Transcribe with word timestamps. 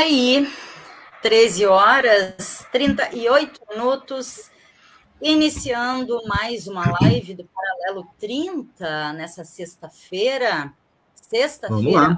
Daí, 0.00 0.48
13 1.22 1.66
horas 1.66 2.64
38 2.70 3.60
minutos, 3.68 4.48
iniciando 5.20 6.20
mais 6.24 6.68
uma 6.68 6.84
live 7.00 7.34
do 7.34 7.44
Paralelo 7.44 8.06
30 8.16 9.14
nessa 9.14 9.42
sexta-feira, 9.42 10.72
sexta-feira, 11.16 12.16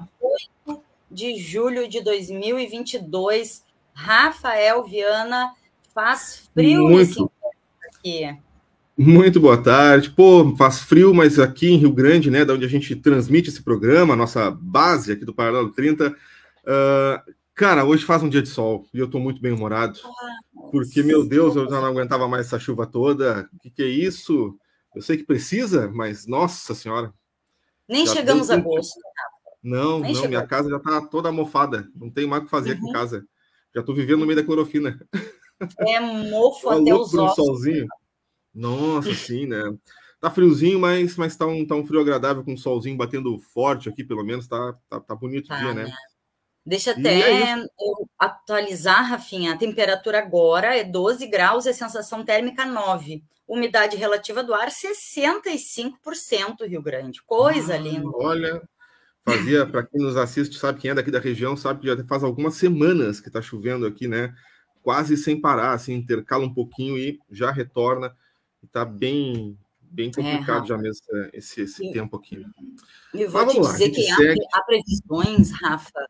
8 0.68 0.82
de 1.10 1.38
julho 1.38 1.88
de 1.88 2.02
2022. 2.02 3.64
Rafael 3.94 4.84
Viana, 4.84 5.54
faz 5.94 6.50
frio 6.52 6.82
Muito. 6.82 6.98
nesse 6.98 7.30
aqui. 7.88 8.38
Muito 8.94 9.40
boa 9.40 9.56
tarde. 9.56 10.10
Pô, 10.10 10.54
faz 10.54 10.80
frio, 10.80 11.14
mas 11.14 11.38
aqui 11.38 11.70
em 11.70 11.78
Rio 11.78 11.94
Grande, 11.94 12.30
né, 12.30 12.44
da 12.44 12.52
onde 12.52 12.66
a 12.66 12.68
gente 12.68 12.94
transmite 12.94 13.48
esse 13.48 13.62
programa, 13.62 14.12
a 14.12 14.18
nossa 14.18 14.50
base 14.50 15.12
aqui 15.12 15.24
do 15.24 15.32
Paralelo 15.32 15.70
30, 15.70 16.14
ah, 16.66 17.22
cara, 17.60 17.84
hoje 17.84 18.06
faz 18.06 18.22
um 18.22 18.28
dia 18.30 18.40
de 18.40 18.48
sol 18.48 18.88
e 18.92 18.98
eu 18.98 19.10
tô 19.10 19.18
muito 19.18 19.38
bem 19.38 19.52
humorado, 19.52 20.00
porque, 20.70 21.02
meu 21.02 21.28
Deus, 21.28 21.54
eu 21.54 21.68
já 21.68 21.78
não 21.78 21.88
aguentava 21.88 22.26
mais 22.26 22.46
essa 22.46 22.58
chuva 22.58 22.86
toda. 22.86 23.50
O 23.52 23.58
que, 23.58 23.70
que 23.70 23.82
é 23.82 23.86
isso? 23.86 24.56
Eu 24.96 25.02
sei 25.02 25.18
que 25.18 25.24
precisa, 25.24 25.86
mas 25.92 26.26
nossa 26.26 26.74
senhora. 26.74 27.12
Nem 27.86 28.06
Já 28.06 28.14
chegamos 28.14 28.50
a 28.50 28.56
tempo. 28.56 28.70
gosto. 28.70 28.98
Não, 29.62 30.00
Nem 30.00 30.08
não, 30.08 30.14
chegou. 30.14 30.28
minha 30.30 30.46
casa 30.46 30.70
já 30.70 30.78
tá 30.78 31.02
toda 31.02 31.30
mofada, 31.30 31.86
não 31.94 32.08
tem 32.08 32.26
mais 32.26 32.40
o 32.40 32.44
que 32.46 32.50
fazer 32.50 32.72
aqui 32.72 32.80
em 32.80 32.86
Uhum. 32.86 32.92
casa. 32.92 33.26
Já 33.74 33.82
tô 33.82 33.92
vivendo 33.92 34.20
no 34.20 34.26
meio 34.26 34.36
da 34.36 34.44
clorofina. 34.44 34.98
É 35.80 36.00
mofo 36.00 36.66
Tá 36.72 36.76
até 36.80 36.94
os 36.94 37.10
por 37.10 37.20
um 37.20 37.28
solzinho. 37.28 37.86
Nossa, 38.54 39.12
sim, 39.12 39.44
né? 39.44 39.62
Tá 40.18 40.30
friozinho, 40.30 40.80
mas, 40.80 41.14
mas 41.16 41.36
tá, 41.36 41.46
um, 41.46 41.66
tá 41.66 41.74
um 41.74 41.86
frio 41.86 42.00
agradável 42.00 42.42
com 42.42 42.54
o 42.54 42.58
solzinho 42.58 42.96
batendo 42.96 43.38
forte 43.38 43.86
aqui, 43.90 44.02
pelo 44.02 44.24
menos. 44.24 44.48
Tá, 44.48 44.74
tá, 44.88 44.98
tá 44.98 45.14
bonito 45.14 45.44
o 45.44 45.48
Tá, 45.48 45.58
dia, 45.58 45.74
né? 45.74 45.84
né? 45.84 45.92
Deixa 46.64 46.90
até 46.92 47.52
é 47.52 47.66
atualizar, 48.18 49.08
Rafinha. 49.08 49.54
A 49.54 49.56
temperatura 49.56 50.18
agora 50.18 50.76
é 50.76 50.84
12 50.84 51.26
graus 51.26 51.66
e 51.66 51.70
a 51.70 51.74
sensação 51.74 52.24
térmica 52.24 52.64
9. 52.64 53.22
Umidade 53.48 53.96
relativa 53.96 54.44
do 54.44 54.54
ar 54.54 54.68
65% 54.68 56.66
Rio 56.68 56.82
Grande. 56.82 57.22
Coisa 57.22 57.74
Ah, 57.74 57.78
linda. 57.78 58.08
Olha, 58.14 58.62
fazia, 59.24 59.66
para 59.66 59.84
quem 59.84 60.00
nos 60.00 60.16
assiste, 60.16 60.56
sabe 60.58 60.80
quem 60.80 60.90
é 60.90 60.94
daqui 60.94 61.10
da 61.10 61.18
região, 61.18 61.56
sabe 61.56 61.80
que 61.80 61.86
já 61.86 62.04
faz 62.04 62.22
algumas 62.22 62.54
semanas 62.54 63.20
que 63.20 63.30
tá 63.30 63.42
chovendo 63.42 63.86
aqui, 63.86 64.06
né? 64.06 64.34
Quase 64.82 65.16
sem 65.16 65.40
parar, 65.40 65.72
assim, 65.72 65.94
intercala 65.94 66.44
um 66.44 66.54
pouquinho 66.54 66.96
e 66.96 67.18
já 67.30 67.50
retorna. 67.50 68.14
E 68.62 68.66
tá 68.66 68.84
bem, 68.84 69.58
bem 69.80 70.12
complicado 70.12 70.60
Rafa. 70.60 70.66
já 70.68 70.78
mesmo 70.78 71.04
é, 71.12 71.30
esse, 71.32 71.62
esse 71.62 71.92
tempo 71.92 72.16
aqui. 72.16 72.46
E 73.12 73.26
vou 73.26 73.44
Mas 73.44 73.54
te 73.54 73.60
lá, 73.60 73.72
dizer 73.72 73.90
que 73.90 74.08
há, 74.10 74.16
há 74.52 74.62
previsões, 74.62 75.50
Rafa. 75.60 76.06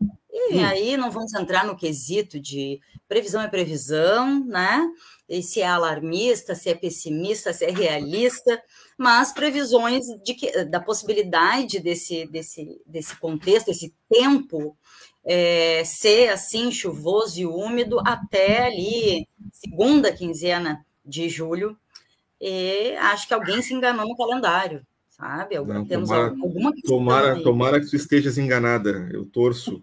E 0.49 0.55
Hum. 0.59 0.65
aí 0.65 0.97
não 0.97 1.11
vamos 1.11 1.35
entrar 1.35 1.67
no 1.67 1.77
quesito 1.77 2.41
de 2.41 2.81
previsão 3.09 3.43
é 3.43 3.49
previsão, 3.49 4.45
né? 4.47 4.89
E 5.29 5.43
se 5.43 5.61
é 5.61 5.67
alarmista, 5.67 6.55
se 6.55 6.69
é 6.71 6.75
pessimista, 6.75 7.53
se 7.53 7.65
é 7.65 7.71
realista, 7.71 8.61
mas 8.99 9.33
previsões 9.33 10.05
de 10.25 10.35
que, 10.35 10.65
da 10.65 10.81
possibilidade 10.81 11.79
desse, 11.79 12.27
desse, 12.27 12.81
desse 12.87 13.17
contexto, 13.17 13.67
desse 13.67 13.95
tempo 14.09 14.77
é, 15.25 15.83
ser 15.85 16.31
assim 16.31 16.73
chuvoso 16.73 17.39
e 17.39 17.47
úmido 17.47 18.01
até 18.01 18.65
ali 18.67 19.29
segunda 19.53 20.11
quinzena 20.13 20.85
de 21.05 21.29
julho. 21.29 21.77
E 22.41 22.97
acho 22.97 23.29
que 23.29 23.35
alguém 23.35 23.61
se 23.63 23.75
enganou 23.75 24.09
no 24.09 24.17
calendário, 24.17 24.85
sabe? 25.11 25.57
Algum- 25.57 25.75
Não, 25.75 25.85
tomara- 25.87 26.29
alguma 26.31 26.73
Tomara, 26.85 27.33
aí. 27.35 27.43
tomara 27.43 27.81
que 27.81 27.87
tu 27.87 27.97
estejas 27.97 28.39
enganada. 28.39 29.09
Eu 29.13 29.27
torço. 29.27 29.83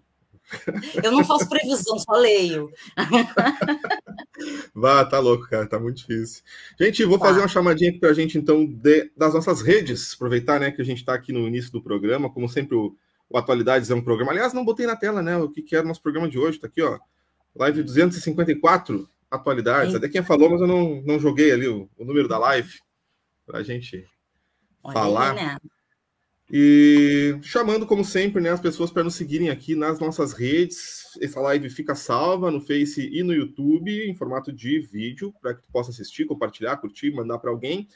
Eu 1.02 1.12
não 1.12 1.24
faço 1.24 1.48
previsão, 1.48 1.98
só 1.98 2.12
leio. 2.12 2.70
Vá, 4.74 5.04
tá 5.04 5.18
louco, 5.18 5.48
cara, 5.48 5.66
tá 5.66 5.78
muito 5.78 5.96
difícil. 5.98 6.42
Gente, 6.80 7.04
vou 7.04 7.18
Tá. 7.18 7.26
fazer 7.26 7.40
uma 7.40 7.48
chamadinha 7.48 7.90
aqui 7.90 7.98
pra 7.98 8.12
gente, 8.12 8.38
então, 8.38 8.64
de- 8.64 9.10
das 9.16 9.34
nossas 9.34 9.60
redes, 9.62 10.14
aproveitar, 10.14 10.60
né, 10.60 10.70
que 10.70 10.80
a 10.80 10.84
gente 10.84 11.04
tá 11.04 11.14
aqui 11.14 11.32
no 11.32 11.46
início 11.46 11.72
do 11.72 11.82
programa, 11.82 12.30
como 12.30 12.48
sempre, 12.48 12.76
o, 12.76 12.96
o 13.28 13.36
Atualidades 13.38 13.90
é 13.90 13.94
um 13.94 14.02
programa. 14.02 14.30
Aliás, 14.32 14.52
não 14.52 14.64
botei 14.64 14.86
na 14.86 14.96
tela, 14.96 15.20
né, 15.22 15.36
o 15.36 15.48
que, 15.50 15.62
que 15.62 15.74
era 15.76 15.84
o 15.84 15.88
nosso 15.88 16.02
programa 16.02 16.28
de 16.28 16.38
hoje, 16.38 16.58
tá 16.58 16.66
aqui, 16.66 16.80
ó, 16.82 16.98
live 17.56 17.82
254, 17.82 19.08
Atualidades. 19.30 19.90
Sim. 19.90 19.98
Até 19.98 20.08
quem 20.08 20.22
falou, 20.22 20.48
mas 20.50 20.60
eu 20.60 20.66
não, 20.66 21.02
não 21.02 21.18
joguei 21.18 21.52
ali 21.52 21.68
o, 21.68 21.88
o 21.98 22.04
número 22.04 22.26
da 22.28 22.38
live 22.38 22.78
pra 23.44 23.62
gente 23.62 24.06
Olha 24.82 24.94
falar. 24.94 25.30
aí, 25.32 25.36
né? 25.36 25.56
E 26.50 27.38
chamando, 27.42 27.84
como 27.86 28.02
sempre, 28.02 28.40
né, 28.40 28.50
as 28.50 28.60
pessoas 28.60 28.90
para 28.90 29.04
nos 29.04 29.14
seguirem 29.14 29.50
aqui 29.50 29.74
nas 29.74 29.98
nossas 29.98 30.32
redes. 30.32 31.18
Essa 31.20 31.40
live 31.40 31.68
fica 31.68 31.94
salva 31.94 32.50
no 32.50 32.60
Face 32.60 33.06
e 33.12 33.22
no 33.22 33.34
YouTube, 33.34 33.90
em 34.08 34.14
formato 34.14 34.50
de 34.50 34.80
vídeo, 34.80 35.34
para 35.42 35.54
que 35.54 35.62
tu 35.62 35.68
possa 35.70 35.90
assistir, 35.90 36.24
compartilhar, 36.24 36.78
curtir, 36.78 37.10
mandar 37.10 37.38
para 37.38 37.50
alguém. 37.50 37.86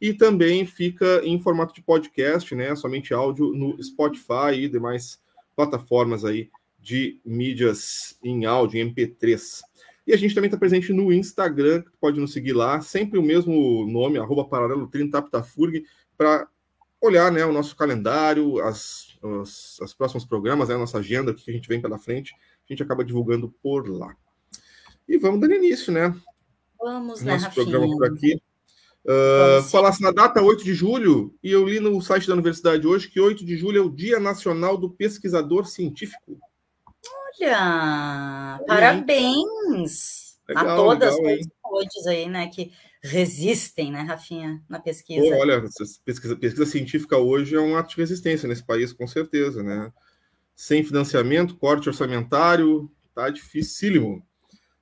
E 0.00 0.12
também 0.12 0.66
fica 0.66 1.20
em 1.22 1.38
formato 1.38 1.72
de 1.72 1.82
podcast, 1.82 2.52
né, 2.54 2.74
somente 2.74 3.14
áudio 3.14 3.52
no 3.52 3.80
Spotify 3.82 4.54
e 4.54 4.68
demais 4.68 5.20
plataformas 5.54 6.24
aí 6.24 6.50
de 6.80 7.20
mídias 7.24 8.18
em 8.24 8.44
áudio, 8.44 8.80
em 8.80 8.92
MP3. 8.92 9.60
E 10.06 10.12
a 10.12 10.16
gente 10.16 10.34
também 10.34 10.48
está 10.48 10.58
presente 10.58 10.92
no 10.92 11.12
Instagram, 11.12 11.84
pode 12.00 12.18
nos 12.18 12.32
seguir 12.32 12.54
lá, 12.54 12.80
sempre 12.80 13.18
o 13.18 13.22
mesmo 13.22 13.86
nome, 13.86 14.18
arroba 14.18 14.44
paralelo 14.44 14.88
30 14.88 15.18
Aptafurg, 15.18 15.84
para 16.16 16.48
olhar 17.00 17.32
né, 17.32 17.44
o 17.44 17.52
nosso 17.52 17.74
calendário, 17.74 18.60
as, 18.62 19.18
os 19.22 19.78
as 19.80 19.94
próximos 19.94 20.24
programas, 20.24 20.68
né, 20.68 20.74
a 20.74 20.78
nossa 20.78 20.98
agenda, 20.98 21.30
o 21.30 21.34
que 21.34 21.50
a 21.50 21.54
gente 21.54 21.68
vem 21.68 21.80
pela 21.80 21.98
frente, 21.98 22.34
a 22.34 22.72
gente 22.72 22.82
acaba 22.82 23.04
divulgando 23.04 23.52
por 23.62 23.88
lá. 23.88 24.14
E 25.08 25.16
vamos 25.18 25.40
dando 25.40 25.54
início, 25.54 25.92
né? 25.92 26.14
Vamos, 26.78 27.22
né, 27.22 27.32
Nosso 27.32 27.46
Rafinha? 27.46 27.64
programa 27.64 27.96
por 27.96 28.06
aqui. 28.06 28.40
Uh, 29.02 29.62
sim. 29.62 29.70
falasse 29.70 30.02
na 30.02 30.10
data 30.10 30.42
8 30.42 30.62
de 30.62 30.74
julho, 30.74 31.34
e 31.42 31.50
eu 31.50 31.66
li 31.66 31.80
no 31.80 32.00
site 32.02 32.28
da 32.28 32.34
universidade 32.34 32.86
hoje 32.86 33.08
que 33.08 33.18
8 33.18 33.44
de 33.46 33.56
julho 33.56 33.78
é 33.78 33.80
o 33.84 33.88
Dia 33.88 34.20
Nacional 34.20 34.76
do 34.76 34.90
Pesquisador 34.90 35.66
Científico. 35.66 36.38
Olha, 37.40 38.58
aí. 38.58 38.66
parabéns 38.66 40.29
a 40.54 40.62
Legal, 40.62 40.76
todas 40.76 41.16
legal, 41.16 41.38
as 41.38 41.46
saúdes 41.62 42.06
aí, 42.06 42.28
né, 42.28 42.48
que 42.48 42.72
resistem, 43.02 43.90
né, 43.90 44.02
Rafinha, 44.02 44.62
na 44.68 44.78
Pô, 44.78 44.84
pesquisa. 44.84 45.36
olha, 45.36 45.54
essa 45.54 45.84
pesquisa, 46.04 46.36
pesquisa 46.36 46.66
científica 46.66 47.16
hoje 47.16 47.54
é 47.56 47.60
um 47.60 47.76
ato 47.76 47.90
de 47.90 47.96
resistência 47.96 48.48
nesse 48.48 48.64
país, 48.64 48.92
com 48.92 49.06
certeza, 49.06 49.62
né? 49.62 49.92
Sem 50.54 50.84
financiamento, 50.84 51.56
corte 51.56 51.88
orçamentário, 51.88 52.90
tá 53.14 53.30
dificílimo. 53.30 54.22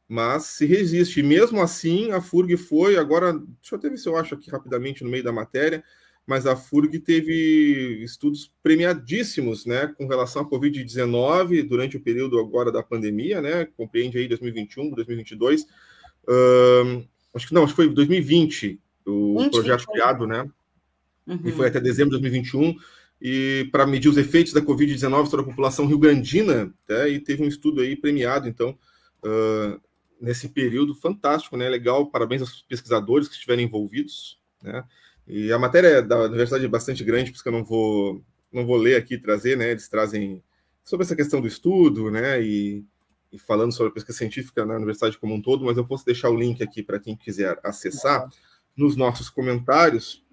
Mas 0.09 0.45
se 0.45 0.67
resiste. 0.67 1.21
E 1.21 1.23
mesmo 1.23 1.61
assim, 1.61 2.11
a 2.11 2.21
FURG 2.21 2.57
foi, 2.57 2.97
agora, 2.97 3.33
deixa 3.35 3.75
eu 3.75 3.79
até 3.79 3.91
ver 3.91 3.99
se 3.99 4.09
eu 4.09 4.17
acho 4.17 4.35
aqui 4.35 4.51
rapidamente 4.51 5.05
no 5.05 5.11
meio 5.11 5.23
da 5.23 5.31
matéria, 5.31 5.85
mas 6.29 6.47
a 6.47 6.55
FURG 6.55 6.99
teve 7.01 8.03
estudos 8.05 8.53
premiadíssimos, 8.63 9.65
né, 9.65 9.87
com 9.97 10.07
relação 10.07 10.43
à 10.43 10.45
Covid-19 10.45 11.67
durante 11.67 11.97
o 11.97 12.01
período 12.01 12.39
agora 12.39 12.71
da 12.71 12.83
pandemia, 12.83 13.41
né, 13.41 13.65
compreende 13.79 14.19
aí 14.19 14.29
2021, 14.29 14.91
2022, 14.91 15.67
Ahn, 16.29 17.03
acho 17.35 17.49
que 17.49 17.55
não, 17.55 17.65
acho 17.65 17.73
que 17.73 17.77
foi 17.77 17.89
2020 17.89 18.79
o 19.07 19.39
20, 19.39 19.53
projeto 19.53 19.79
21. 19.79 19.93
criado, 19.93 20.27
né, 20.27 20.47
Uhum. 21.27 21.41
e 21.45 21.53
foi 21.53 21.69
até 21.69 21.81
dezembro 21.81 22.17
de 22.17 22.21
2021, 22.23 22.77
e 23.23 23.67
para 23.73 23.87
medir 23.87 24.11
os 24.11 24.19
efeitos 24.19 24.53
da 24.53 24.61
Covid-19 24.61 25.29
sobre 25.29 25.47
a 25.47 25.49
população 25.49 25.87
rio-grandina, 25.87 26.71
né, 26.87 27.09
e 27.09 27.19
teve 27.21 27.43
um 27.43 27.49
estudo 27.49 27.81
aí 27.81 27.97
premiado, 27.97 28.47
então, 28.47 28.79
ah, 29.25 29.81
nesse 30.21 30.51
período 30.51 30.95
fantástico, 30.95 31.57
né, 31.57 31.71
legal, 31.71 32.11
parabéns 32.11 32.43
aos 32.43 32.61
pesquisadores 32.69 33.29
que 33.29 33.35
estiverem 33.35 33.65
envolvidos, 33.65 34.39
né, 34.63 34.85
e 35.29 35.53
a 35.53 35.59
matéria 35.59 36.01
da 36.01 36.23
universidade 36.23 36.65
é 36.65 36.69
bastante 36.69 37.05
grande, 37.05 37.31
por 37.31 37.35
isso 37.35 37.43
que 37.43 37.49
eu 37.51 37.53
não 37.53 37.63
vou, 37.63 38.25
não 38.51 38.65
vou 38.67 38.77
ler 38.77 38.97
aqui 38.97 39.19
trazer, 39.19 39.59
né, 39.59 39.71
eles 39.71 39.87
trazem 39.87 40.43
sobre 40.83 41.05
essa 41.05 41.15
questão 41.15 41.39
do 41.39 41.47
estudo, 41.47 42.11
né, 42.11 42.43
e, 42.43 42.83
e, 43.31 43.39
falando 43.39 43.73
sobre 43.73 43.91
a 43.91 43.95
pesquisa 43.95 44.17
científica 44.17 44.65
na 44.65 44.77
universidade 44.77 45.19
como 45.19 45.35
um 45.35 45.43
todo, 45.43 45.67
mas 45.67 45.77
eu 45.77 45.87
posso 45.87 46.07
deixar 46.07 46.31
o 46.31 46.37
link 46.37 46.63
aqui 46.63 46.83
para 46.83 46.99
quem 46.99 47.15
quiser 47.15 47.61
acessar 47.63 48.27
nos 48.75 48.97
nossos 48.97 49.29
comentários 49.29 50.25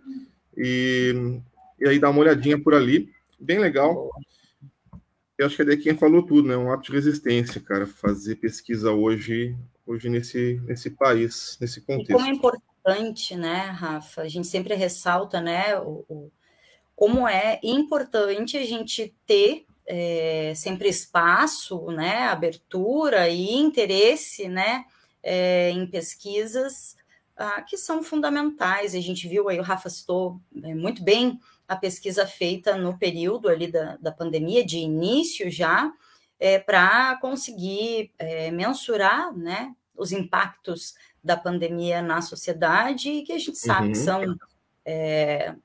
e, 0.55 1.13
e 1.77 1.87
aí 1.89 1.99
dar 1.99 2.09
uma 2.09 2.21
olhadinha 2.21 2.57
por 2.57 2.73
ali, 2.73 3.11
bem 3.37 3.59
legal. 3.59 4.09
Eu 5.37 5.47
acho 5.47 5.57
que 5.57 5.61
a 5.63 5.65
Dequinha 5.65 5.97
falou 5.97 6.23
tudo, 6.23 6.47
né? 6.47 6.55
Um 6.55 6.71
ato 6.71 6.83
de 6.83 6.91
resistência, 6.93 7.59
cara, 7.59 7.85
fazer 7.85 8.35
pesquisa 8.37 8.91
hoje, 8.91 9.53
hoje 9.85 10.07
nesse, 10.07 10.61
nesse 10.65 10.89
país, 10.89 11.57
nesse 11.59 11.81
contexto. 11.81 12.11
E 12.11 12.13
como 12.13 12.27
é 12.27 12.31
importante, 12.31 12.63
né, 13.35 13.65
Rafa? 13.71 14.21
A 14.21 14.27
gente 14.27 14.47
sempre 14.47 14.75
ressalta, 14.75 15.41
né, 15.41 15.77
o, 15.79 16.05
o 16.07 16.31
como 16.95 17.27
é 17.27 17.59
importante 17.61 18.57
a 18.57 18.65
gente 18.65 19.13
ter 19.25 19.65
é, 19.85 20.53
sempre 20.55 20.87
espaço, 20.87 21.91
né, 21.91 22.23
abertura 22.23 23.27
e 23.29 23.53
interesse, 23.53 24.47
né, 24.47 24.85
é, 25.21 25.71
em 25.71 25.85
pesquisas 25.85 26.95
ah, 27.35 27.61
que 27.61 27.77
são 27.77 28.01
fundamentais. 28.01 28.95
A 28.95 28.99
gente 29.01 29.27
viu 29.27 29.49
aí, 29.49 29.59
o 29.59 29.63
Rafa 29.63 29.89
citou 29.89 30.39
é, 30.63 30.73
muito 30.73 31.03
bem 31.03 31.39
a 31.67 31.75
pesquisa 31.75 32.25
feita 32.25 32.77
no 32.77 32.97
período 32.97 33.49
ali 33.49 33.67
da, 33.67 33.97
da 33.97 34.11
pandemia, 34.11 34.63
de 34.63 34.77
início 34.77 35.51
já, 35.51 35.91
é, 36.39 36.59
para 36.59 37.17
conseguir 37.19 38.11
é, 38.17 38.51
mensurar 38.51 39.35
né, 39.35 39.75
os 39.97 40.11
impactos 40.11 40.95
da 41.23 41.35
pandemia 41.35 42.01
na 42.01 42.21
sociedade, 42.21 43.23
que 43.23 43.33
a 43.33 43.37
gente 43.37 43.57
sabe 43.57 43.87
uhum. 43.87 43.91
que 43.91 43.97
são 43.97 44.35
é, 44.85 45.55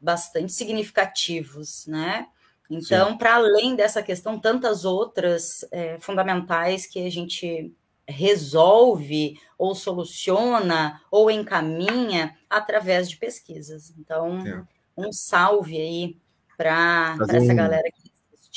bastante 0.00 0.52
significativos, 0.52 1.86
né? 1.86 2.26
Então, 2.70 3.16
para 3.16 3.34
além 3.34 3.76
dessa 3.76 4.02
questão, 4.02 4.40
tantas 4.40 4.84
outras 4.84 5.64
é, 5.70 5.98
fundamentais 6.00 6.86
que 6.86 7.04
a 7.06 7.10
gente 7.10 7.72
resolve 8.08 9.38
ou 9.58 9.74
soluciona 9.74 11.00
ou 11.10 11.30
encaminha 11.30 12.36
através 12.48 13.08
de 13.08 13.16
pesquisas. 13.16 13.92
Então, 13.98 14.38
é. 14.46 14.64
um 14.96 15.12
salve 15.12 15.76
aí 15.80 16.16
para 16.56 17.16
essa 17.28 17.52
um, 17.52 17.56
galera 17.56 17.88
que. 17.94 18.05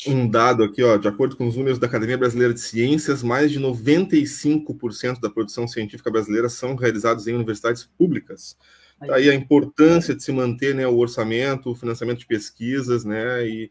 Um 0.07 0.29
dado 0.29 0.63
aqui, 0.63 0.81
ó, 0.81 0.97
de 0.97 1.07
acordo 1.07 1.35
com 1.35 1.47
os 1.47 1.57
números 1.57 1.77
da 1.77 1.87
Academia 1.87 2.17
Brasileira 2.17 2.53
de 2.53 2.61
Ciências, 2.61 3.21
mais 3.21 3.51
de 3.51 3.59
95% 3.59 5.19
da 5.19 5.29
produção 5.29 5.67
científica 5.67 6.09
brasileira 6.09 6.47
são 6.47 6.75
realizados 6.75 7.27
em 7.27 7.33
universidades 7.33 7.83
públicas. 7.97 8.57
Aí. 9.01 9.11
Aí 9.11 9.29
a 9.29 9.35
importância 9.35 10.15
de 10.15 10.23
se 10.23 10.31
manter 10.31 10.73
né, 10.73 10.87
o 10.87 10.97
orçamento, 10.97 11.69
o 11.69 11.75
financiamento 11.75 12.19
de 12.19 12.27
pesquisas, 12.27 13.03
né, 13.03 13.45
e 13.47 13.69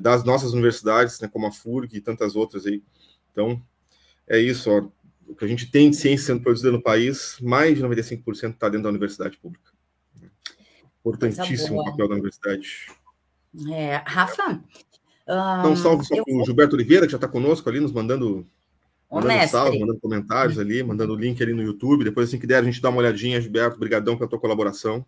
das 0.00 0.24
nossas 0.24 0.52
universidades, 0.52 1.20
né, 1.20 1.28
como 1.28 1.46
a 1.46 1.52
FURG 1.52 1.96
e 1.96 2.00
tantas 2.00 2.36
outras 2.36 2.66
aí. 2.66 2.82
Então, 3.32 3.62
é 4.28 4.38
isso, 4.38 4.70
ó 4.70 4.88
o 5.26 5.34
que 5.34 5.44
a 5.44 5.48
gente 5.48 5.70
tem 5.70 5.90
de 5.90 5.96
ciência 5.96 6.26
sendo 6.26 6.42
produzida 6.42 6.70
no 6.70 6.80
país, 6.80 7.38
mais 7.40 7.76
de 7.76 7.82
95% 7.82 8.54
está 8.54 8.68
dentro 8.68 8.84
da 8.84 8.90
universidade 8.90 9.36
pública. 9.38 9.72
Importantíssimo 11.00 11.80
o 11.80 11.84
papel 11.84 12.08
da 12.08 12.14
universidade. 12.14 12.86
É, 13.72 13.96
Rafa? 14.06 14.62
Um, 15.28 15.76
salve 15.76 16.04
só 16.04 16.22
para 16.22 16.34
o 16.34 16.44
Gilberto 16.44 16.76
Oliveira, 16.76 17.06
que 17.06 17.12
já 17.12 17.16
está 17.16 17.26
conosco 17.26 17.68
ali, 17.68 17.80
nos 17.80 17.92
mandando, 17.92 18.46
mandando 19.10 19.48
salve, 19.48 19.78
mandando 19.78 20.00
comentários 20.00 20.58
ali, 20.58 20.82
mandando 20.82 21.12
o 21.12 21.16
link 21.16 21.42
ali 21.42 21.52
no 21.52 21.62
YouTube. 21.62 22.04
Depois, 22.04 22.28
assim 22.28 22.38
que 22.38 22.46
der, 22.46 22.58
a 22.58 22.62
gente 22.62 22.80
dá 22.80 22.88
uma 22.88 22.98
olhadinha, 22.98 23.40
Gilberto. 23.40 23.76
Obrigadão 23.76 24.16
pela 24.16 24.30
tua 24.30 24.38
colaboração. 24.38 25.04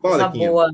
Fala, 0.00 0.28
boa. 0.28 0.70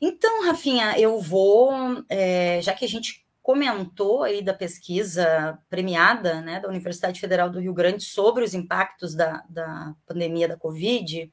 Então, 0.00 0.44
Rafinha, 0.44 0.98
eu 0.98 1.20
vou, 1.20 1.72
é, 2.08 2.60
já 2.62 2.72
que 2.72 2.84
a 2.84 2.88
gente 2.88 3.26
comentou 3.42 4.24
aí 4.24 4.42
da 4.42 4.52
pesquisa 4.52 5.58
premiada 5.70 6.40
né, 6.40 6.58
da 6.58 6.68
Universidade 6.68 7.20
Federal 7.20 7.48
do 7.48 7.60
Rio 7.60 7.72
Grande 7.72 8.02
sobre 8.02 8.42
os 8.42 8.54
impactos 8.54 9.14
da, 9.14 9.44
da 9.48 9.94
pandemia 10.06 10.48
da 10.48 10.56
Covid. 10.56 11.30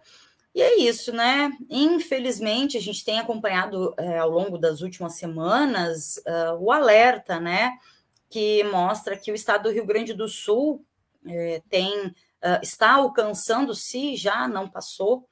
E 0.56 0.62
é 0.62 0.80
isso, 0.80 1.12
né? 1.12 1.52
Infelizmente, 1.70 2.78
a 2.78 2.82
gente 2.82 3.04
tem 3.04 3.20
acompanhado 3.20 3.94
é, 3.98 4.20
ao 4.20 4.30
longo 4.30 4.58
das 4.58 4.80
últimas 4.80 5.16
semanas 5.16 6.16
uh, 6.20 6.56
o 6.58 6.72
alerta, 6.72 7.38
né? 7.38 7.78
Que 8.30 8.64
mostra 8.64 9.18
que 9.18 9.30
o 9.30 9.36
estado 9.36 9.64
do 9.64 9.74
Rio 9.74 9.86
Grande 9.86 10.14
do 10.14 10.30
Sul 10.30 10.86
é, 11.28 11.62
tem, 11.70 12.08
uh, 12.08 12.62
está 12.64 12.94
alcançando, 12.94 13.76
se 13.76 14.16
já 14.16 14.48
não 14.48 14.70
passou, 14.70 15.28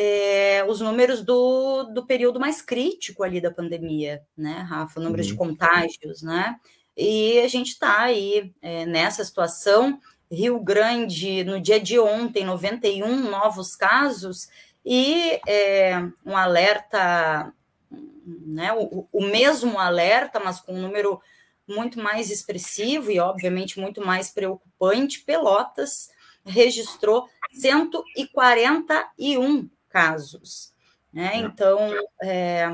é, 0.00 0.64
os 0.68 0.80
números 0.80 1.22
do, 1.22 1.82
do 1.92 2.06
período 2.06 2.38
mais 2.38 2.62
crítico 2.62 3.24
ali 3.24 3.40
da 3.40 3.50
pandemia, 3.50 4.22
né, 4.36 4.64
Rafa? 4.68 5.00
Números 5.00 5.26
uhum. 5.26 5.32
de 5.32 5.38
contágios, 5.38 6.22
né? 6.22 6.54
E 6.96 7.40
a 7.40 7.48
gente 7.48 7.72
está 7.72 8.02
aí 8.02 8.54
é, 8.62 8.86
nessa 8.86 9.24
situação 9.24 10.00
Rio 10.30 10.60
Grande, 10.60 11.42
no 11.42 11.60
dia 11.60 11.80
de 11.80 11.98
ontem, 11.98 12.44
91 12.44 13.28
novos 13.28 13.74
casos, 13.74 14.48
e 14.86 15.40
é, 15.48 15.96
um 16.24 16.36
alerta, 16.36 17.52
né, 17.90 18.72
o, 18.74 19.08
o, 19.10 19.20
mesmo 19.20 19.80
alerta, 19.80 20.38
mas 20.38 20.60
com 20.60 20.74
um 20.74 20.80
número 20.80 21.20
muito 21.66 21.98
mais 21.98 22.30
expressivo 22.30 23.10
e, 23.10 23.18
obviamente, 23.18 23.80
muito 23.80 24.06
mais 24.06 24.30
preocupante. 24.30 25.24
Pelotas 25.24 26.08
registrou 26.44 27.28
141 27.52 29.68
casos. 29.88 30.72
Né? 31.12 31.36
Então, 31.36 31.78
é, 32.22 32.66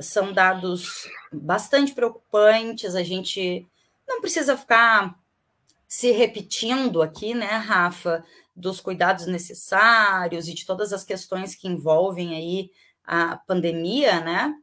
são 0.00 0.32
dados 0.32 1.08
bastante 1.32 1.92
preocupantes. 1.94 2.94
A 2.94 3.02
gente 3.02 3.66
não 4.06 4.20
precisa 4.20 4.56
ficar 4.56 5.18
se 5.88 6.10
repetindo 6.10 7.02
aqui, 7.02 7.34
né, 7.34 7.46
Rafa, 7.46 8.24
dos 8.54 8.80
cuidados 8.80 9.26
necessários 9.26 10.48
e 10.48 10.54
de 10.54 10.66
todas 10.66 10.92
as 10.92 11.04
questões 11.04 11.54
que 11.54 11.68
envolvem 11.68 12.34
aí 12.34 12.70
a 13.04 13.36
pandemia, 13.36 14.20
né? 14.20 14.54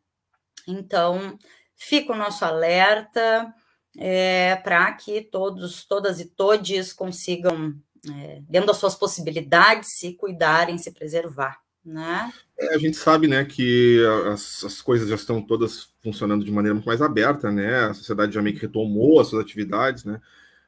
Então, 0.68 1.38
fica 1.76 2.14
o 2.14 2.18
nosso 2.18 2.44
alerta. 2.46 3.54
é, 3.98 4.56
para 4.58 4.92
que 4.94 5.22
todos, 5.22 5.84
todas 5.86 6.20
e 6.20 6.26
todes 6.26 6.94
consigam, 6.94 7.76
é, 8.10 8.42
dentro 8.48 8.68
das 8.68 8.78
suas 8.78 8.96
possibilidades, 8.96 9.98
se 9.98 10.14
cuidarem, 10.14 10.78
se 10.78 10.92
preservar. 10.92 11.60
Né? 11.84 12.32
É, 12.58 12.76
a 12.76 12.78
gente 12.78 12.96
sabe 12.96 13.28
né, 13.28 13.44
que 13.44 14.00
as, 14.32 14.64
as, 14.64 14.82
coisas 14.82 15.10
já 15.10 15.16
estão 15.16 15.42
todas 15.42 15.90
funcionando 16.04 16.46
de 16.46 16.52
maneira 16.52 16.76
muito 16.76 16.86
mais 16.86 17.02
aberta, 17.02 17.52
né? 17.52 17.86
A 17.86 17.94
sociedade 17.94 18.34
já 18.34 18.42
meio 18.42 18.56
que 18.56 18.62
retomou 18.62 19.20
as 19.20 19.28
suas 19.28 19.44
atividades, 19.44 20.06
né? 20.06 20.22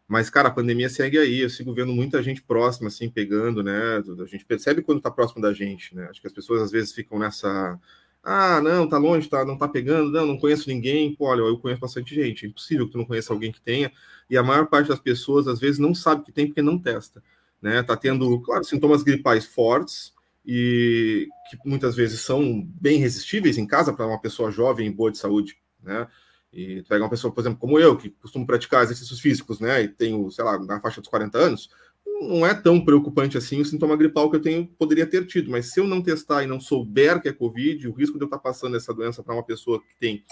Mas, 0.08 0.30
cara, 0.30 0.50
a 0.50 0.52
pandemia 0.52 0.90
segue 0.90 1.18
aí. 1.18 1.40
Eu 1.40 1.50
sigo 1.50 1.74
vendo 1.74 1.94
muita 1.94 2.22
gente 2.22 2.42
próxima, 2.42 2.88
assim, 2.88 3.10
pegando, 3.10 3.64
né? 3.64 3.98
A 4.22 4.26
gente 4.26 4.46
percebe 4.46 4.82
quando 4.82 5.02
tá 5.02 5.12
próximo 5.12 5.42
da 5.42 5.54
gente, 5.54 5.96
né? 5.96 6.08
Acho 6.10 6.20
que 6.22 6.28
as 6.28 6.34
pessoas 6.34 6.62
às 6.62 6.72
vezes 6.72 6.94
ficam 6.94 7.20
nessa. 7.20 7.80
Ah, 8.24 8.62
não, 8.62 8.88
tá 8.88 8.98
longe, 8.98 9.30
tá, 9.30 9.46
não 9.46 9.58
tá 9.58 9.68
pegando, 9.68 10.12
não, 10.12 10.26
não 10.26 10.38
conheço 10.38 10.70
ninguém. 10.70 11.16
Pô, 11.16 11.26
olha, 11.28 11.42
eu 11.42 11.58
conheço 11.60 11.82
bastante 11.82 12.16
gente. 12.16 12.46
É 12.46 12.50
impossível 12.50 12.86
que 12.88 12.94
tu 12.94 12.98
não 12.98 13.06
conheça 13.06 13.34
alguém 13.34 13.52
que 13.52 13.62
tenha. 13.62 13.92
E 14.30 14.38
a 14.38 14.44
maior 14.44 14.68
parte 14.68 14.90
das 14.90 15.00
pessoas, 15.00 15.48
às 15.48 15.60
vezes, 15.60 15.80
não 15.80 15.94
sabe 15.94 16.24
que 16.24 16.32
tem 16.32 16.48
porque 16.48 16.62
não 16.62 16.80
testa. 16.80 17.24
Né? 17.62 17.84
Tá 17.84 17.96
tendo, 17.96 18.40
claro, 18.42 18.64
sintomas 18.64 19.04
gripais 19.04 19.46
fortes 19.46 20.13
e 20.46 21.28
que 21.50 21.58
muitas 21.66 21.96
vezes 21.96 22.22
são 22.22 22.62
bem 22.80 23.00
resistíveis 23.00 23.58
em 23.58 23.66
casa 23.66 23.94
para 23.94 24.08
uma 24.08 24.20
pessoa 24.20 24.52
jovem 24.52 24.88
e 24.88 24.94
boa 24.94 25.12
de 25.12 25.18
saúde, 25.18 25.58
né? 25.82 26.08
E 26.52 26.84
pega 26.84 27.04
uma 27.04 27.10
pessoa, 27.10 27.34
por 27.34 27.42
exemplo, 27.42 27.60
como 27.60 27.80
eu, 27.80 27.98
que 27.98 28.12
costumo 28.12 28.46
praticar 28.46 28.84
exercícios 28.84 29.20
físicos, 29.20 29.60
né, 29.60 29.82
e 29.82 29.88
tenho, 29.88 30.30
sei 30.30 30.46
lá, 30.46 30.60
na 30.60 30.80
faixa 30.80 31.02
dos 31.02 31.10
40 31.10 31.36
anos, 31.36 31.70
não 32.06 32.46
é 32.46 32.54
tão 32.54 32.80
preocupante 32.80 33.38
assim 33.38 33.60
o 33.60 33.66
sintoma 33.66 33.98
gripal 33.98 34.30
que 34.30 34.38
eu 34.38 34.42
tenho, 34.42 34.68
poderia 34.78 35.08
ter 35.08 35.26
tido, 35.26 35.50
mas 35.50 35.72
se 35.72 35.80
eu 35.80 35.88
não 35.88 36.02
testar 36.02 36.44
e 36.44 36.48
não 36.48 36.60
souber 36.60 37.20
que 37.20 37.28
é 37.28 37.34
Covid, 37.34 37.88
o 37.88 37.94
risco 37.94 38.18
de 38.18 38.24
eu 38.24 38.28
estar 38.28 38.38
passando 38.38 38.78
essa 38.78 38.94
doença 38.94 39.24
para 39.24 39.34
uma 39.34 39.44
pessoa 39.44 39.82
que 39.82 39.96
tem, 40.00 40.24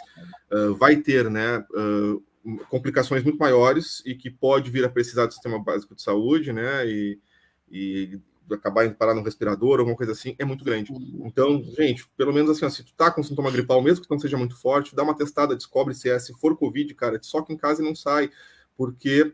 uh, 0.52 0.76
vai 0.76 0.98
ter, 0.98 1.30
né, 1.30 1.66
uh, 1.72 2.24
complicações 2.70 3.24
muito 3.24 3.40
maiores 3.40 4.04
e 4.06 4.14
que 4.14 4.30
pode 4.30 4.70
vir 4.70 4.86
a 4.86 4.90
precisar 4.90 5.26
do 5.26 5.34
sistema 5.34 5.62
básico 5.62 5.96
de 5.96 6.04
saúde, 6.04 6.54
né, 6.54 6.88
e, 6.88 7.20
e 7.70 8.20
acabar 8.56 8.86
indo 8.86 8.96
parar 8.96 9.14
no 9.14 9.24
respirador, 9.24 9.80
alguma 9.80 9.96
coisa 9.96 10.12
assim, 10.12 10.36
é 10.38 10.46
muito 10.46 10.64
grande. 10.64 10.92
Uhum. 10.92 11.24
Então, 11.26 11.64
gente, 11.78 12.08
pelo 12.18 12.34
menos 12.34 12.52
assim, 12.52 12.66
ó, 12.66 12.70
se 12.70 12.84
tu 12.84 12.94
tá 12.94 13.12
com 13.12 13.24
sintoma 13.24 13.52
gripal, 13.52 13.82
mesmo 13.82 14.04
que 14.04 14.12
não 14.12 14.20
seja 14.20 14.38
muito 14.38 14.56
forte, 14.56 14.96
dá 14.96 15.04
uma 15.04 15.16
testada, 15.16 15.56
descobre 15.56 15.94
se 15.94 16.10
é, 16.10 16.20
se 16.20 16.34
for 16.34 16.58
Covid, 16.58 16.94
cara, 16.96 17.20
só 17.22 17.42
que 17.42 17.54
em 17.54 17.58
casa 17.58 17.82
e 17.82 17.86
não 17.86 17.96
sai, 17.96 18.30
porque 18.78 19.34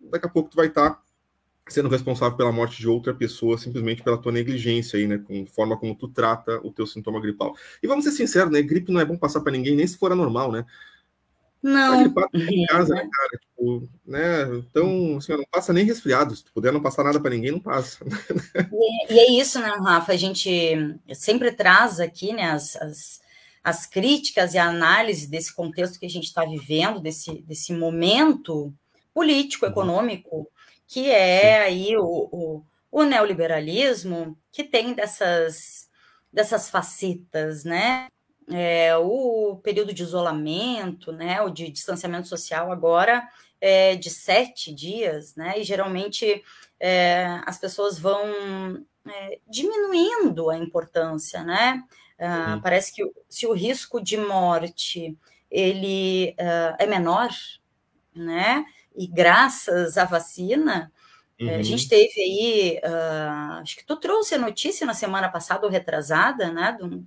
daqui 0.00 0.26
a 0.26 0.30
pouco 0.30 0.50
tu 0.50 0.56
vai 0.56 0.66
estar 0.66 0.90
tá 0.90 1.02
sendo 1.68 1.88
responsável 1.88 2.36
pela 2.36 2.52
morte 2.52 2.78
de 2.78 2.88
outra 2.88 3.14
pessoa 3.14 3.56
simplesmente 3.56 4.02
pela 4.02 4.18
tua 4.18 4.32
negligência 4.32 4.98
aí, 4.98 5.06
né, 5.06 5.18
com 5.18 5.46
forma 5.46 5.78
como 5.78 5.94
tu 5.94 6.08
trata 6.08 6.60
o 6.64 6.72
teu 6.72 6.86
sintoma 6.86 7.20
gripal. 7.20 7.54
E 7.82 7.86
vamos 7.86 8.04
ser 8.04 8.10
sinceros, 8.12 8.52
né, 8.52 8.60
gripe 8.62 8.92
não 8.92 9.00
é 9.00 9.04
bom 9.04 9.16
passar 9.16 9.40
para 9.40 9.52
ninguém, 9.52 9.76
nem 9.76 9.86
se 9.86 9.96
for 9.96 10.12
anormal, 10.12 10.50
né? 10.50 10.66
Não. 11.62 12.12
em 12.34 12.66
casa, 12.66 12.94
né, 12.94 13.08
cara? 13.10 13.40
Tipo, 13.40 13.88
né? 14.04 14.56
Então, 14.56 15.16
assim, 15.16 15.32
não 15.32 15.44
passa 15.50 15.72
nem 15.72 15.84
resfriado. 15.84 16.34
Se 16.34 16.44
puder 16.52 16.72
não 16.72 16.82
passar 16.82 17.04
nada 17.04 17.20
para 17.20 17.30
ninguém, 17.30 17.52
não 17.52 17.60
passa. 17.60 18.04
E, 18.72 19.14
e, 19.14 19.18
é 19.18 19.30
isso, 19.40 19.60
né, 19.60 19.68
Rafa? 19.68 20.12
A 20.12 20.16
gente 20.16 20.98
sempre 21.14 21.52
traz 21.52 22.00
aqui, 22.00 22.32
né, 22.32 22.50
as, 22.50 22.74
as, 22.76 23.20
as 23.62 23.86
críticas 23.86 24.54
e 24.54 24.58
a 24.58 24.68
análise 24.68 25.28
desse 25.28 25.54
contexto 25.54 26.00
que 26.00 26.06
a 26.06 26.10
gente 26.10 26.24
está 26.24 26.44
vivendo, 26.44 26.98
desse, 26.98 27.40
desse 27.42 27.72
momento 27.72 28.74
político, 29.14 29.64
uhum. 29.64 29.70
econômico, 29.70 30.48
que 30.88 31.10
é 31.10 31.62
aí 31.62 31.96
o, 31.96 32.04
o, 32.04 32.64
o 32.90 33.04
neoliberalismo, 33.04 34.36
que 34.50 34.64
tem 34.64 34.94
dessas, 34.94 35.88
dessas 36.32 36.68
facetas, 36.68 37.62
né? 37.62 38.08
É, 38.50 38.96
o 38.96 39.60
período 39.62 39.92
de 39.92 40.02
isolamento, 40.02 41.12
né, 41.12 41.40
o 41.42 41.50
de 41.50 41.70
distanciamento 41.70 42.28
social 42.28 42.72
agora 42.72 43.26
é 43.60 43.94
de 43.94 44.10
sete 44.10 44.74
dias, 44.74 45.34
né, 45.36 45.58
e 45.58 45.64
geralmente 45.64 46.42
é, 46.80 47.40
as 47.46 47.58
pessoas 47.58 47.98
vão 47.98 48.84
é, 49.06 49.38
diminuindo 49.48 50.50
a 50.50 50.56
importância, 50.56 51.42
né, 51.42 51.82
uhum. 52.18 52.60
parece 52.60 52.92
que 52.92 53.02
se 53.28 53.46
o 53.46 53.52
risco 53.52 54.00
de 54.00 54.16
morte 54.16 55.16
ele 55.50 56.34
uh, 56.40 56.76
é 56.78 56.86
menor, 56.86 57.30
né, 58.14 58.64
e 58.96 59.06
graças 59.06 59.96
à 59.96 60.04
vacina, 60.04 60.90
Uhum. 61.40 61.58
A 61.58 61.62
gente 61.62 61.88
teve 61.88 62.20
aí, 62.20 62.80
uh, 62.84 63.60
acho 63.60 63.76
que 63.76 63.84
tu 63.84 63.96
trouxe 63.96 64.34
a 64.34 64.38
notícia 64.38 64.86
na 64.86 64.94
semana 64.94 65.28
passada 65.28 65.66
ou 65.66 65.72
retrasada, 65.72 66.52
né, 66.52 66.76
do, 66.78 67.04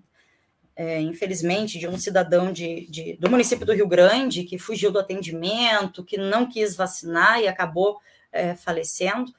é, 0.76 1.00
infelizmente, 1.00 1.80
de 1.80 1.88
um 1.88 1.98
cidadão 1.98 2.52
de, 2.52 2.86
de, 2.88 3.18
do 3.18 3.30
município 3.30 3.66
do 3.66 3.74
Rio 3.74 3.88
Grande 3.88 4.44
que 4.44 4.58
fugiu 4.58 4.92
do 4.92 5.00
atendimento, 5.00 6.04
que 6.04 6.18
não 6.18 6.46
quis 6.46 6.76
vacinar 6.76 7.40
e 7.40 7.48
acabou 7.48 8.00
é, 8.32 8.56
falecendo. 8.56 9.34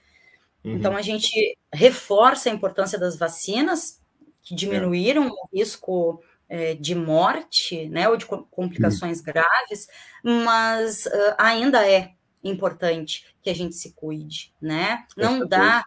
Uhum. 0.65 0.73
Então, 0.77 0.97
a 0.97 1.03
gente 1.03 1.57
reforça 1.73 2.49
a 2.49 2.53
importância 2.53 2.99
das 2.99 3.17
vacinas, 3.17 4.01
que 4.43 4.55
diminuíram 4.55 5.27
é. 5.27 5.31
o 5.31 5.49
risco 5.53 6.23
é, 6.49 6.75
de 6.75 6.95
morte, 6.95 7.89
né, 7.89 8.09
ou 8.09 8.17
de 8.17 8.25
complicações 8.25 9.19
uhum. 9.19 9.25
graves, 9.25 9.89
mas 10.23 11.07
uh, 11.07 11.35
ainda 11.37 11.87
é 11.87 12.13
importante 12.43 13.27
que 13.43 13.51
a 13.51 13.55
gente 13.55 13.75
se 13.75 13.93
cuide, 13.93 14.53
né? 14.61 15.05
Não 15.17 15.47
dá 15.47 15.85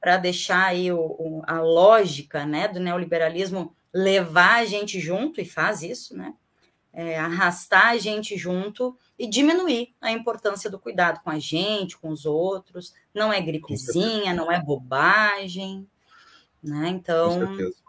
para 0.00 0.18
deixar 0.18 0.66
aí 0.66 0.92
o, 0.92 0.98
o, 0.98 1.42
a 1.46 1.60
lógica, 1.60 2.44
né, 2.44 2.68
do 2.68 2.78
neoliberalismo 2.78 3.74
levar 3.94 4.56
a 4.56 4.64
gente 4.64 4.98
junto, 4.98 5.40
e 5.40 5.44
faz 5.44 5.82
isso, 5.82 6.16
né? 6.16 6.34
É, 6.92 7.18
arrastar 7.18 7.88
a 7.88 7.96
gente 7.96 8.36
junto 8.36 8.96
e 9.18 9.28
diminuir 9.28 9.94
a 10.00 10.12
importância 10.12 10.70
do 10.70 10.78
cuidado 10.78 11.20
com 11.22 11.30
a 11.30 11.38
gente, 11.38 11.96
com 11.96 12.08
os 12.08 12.26
outros. 12.26 12.92
Não 13.12 13.32
é 13.32 13.40
gripezinha, 13.40 14.34
não 14.34 14.50
é 14.50 14.60
bobagem, 14.60 15.86
né? 16.62 16.88
Então. 16.88 17.40
Com 17.40 17.46
certeza. 17.46 17.84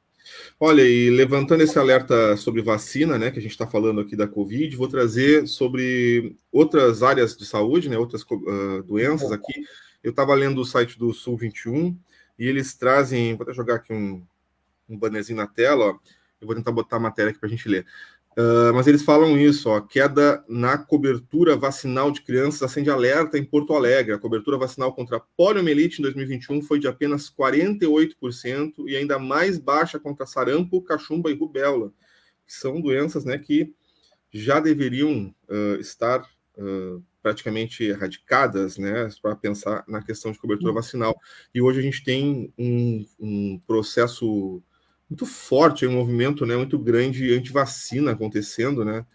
Olha, 0.59 0.81
e 0.81 1.09
levantando 1.11 1.61
esse 1.61 1.77
alerta 1.77 2.35
sobre 2.35 2.61
vacina, 2.61 3.17
né, 3.17 3.29
que 3.29 3.37
a 3.37 3.41
gente 3.41 3.51
está 3.51 3.67
falando 3.67 4.01
aqui 4.01 4.15
da 4.15 4.27
Covid, 4.27 4.75
vou 4.75 4.87
trazer 4.87 5.47
sobre 5.47 6.35
outras 6.51 7.03
áreas 7.03 7.37
de 7.37 7.45
saúde, 7.45 7.89
né, 7.89 7.97
outras 7.97 8.23
uh, 8.23 8.81
doenças 8.83 9.31
aqui. 9.31 9.53
Eu 10.03 10.09
estava 10.09 10.33
lendo 10.33 10.61
o 10.61 10.65
site 10.65 10.97
do 10.97 11.13
Sul 11.13 11.37
21 11.37 11.95
e 12.39 12.47
eles 12.47 12.73
trazem, 12.73 13.35
vou 13.35 13.43
até 13.43 13.53
jogar 13.53 13.75
aqui 13.75 13.93
um, 13.93 14.25
um 14.87 14.97
bannerzinho 14.97 15.37
na 15.37 15.47
tela, 15.47 15.85
ó. 15.85 15.99
Eu 16.41 16.47
vou 16.47 16.55
tentar 16.55 16.71
botar 16.71 16.97
a 16.97 16.99
matéria 16.99 17.31
aqui 17.31 17.39
para 17.39 17.47
a 17.47 17.49
gente 17.49 17.67
ler. 17.67 17.85
Uh, 18.37 18.73
mas 18.73 18.85
eles 18.85 19.01
falam 19.01 19.37
isso, 19.39 19.69
ó, 19.69 19.79
queda 19.79 20.43
na 20.49 20.77
cobertura 20.77 21.55
vacinal 21.55 22.11
de 22.11 22.21
crianças 22.21 22.61
acende 22.63 22.89
alerta 22.89 23.37
em 23.37 23.45
Porto 23.45 23.73
Alegre. 23.73 24.13
A 24.13 24.19
cobertura 24.19 24.57
vacinal 24.57 24.93
contra 24.93 25.21
poliomielite 25.37 25.99
em 25.99 26.03
2021 26.03 26.61
foi 26.61 26.77
de 26.77 26.85
apenas 26.85 27.29
48% 27.29 28.73
e 28.87 28.97
ainda 28.97 29.17
mais 29.17 29.57
baixa 29.57 29.97
contra 29.97 30.25
sarampo, 30.25 30.81
cachumba 30.81 31.31
e 31.31 31.33
rubéola, 31.33 31.93
que 32.45 32.53
são 32.53 32.81
doenças 32.81 33.23
né, 33.23 33.37
que 33.37 33.73
já 34.33 34.59
deveriam 34.59 35.33
uh, 35.49 35.79
estar 35.79 36.19
uh, 36.57 37.01
praticamente 37.23 37.85
erradicadas, 37.85 38.77
né, 38.77 39.07
para 39.21 39.33
pensar 39.37 39.85
na 39.87 40.03
questão 40.03 40.33
de 40.33 40.37
cobertura 40.37 40.71
uhum. 40.71 40.75
vacinal. 40.75 41.15
E 41.53 41.61
hoje 41.61 41.79
a 41.79 41.83
gente 41.83 42.03
tem 42.03 42.53
um, 42.57 43.05
um 43.17 43.61
processo 43.65 44.61
muito 45.09 45.25
forte, 45.25 45.85
um 45.85 45.93
movimento 45.93 46.45
né, 46.45 46.55
muito 46.55 46.77
grande 46.79 47.33
anti-vacina 47.33 48.11
acontecendo, 48.11 48.83
né? 48.83 49.05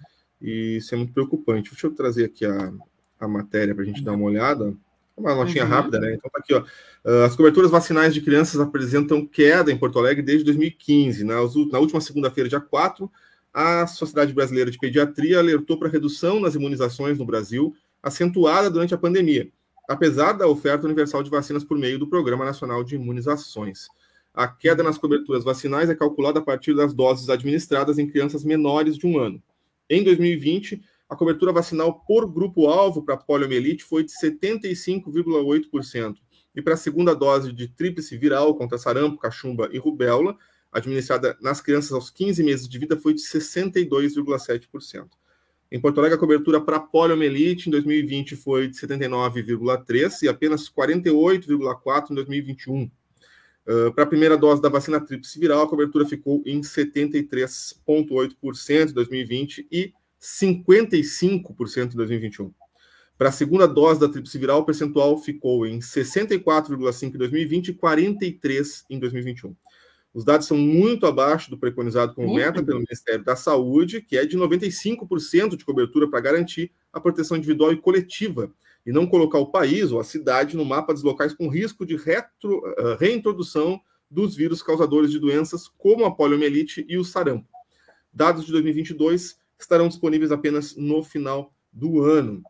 E 0.41 0.77
isso 0.77 0.95
é 0.95 0.99
muito 0.99 1.13
preocupante. 1.13 1.71
Deixa 1.71 1.87
eu 1.87 1.95
trazer 1.95 2.25
aqui 2.25 2.47
a, 2.47 2.73
a 3.19 3.29
matéria 3.29 3.75
para 3.75 3.85
a 3.85 3.87
gente 3.87 4.03
dar 4.03 4.13
uma 4.13 4.25
olhada. 4.25 4.75
Uma 5.17 5.35
notinha 5.35 5.65
uhum. 5.65 5.71
rápida, 5.71 6.01
né? 6.01 6.15
Então 6.15 6.31
tá 6.31 6.39
aqui, 6.39 6.55
ó. 6.55 6.65
Ah, 7.05 7.27
as 7.27 7.37
coberturas 7.37 7.71
vacinais 7.71 8.15
de 8.15 8.23
crianças 8.23 8.61
apresentam 8.61 9.27
queda 9.27 9.71
em 9.71 9.77
Porto 9.77 9.99
Alegre 9.99 10.23
desde 10.23 10.45
2015. 10.45 11.25
Na, 11.25 11.35
na 11.35 11.79
última 11.79 12.01
segunda-feira, 12.01 12.49
dia 12.49 12.61
4, 12.61 13.11
a 13.53 13.87
Sociedade 13.87 14.33
Brasileira 14.33 14.71
de 14.71 14.79
Pediatria 14.79 15.39
alertou 15.39 15.79
para 15.79 15.89
redução 15.89 16.41
nas 16.41 16.55
imunizações 16.55 17.19
no 17.19 17.27
Brasil, 17.27 17.75
acentuada 18.03 18.71
durante 18.71 18.95
a 18.95 18.99
pandemia, 18.99 19.51
apesar 19.89 20.33
da 20.33 20.47
oferta 20.47 20.87
universal 20.87 21.23
de 21.23 21.31
vacinas 21.31 21.65
por 21.65 21.77
meio 21.77 21.99
do 21.99 22.09
Programa 22.09 22.45
Nacional 22.45 22.83
de 22.83 22.95
Imunizações. 22.95 23.89
A 24.33 24.47
queda 24.47 24.83
nas 24.83 24.97
coberturas 24.97 25.43
vacinais 25.43 25.91
é 25.91 25.95
calculada 25.95 26.39
a 26.39 26.43
partir 26.43 26.75
das 26.75 26.95
doses 26.95 27.29
administradas 27.29 27.99
em 27.99 28.07
crianças 28.07 28.45
menores 28.45 28.97
de 28.97 29.07
um 29.07 29.19
ano. 29.19 29.43
Em 29.89 30.05
2020, 30.05 30.81
a 31.09 31.17
cobertura 31.17 31.53
vacinal 31.53 32.05
por 32.07 32.31
grupo-alvo 32.31 33.03
para 33.03 33.17
poliomielite 33.17 33.83
foi 33.83 34.05
de 34.05 34.13
75,8%. 34.13 36.15
E 36.55 36.63
para 36.63 36.75
a 36.75 36.77
segunda 36.77 37.15
dose 37.15 37.53
de 37.53 37.67
tríplice 37.67 38.17
viral 38.17 38.55
contra 38.55 38.79
sarampo, 38.79 39.19
cachumba 39.19 39.69
e 39.73 39.79
rubéola, 39.79 40.37
administrada 40.71 41.37
nas 41.41 41.61
crianças 41.61 41.93
aos 41.93 42.11
15 42.11 42.43
meses 42.45 42.69
de 42.69 42.79
vida, 42.79 42.97
foi 42.97 43.15
de 43.15 43.21
62,7%. 43.21 45.09
Em 45.73 45.81
Porto 45.81 45.99
Alegre, 45.99 46.17
a 46.17 46.21
cobertura 46.21 46.61
para 46.61 46.79
poliomielite 46.79 47.69
em 47.69 47.73
2020 47.73 48.37
foi 48.37 48.69
de 48.69 48.77
79,3% 48.77 50.23
e 50.23 50.29
apenas 50.29 50.69
48,4% 50.69 52.11
em 52.11 52.15
2021. 52.15 52.91
Uh, 53.67 53.93
Para 53.93 54.05
a 54.05 54.07
primeira 54.07 54.37
dose 54.37 54.61
da 54.61 54.69
vacina 54.69 55.01
tríplice 55.01 55.39
viral, 55.39 55.63
a 55.63 55.69
cobertura 55.69 56.07
ficou 56.07 56.43
em 56.47 56.61
73,8% 56.61 58.91
em 58.91 58.93
2020 58.93 59.67
e 59.71 59.93
55% 60.21 61.93
em 61.93 61.97
2021. 61.97 62.53
Para 63.17 63.29
a 63.29 63.33
segunda 63.33 63.69
dose 63.69 64.01
da 64.01 64.09
tríplice 64.09 64.39
viral, 64.39 64.61
o 64.61 64.65
percentual 64.65 65.17
ficou 65.19 65.67
em 65.67 65.79
64,5 65.79 67.15
em 67.15 67.19
2020 67.19 67.69
e 67.69 67.75
43 67.75 68.85
em 68.89 68.99
2021. 68.99 69.55
Os 70.13 70.25
dados 70.25 70.47
são 70.47 70.57
muito 70.57 71.07
abaixo 71.07 71.51
do 71.51 71.59
preconizado 71.59 72.15
como 72.15 72.35
meta 72.35 72.63
pelo 72.63 72.81
Ministério 72.81 73.23
da 73.23 73.37
Saúde, 73.37 74.01
que 74.01 74.17
é 74.17 74.27
de 74.27 74.37
95% 74.37 75.57
de 75.57 75.65
cobertura 75.65 76.09
para 76.09 76.21
garantir 76.21 76.73
a 76.93 77.01
proteção 77.01 77.37
individual 77.37 77.73
e 77.73 77.77
coletiva, 77.77 78.53
e 78.87 78.93
não 78.93 79.07
colocar 79.07 79.39
o 79.39 79.51
país 79.51 79.93
ou 79.93 80.01
a 80.01 80.05
cidade 80.05 80.57
no 80.57 80.65
mapa 80.65 80.93
dos 80.93 81.03
locais 81.03 81.35
com 81.35 81.49
risco 81.49 81.85
de 81.85 81.97
retro, 81.97 82.59
uh, 82.59 82.97
reintrodução 82.99 83.81
dos 84.11 84.35
vírus 84.35 84.63
causadores 84.63 85.11
de 85.11 85.19
doenças 85.19 85.69
como 85.69 86.05
a 86.05 86.15
poliomielite 86.15 86.85
e 86.89 86.99
o 86.99 87.05
sarampo. 87.05 87.49
Dados 88.13 88.45
de 88.45 88.53
2022 88.53 89.39
estarão 89.59 89.89
disponíveis 89.89 90.33
apenas 90.33 90.75
no 90.77 91.03
final 91.03 91.55
do 91.73 92.03
ano. 92.03 92.43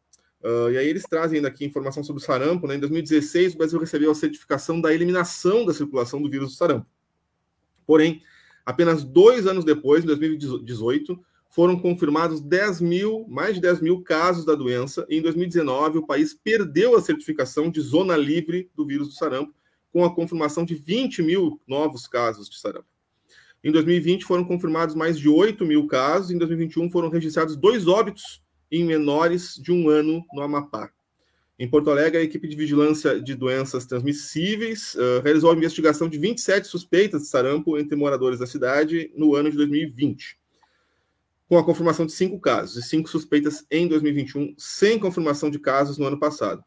Uh, 0.43 0.71
e 0.71 0.79
aí 0.79 0.89
eles 0.89 1.03
trazem 1.03 1.37
ainda 1.37 1.49
aqui 1.49 1.67
informação 1.67 2.03
sobre 2.03 2.23
o 2.23 2.25
sarampo. 2.25 2.67
Né? 2.67 2.77
Em 2.77 2.81
2016, 2.81 3.55
o 3.55 3.59
Brasil 3.59 3.79
recebeu 3.79 4.11
a 4.11 4.15
certificação 4.15 4.81
da 4.81 4.95
eliminação 4.95 5.67
da 5.67 5.75
circulação 5.75 6.23
do 6.23 6.31
vírus 6.31 6.53
do 6.53 6.57
sarampo. 6.57 6.87
Porém, 7.87 8.23
apenas 8.65 9.05
dois 9.05 9.47
anos 9.47 9.65
depois, 9.65 10.03
em 10.03 10.07
2018, 10.07 11.21
foram 11.51 11.79
confirmados 11.79 12.41
10 12.41 12.81
mil, 12.81 13.27
mais 13.29 13.57
de 13.57 13.61
10 13.61 13.81
mil 13.81 14.01
casos 14.03 14.45
da 14.45 14.55
doença. 14.55 15.05
E 15.09 15.19
em 15.19 15.23
2019, 15.23 15.99
o 15.99 16.07
país 16.07 16.33
perdeu 16.33 16.97
a 16.97 17.03
certificação 17.03 17.69
de 17.71 17.81
zona 17.81 18.17
livre 18.17 18.71
do 18.75 18.87
vírus 18.87 19.09
do 19.09 19.15
sarampo, 19.15 19.53
com 19.93 20.05
a 20.05 20.15
confirmação 20.15 20.65
de 20.65 20.77
20 20.77 21.23
mil 21.23 21.61
novos 21.67 22.07
casos 22.07 22.49
de 22.49 22.57
sarampo. 22.57 22.87
Em 23.63 23.73
2020, 23.73 24.25
foram 24.25 24.45
confirmados 24.45 24.95
mais 24.95 25.19
de 25.19 25.29
8 25.29 25.67
mil 25.67 25.87
casos. 25.89 26.31
Em 26.31 26.39
2021, 26.39 26.89
foram 26.91 27.11
registrados 27.11 27.57
dois 27.57 27.89
óbitos 27.89 28.41
em 28.71 28.85
menores 28.85 29.57
de 29.57 29.73
um 29.73 29.89
ano 29.89 30.25
no 30.33 30.43
Amapá. 30.43 30.91
Em 31.59 31.69
Porto 31.69 31.91
Alegre, 31.91 32.19
a 32.19 32.23
equipe 32.23 32.49
de 32.49 32.57
vigilância 32.57 33.21
de 33.21 33.35
doenças 33.35 33.85
transmissíveis 33.85 34.95
uh, 34.95 35.21
realizou 35.23 35.51
a 35.51 35.55
investigação 35.55 36.09
de 36.09 36.17
27 36.17 36.67
suspeitas 36.67 37.23
de 37.23 37.29
sarampo 37.29 37.77
entre 37.77 37.95
moradores 37.95 38.39
da 38.39 38.47
cidade 38.47 39.13
no 39.15 39.35
ano 39.35 39.51
de 39.51 39.59
2020, 39.59 40.40
com 41.51 41.59
a 41.59 41.65
confirmação 41.65 42.07
de 42.07 42.13
cinco 42.13 42.39
casos 42.39 42.77
e 42.77 42.89
cinco 42.89 43.11
suspeitas 43.11 43.67
em 43.69 43.89
2021, 43.89 44.55
sem 44.57 45.01
confirmação 45.01 45.51
de 45.51 45.59
casos 45.59 45.99
no 45.99 46.07
ano 46.07 46.17
passado. 46.17 46.63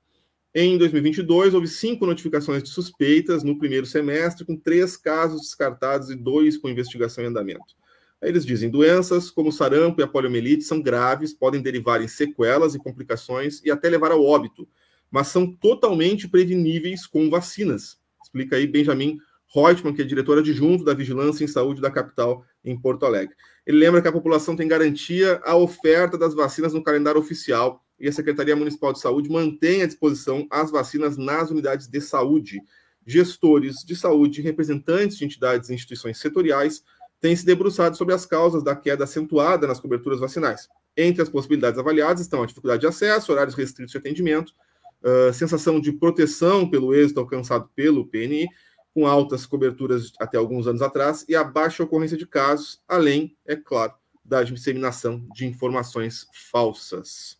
Em 0.53 0.77
2022, 0.77 1.53
houve 1.53 1.69
cinco 1.69 2.05
notificações 2.05 2.61
de 2.61 2.67
suspeitas 2.67 3.45
no 3.45 3.57
primeiro 3.57 3.85
semestre, 3.85 4.43
com 4.43 4.57
três 4.57 4.97
casos 4.97 5.39
descartados 5.39 6.09
e 6.09 6.15
dois 6.17 6.57
com 6.57 6.67
investigação 6.67 7.23
em 7.23 7.27
andamento. 7.27 7.77
Eles 8.21 8.45
dizem: 8.45 8.69
doenças 8.69 9.31
como 9.31 9.53
sarampo 9.53 10.01
e 10.01 10.03
a 10.03 10.07
poliomielite 10.07 10.65
são 10.65 10.81
graves, 10.81 11.33
podem 11.33 11.61
derivar 11.61 12.01
em 12.01 12.07
sequelas 12.09 12.75
e 12.75 12.77
complicações 12.77 13.61
e 13.63 13.71
até 13.71 13.87
levar 13.89 14.11
ao 14.11 14.21
óbito, 14.21 14.67
mas 15.09 15.27
são 15.29 15.49
totalmente 15.49 16.27
preveníveis 16.27 17.07
com 17.07 17.29
vacinas. 17.29 17.97
Explica 18.21 18.57
aí 18.57 18.67
Benjamin 18.67 19.17
Reutemann, 19.53 19.93
que 19.93 20.01
é 20.01 20.05
diretor 20.05 20.37
adjunto 20.37 20.83
da 20.83 20.93
Vigilância 20.93 21.43
em 21.43 21.47
Saúde 21.47 21.81
da 21.81 21.91
capital 21.91 22.43
em 22.63 22.79
Porto 22.79 23.05
Alegre. 23.05 23.35
Ele 23.65 23.77
lembra 23.77 24.01
que 24.01 24.07
a 24.07 24.11
população 24.11 24.55
tem 24.55 24.67
garantia 24.67 25.39
a 25.45 25.55
oferta 25.55 26.17
das 26.17 26.33
vacinas 26.33 26.73
no 26.73 26.83
calendário 26.83 27.19
oficial 27.19 27.83
e 27.99 28.07
a 28.07 28.11
Secretaria 28.11 28.55
Municipal 28.55 28.91
de 28.91 28.99
Saúde 28.99 29.29
mantém 29.29 29.83
à 29.83 29.85
disposição 29.85 30.47
as 30.49 30.71
vacinas 30.71 31.17
nas 31.17 31.51
unidades 31.51 31.87
de 31.87 32.01
saúde. 32.01 32.61
Gestores 33.05 33.83
de 33.85 33.95
saúde, 33.95 34.41
representantes 34.41 35.17
de 35.17 35.25
entidades 35.25 35.69
e 35.69 35.73
instituições 35.73 36.17
setoriais 36.17 36.83
tem 37.21 37.35
se 37.35 37.45
debruçado 37.45 37.95
sobre 37.95 38.13
as 38.13 38.25
causas 38.25 38.63
da 38.63 38.75
queda 38.75 39.05
acentuada 39.05 39.67
nas 39.67 39.79
coberturas 39.79 40.19
vacinais. 40.19 40.67
Entre 40.95 41.21
as 41.21 41.29
possibilidades 41.29 41.79
avaliadas 41.79 42.21
estão 42.21 42.43
a 42.43 42.45
dificuldade 42.45 42.81
de 42.81 42.87
acesso, 42.87 43.31
horários 43.31 43.55
restritos 43.55 43.91
de 43.91 43.97
atendimento, 43.97 44.53
uh, 45.01 45.33
sensação 45.33 45.79
de 45.79 45.91
proteção 45.93 46.69
pelo 46.69 46.93
êxito 46.93 47.19
alcançado 47.19 47.69
pelo 47.75 48.05
PNI, 48.05 48.47
com 48.93 49.07
altas 49.07 49.45
coberturas 49.45 50.11
até 50.19 50.37
alguns 50.37 50.67
anos 50.67 50.81
atrás, 50.81 51.25
e 51.27 51.35
a 51.35 51.43
baixa 51.43 51.83
ocorrência 51.83 52.17
de 52.17 52.27
casos, 52.27 52.81
além, 52.87 53.35
é 53.45 53.55
claro, 53.55 53.93
da 54.23 54.43
disseminação 54.43 55.27
de 55.33 55.45
informações 55.45 56.27
falsas. 56.51 57.39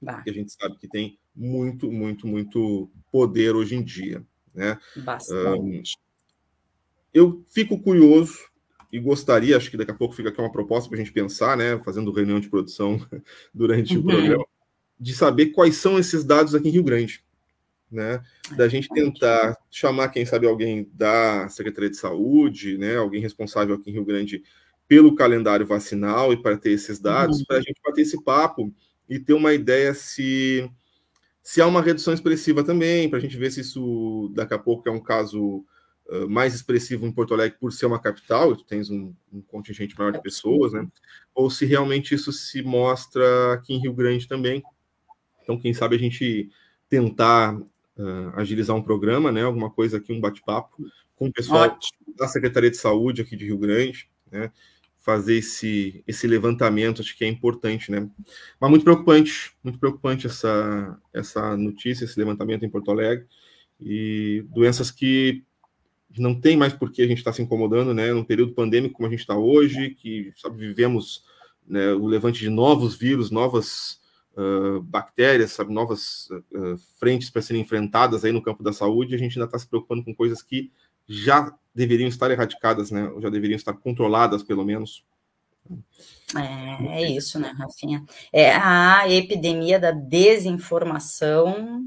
Bah. 0.00 0.20
Que 0.22 0.30
a 0.30 0.34
gente 0.34 0.52
sabe 0.52 0.76
que 0.76 0.88
tem 0.88 1.18
muito, 1.34 1.90
muito, 1.90 2.26
muito 2.26 2.90
poder 3.10 3.54
hoje 3.54 3.74
em 3.74 3.82
dia. 3.82 4.22
Né? 4.54 4.78
Bastante. 4.96 5.60
Um, 5.60 5.82
eu 7.12 7.44
fico 7.48 7.78
curioso 7.80 8.38
e 8.92 8.98
gostaria, 8.98 9.56
acho 9.56 9.70
que 9.70 9.76
daqui 9.76 9.90
a 9.90 9.94
pouco 9.94 10.14
fica 10.14 10.28
aqui 10.28 10.40
uma 10.40 10.52
proposta 10.52 10.88
para 10.88 10.98
a 10.98 11.02
gente 11.02 11.12
pensar, 11.12 11.56
né, 11.56 11.78
fazendo 11.78 12.12
reunião 12.12 12.38
de 12.38 12.50
produção 12.50 13.00
durante 13.52 13.96
uhum. 13.96 14.02
o 14.02 14.06
programa, 14.06 14.46
de 15.00 15.14
saber 15.14 15.46
quais 15.46 15.76
são 15.76 15.98
esses 15.98 16.24
dados 16.24 16.54
aqui 16.54 16.68
em 16.68 16.72
Rio 16.72 16.84
Grande, 16.84 17.24
né, 17.92 18.22
da 18.56 18.68
gente 18.68 18.88
tentar 18.88 19.56
chamar, 19.70 20.08
quem 20.08 20.24
sabe, 20.24 20.46
alguém 20.46 20.88
da 20.92 21.48
Secretaria 21.48 21.90
de 21.90 21.96
Saúde, 21.96 22.78
né, 22.78 22.96
alguém 22.96 23.20
responsável 23.20 23.74
aqui 23.74 23.90
em 23.90 23.94
Rio 23.94 24.04
Grande 24.04 24.42
pelo 24.88 25.14
calendário 25.14 25.66
vacinal 25.66 26.32
e 26.32 26.42
para 26.42 26.56
ter 26.56 26.70
esses 26.70 26.98
dados, 26.98 27.40
uhum. 27.40 27.44
para 27.46 27.58
a 27.58 27.60
gente 27.60 27.80
bater 27.84 28.02
esse 28.02 28.22
papo 28.22 28.72
e 29.08 29.18
ter 29.18 29.32
uma 29.34 29.52
ideia 29.52 29.94
se 29.94 30.70
se 31.44 31.60
há 31.60 31.66
uma 31.66 31.82
redução 31.82 32.14
expressiva 32.14 32.62
também, 32.62 33.10
para 33.10 33.18
a 33.18 33.20
gente 33.20 33.36
ver 33.36 33.50
se 33.50 33.62
isso 33.62 34.30
daqui 34.32 34.54
a 34.54 34.58
pouco 34.58 34.88
é 34.88 34.92
um 34.92 35.00
caso 35.00 35.64
mais 36.28 36.54
expressivo 36.54 37.06
em 37.06 37.12
Porto 37.12 37.32
Alegre 37.32 37.58
por 37.58 37.72
ser 37.72 37.86
uma 37.86 37.98
capital, 37.98 38.54
tu 38.54 38.64
tens 38.64 38.90
um, 38.90 39.14
um, 39.32 39.40
contingente 39.40 39.96
maior 39.96 40.12
de 40.12 40.20
pessoas, 40.20 40.72
né? 40.72 40.86
Ou 41.34 41.48
se 41.48 41.64
realmente 41.64 42.14
isso 42.14 42.32
se 42.32 42.62
mostra 42.62 43.54
aqui 43.54 43.72
em 43.72 43.80
Rio 43.80 43.94
Grande 43.94 44.28
também. 44.28 44.62
Então, 45.42 45.58
quem 45.58 45.72
sabe 45.72 45.96
a 45.96 45.98
gente 45.98 46.50
tentar 46.88 47.58
uh, 47.96 48.32
agilizar 48.34 48.76
um 48.76 48.82
programa, 48.82 49.32
né? 49.32 49.42
Alguma 49.42 49.70
coisa 49.70 49.96
aqui, 49.96 50.12
um 50.12 50.20
bate-papo 50.20 50.76
com 51.16 51.28
o 51.28 51.32
pessoal 51.32 51.64
Ótimo. 51.64 52.14
da 52.16 52.26
Secretaria 52.28 52.70
de 52.70 52.76
Saúde 52.76 53.22
aqui 53.22 53.36
de 53.36 53.46
Rio 53.46 53.58
Grande, 53.58 54.08
né? 54.30 54.50
Fazer 54.98 55.36
esse, 55.36 56.02
esse 56.06 56.26
levantamento, 56.26 57.02
acho 57.02 57.16
que 57.16 57.24
é 57.24 57.28
importante, 57.28 57.90
né? 57.90 58.08
Mas 58.60 58.70
muito 58.70 58.84
preocupante, 58.84 59.52
muito 59.62 59.78
preocupante 59.78 60.26
essa, 60.26 60.98
essa 61.12 61.56
notícia, 61.56 62.04
esse 62.04 62.18
levantamento 62.18 62.64
em 62.64 62.70
Porto 62.70 62.90
Alegre. 62.90 63.26
E 63.80 64.44
doenças 64.48 64.90
que 64.90 65.42
não 66.16 66.38
tem 66.38 66.56
mais 66.56 66.72
por 66.72 66.92
que 66.92 67.02
a 67.02 67.06
gente 67.06 67.18
estar 67.18 67.30
tá 67.30 67.36
se 67.36 67.42
incomodando, 67.42 67.92
né? 67.92 68.12
Num 68.12 68.24
período 68.24 68.52
pandêmico 68.52 68.94
como 68.94 69.08
a 69.08 69.10
gente 69.10 69.20
está 69.20 69.36
hoje, 69.36 69.90
que 69.90 70.32
sabe, 70.36 70.58
vivemos 70.58 71.24
né, 71.66 71.92
o 71.92 72.06
levante 72.06 72.40
de 72.40 72.50
novos 72.50 72.94
vírus, 72.96 73.30
novas 73.30 74.00
uh, 74.36 74.80
bactérias, 74.82 75.52
sabe, 75.52 75.72
novas 75.72 76.28
uh, 76.30 76.76
frentes 76.98 77.30
para 77.30 77.42
serem 77.42 77.62
enfrentadas 77.62 78.24
aí 78.24 78.32
no 78.32 78.42
campo 78.42 78.62
da 78.62 78.72
saúde, 78.72 79.14
a 79.14 79.18
gente 79.18 79.38
ainda 79.38 79.46
está 79.46 79.58
se 79.58 79.66
preocupando 79.66 80.04
com 80.04 80.14
coisas 80.14 80.42
que 80.42 80.70
já 81.06 81.54
deveriam 81.74 82.08
estar 82.08 82.30
erradicadas, 82.30 82.90
né? 82.90 83.08
Ou 83.08 83.20
já 83.20 83.28
deveriam 83.28 83.56
estar 83.56 83.72
controladas, 83.72 84.42
pelo 84.42 84.64
menos. 84.64 85.04
É, 86.36 87.02
é 87.02 87.10
isso, 87.12 87.38
né, 87.38 87.52
Rafinha? 87.56 88.04
É 88.32 88.52
a 88.52 89.08
epidemia 89.08 89.78
da 89.78 89.90
desinformação 89.90 91.86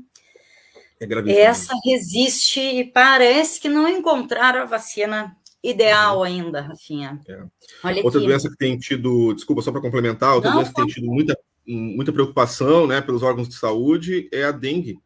é. 0.99 1.41
Essa 1.41 1.73
resiste 1.84 2.60
e 2.60 2.84
parece 2.86 3.60
que 3.60 3.67
não 3.67 3.88
encontraram 3.88 4.62
a 4.62 4.65
vacina 4.65 5.36
ideal 5.62 6.17
uhum. 6.17 6.23
ainda, 6.23 6.62
Rafinha. 6.62 7.19
É. 7.27 8.01
outra 8.01 8.19
aqui. 8.19 8.27
doença 8.27 8.49
que 8.49 8.58
tem 8.58 8.77
tido, 8.77 9.34
desculpa, 9.34 9.62
só 9.62 9.71
para 9.71 9.81
complementar, 9.81 10.36
outra 10.36 10.49
não, 10.49 10.58
doença 10.58 10.71
que 10.71 10.81
tem 10.81 10.88
tido 10.88 11.08
muita, 11.08 11.38
muita 11.67 12.13
preocupação 12.13 12.88
né, 12.88 13.01
pelos 13.01 13.23
órgãos 13.23 13.49
de 13.49 13.56
saúde 13.56 14.30
é 14.32 14.43
a 14.43 14.51
dengue, 14.51 14.99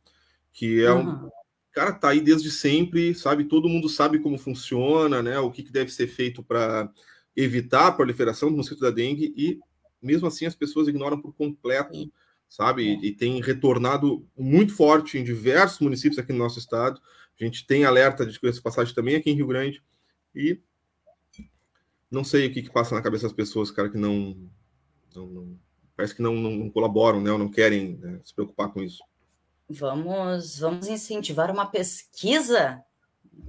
que 0.54 0.84
é 0.84 0.92
uhum. 0.92 1.26
um. 1.26 1.30
Cara, 1.72 1.94
tá 1.94 2.10
aí 2.10 2.20
desde 2.20 2.52
sempre, 2.52 3.14
sabe? 3.14 3.46
Todo 3.46 3.70
mundo 3.70 3.88
sabe 3.88 4.20
como 4.20 4.38
funciona, 4.38 5.22
né? 5.22 5.40
O 5.40 5.52
que, 5.52 5.64
que 5.64 5.72
deve 5.72 5.92
ser 5.92 6.08
feito 6.08 6.44
para 6.44 6.92
evitar 7.36 7.88
a 7.88 7.92
proliferação 7.92 8.50
do 8.50 8.58
mosquito 8.58 8.82
da 8.82 8.90
dengue, 8.90 9.34
e 9.38 9.60
mesmo 10.02 10.28
assim 10.28 10.46
as 10.46 10.56
pessoas 10.56 10.88
ignoram 10.88 11.22
por 11.22 11.34
completo 11.34 12.12
sabe? 12.50 12.96
É. 12.96 13.06
E 13.06 13.12
tem 13.12 13.40
retornado 13.42 14.28
muito 14.36 14.74
forte 14.74 15.18
em 15.18 15.24
diversos 15.24 15.80
municípios 15.80 16.18
aqui 16.18 16.34
no 16.34 16.40
nosso 16.40 16.58
estado. 16.58 17.00
A 17.40 17.44
gente 17.44 17.66
tem 17.66 17.86
alerta 17.86 18.26
de 18.26 18.38
doença 18.40 18.62
passagem 18.62 18.94
também 18.94 19.16
aqui 19.16 19.30
em 19.30 19.36
Rio 19.36 19.48
Grande. 19.48 19.82
E 20.36 20.60
não 22.10 22.24
sei 22.24 22.48
o 22.48 22.52
que, 22.52 22.64
que 22.64 22.72
passa 22.72 22.96
na 22.96 23.02
cabeça 23.02 23.24
das 23.24 23.34
pessoas, 23.34 23.70
cara, 23.70 23.90
que 23.90 23.98
não. 23.98 24.36
não, 25.16 25.28
não 25.28 25.60
parece 26.00 26.16
que 26.16 26.22
não, 26.22 26.34
não, 26.34 26.70
colaboram, 26.70 27.20
né? 27.20 27.30
Ou 27.30 27.38
não 27.38 27.50
querem 27.50 27.98
né, 27.98 28.22
se 28.24 28.34
preocupar 28.34 28.72
com 28.72 28.82
isso. 28.82 29.04
Vamos, 29.70 30.58
vamos 30.58 30.88
incentivar 30.88 31.52
uma 31.52 31.66
pesquisa 31.66 32.82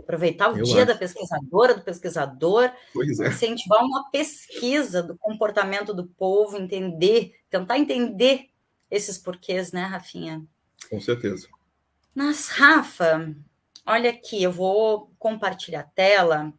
aproveitar 0.01 0.53
o 0.53 0.59
Eu 0.59 0.65
dia 0.65 0.79
acho. 0.79 0.87
da 0.87 0.97
pesquisadora, 0.97 1.75
do 1.75 1.83
pesquisador, 1.83 2.65
é. 2.65 3.29
incentivar 3.29 3.85
uma 3.85 4.11
pesquisa 4.11 5.01
do 5.01 5.17
comportamento 5.17 5.95
do 5.95 6.07
povo, 6.09 6.57
entender, 6.57 7.37
tentar 7.49 7.79
entender 7.79 8.51
esses 8.91 9.17
porquês, 9.17 9.71
né, 9.71 9.85
Rafinha? 9.85 10.45
Com 10.89 11.01
certeza. 11.01 11.49
Mas, 12.13 12.49
Rafa, 12.49 13.33
olha 13.87 14.11
aqui, 14.11 14.43
eu 14.43 14.51
vou 14.51 15.13
compartilhar 15.21 15.81
a 15.81 15.85
tela 15.85 16.53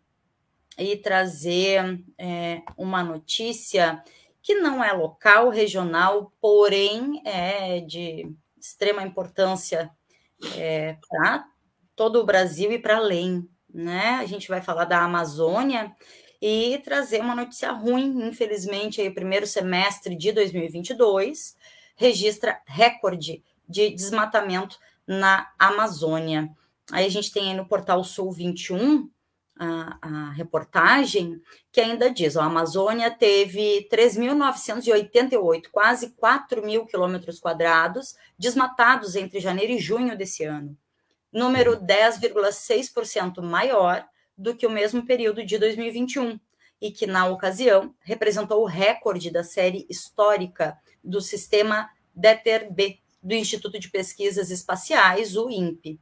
e 0.78 0.96
trazer 0.96 2.02
é, 2.18 2.62
uma 2.78 3.04
notícia 3.04 4.02
que 4.42 4.56
não 4.56 4.84
é 4.84 4.92
local, 4.92 5.50
regional, 5.50 6.32
porém 6.40 7.22
é 7.26 7.80
de, 7.82 8.34
extrema 8.62 9.02
importância 9.02 9.92
é, 10.56 10.98
para 11.10 11.46
todo 11.96 12.20
o 12.20 12.26
Brasil 12.26 12.72
e 12.72 12.80
para 12.80 12.98
além. 12.98 13.48
Né? 13.74 14.18
A 14.20 14.26
gente 14.26 14.48
vai 14.48 14.62
falar 14.62 14.86
da 14.86 15.04
Amazônia 15.04 15.96
e 16.42 16.80
trazer 16.84 17.22
uma 17.22 17.36
notícia 17.36 17.72
ruim, 17.72 18.28
infelizmente, 18.28 19.02
aí, 19.02 19.08
o 19.08 19.14
primeiro 19.14 19.48
semestre 19.48 20.16
de 20.16 20.32
2022 20.32 21.56
registra 21.96 22.60
recorde 22.66 23.44
de 23.68 23.90
desmatamento 23.92 24.78
na 25.06 25.52
Amazônia. 25.58 26.50
Aí 26.92 27.06
a 27.06 27.10
gente 27.10 27.32
tem 27.32 27.50
aí 27.50 27.56
no 27.56 27.68
portal 27.68 28.04
Sul 28.04 28.32
21 28.32 29.10
a, 29.63 29.97
a 30.02 30.32
reportagem 30.32 31.39
que 31.71 31.80
ainda 31.80 32.10
diz: 32.10 32.36
a 32.36 32.45
Amazônia 32.45 33.12
teve 33.12 33.88
3.988, 33.91 35.67
quase 35.71 36.10
4 36.10 36.65
mil 36.65 36.88
quilômetros 36.88 37.39
quadrados 37.39 38.15
desmatados 38.39 39.15
entre 39.15 39.39
janeiro 39.39 39.74
e 39.74 39.78
junho 39.78 40.17
desse 40.17 40.43
ano, 40.43 40.76
número 41.32 41.78
10,6% 41.78 43.39
maior 43.43 44.04
do 44.36 44.56
que 44.56 44.65
o 44.65 44.71
mesmo 44.71 45.06
período 45.06 45.45
de 45.45 45.60
2021, 45.60 46.39
e 46.82 46.89
que, 46.89 47.06
na 47.06 47.28
ocasião, 47.28 47.93
representou 48.02 48.63
o 48.63 48.67
recorde 48.67 49.30
da 49.30 49.43
série 49.43 49.86
histórica 49.88 50.76
do 51.04 51.21
sistema 51.21 51.88
DETER-B, 52.15 52.97
do 53.21 53.36
Instituto 53.36 53.78
de 53.78 53.91
Pesquisas 53.91 54.50
Espaciais, 54.50 55.38
o 55.38 55.47
INPE. 55.52 56.00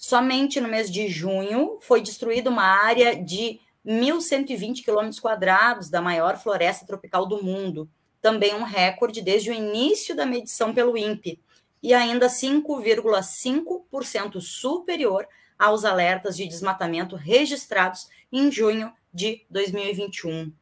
Somente 0.00 0.60
no 0.60 0.68
mês 0.68 0.88
de 0.88 1.08
junho 1.08 1.78
foi 1.80 2.00
destruída 2.00 2.48
uma 2.48 2.62
área 2.62 3.20
de 3.20 3.58
1.120 3.84 4.84
quilômetros 4.84 5.18
quadrados 5.18 5.90
da 5.90 6.00
maior 6.00 6.38
floresta 6.38 6.86
tropical 6.86 7.26
do 7.26 7.42
mundo, 7.42 7.90
também 8.22 8.54
um 8.54 8.62
recorde 8.62 9.20
desde 9.20 9.50
o 9.50 9.52
início 9.52 10.14
da 10.14 10.24
medição 10.24 10.72
pelo 10.72 10.96
INPE, 10.96 11.40
e 11.82 11.92
ainda 11.92 12.28
5,5% 12.28 14.40
superior 14.40 15.26
aos 15.58 15.84
alertas 15.84 16.36
de 16.36 16.46
desmatamento 16.46 17.16
registrados 17.16 18.08
em 18.30 18.52
junho 18.52 18.92
de 19.12 19.44
2021. 19.50 20.52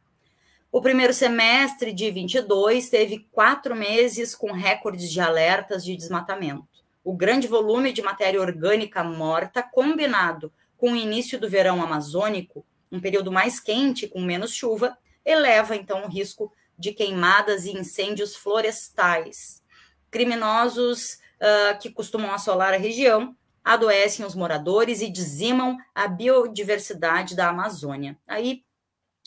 O 0.73 0.81
primeiro 0.81 1.13
semestre 1.13 1.93
de 1.93 2.11
22 2.11 2.89
teve 2.89 3.29
quatro 3.31 3.77
meses 3.77 4.35
com 4.35 4.51
recordes 4.51 5.13
de 5.13 5.21
alertas 5.21 5.85
de 5.85 5.95
desmatamento. 5.95 6.76
O 7.07 7.13
grande 7.13 7.47
volume 7.47 7.93
de 7.93 8.03
matéria 8.03 8.41
orgânica 8.41 9.05
morta, 9.05 9.63
combinado 9.63 10.53
com 10.77 10.91
o 10.91 10.97
início 10.97 11.39
do 11.39 11.49
verão 11.49 11.81
amazônico, 11.81 12.67
um 12.91 12.99
período 12.99 13.31
mais 13.31 13.61
quente, 13.61 14.09
com 14.09 14.21
menos 14.21 14.53
chuva, 14.53 14.99
eleva 15.25 15.77
então 15.77 16.03
o 16.03 16.09
risco 16.09 16.53
de 16.77 16.91
queimadas 16.91 17.65
e 17.65 17.71
incêndios 17.71 18.35
florestais. 18.35 19.63
Criminosos 20.11 21.21
uh, 21.41 21.79
que 21.81 21.91
costumam 21.91 22.35
assolar 22.35 22.75
a 22.75 22.77
região 22.77 23.37
adoecem 23.63 24.27
os 24.27 24.35
moradores 24.35 25.01
e 25.01 25.09
dizimam 25.09 25.79
a 25.95 26.09
biodiversidade 26.09 27.37
da 27.37 27.51
Amazônia. 27.51 28.19
Aí 28.27 28.65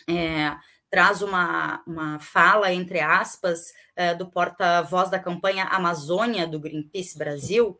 é, 0.05 0.53
traz 0.89 1.21
uma, 1.21 1.84
uma 1.86 2.19
fala, 2.19 2.73
entre 2.73 2.99
aspas, 2.99 3.73
é, 3.95 4.13
do 4.13 4.30
porta-voz 4.30 5.10
da 5.10 5.19
campanha 5.19 5.65
Amazônia 5.65 6.47
do 6.47 6.60
Greenpeace 6.60 7.17
Brasil. 7.17 7.78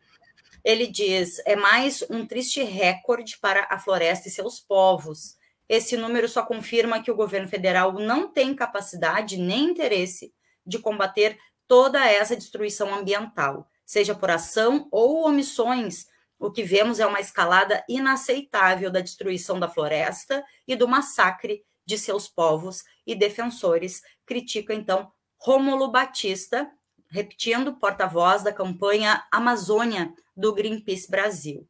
Ele 0.64 0.88
diz: 0.88 1.40
é 1.46 1.56
mais 1.56 2.04
um 2.10 2.26
triste 2.26 2.62
recorde 2.64 3.38
para 3.38 3.68
a 3.70 3.80
floresta 3.80 4.28
e 4.28 4.32
seus 4.32 4.60
povos. 4.60 5.38
Esse 5.68 5.96
número 5.96 6.28
só 6.28 6.44
confirma 6.44 7.02
que 7.02 7.12
o 7.12 7.16
governo 7.16 7.48
federal 7.48 7.94
não 7.94 8.28
tem 8.28 8.56
capacidade 8.56 9.38
nem 9.38 9.66
interesse 9.72 10.34
de 10.66 10.80
combater 10.80 11.38
toda 11.68 12.04
essa 12.06 12.36
destruição 12.36 12.94
ambiental, 12.94 13.70
seja 13.86 14.16
por 14.16 14.32
ação 14.32 14.88
ou 14.92 15.28
omissões 15.28 16.08
o 16.40 16.50
que 16.50 16.64
vemos 16.64 17.02
é 17.02 17.06
uma 17.06 17.20
escalada 17.20 17.84
inaceitável 17.90 18.90
da 18.90 19.02
destruição 19.02 19.60
da 19.60 19.68
floresta 19.68 20.44
e 20.66 20.74
do 20.74 20.88
massacre 20.88 21.66
de 21.90 21.98
seus 21.98 22.28
povos 22.28 22.84
e 23.06 23.16
defensores, 23.16 24.04
critica 24.24 24.76
então 24.76 25.12
Rômulo 25.40 25.92
Batista, 25.92 26.70
repetindo, 27.10 27.78
porta-voz 27.78 28.44
da 28.44 28.54
campanha 28.54 29.26
Amazônia 29.32 30.14
do 30.38 30.54
Greenpeace 30.54 31.10
Brasil. 31.10 31.68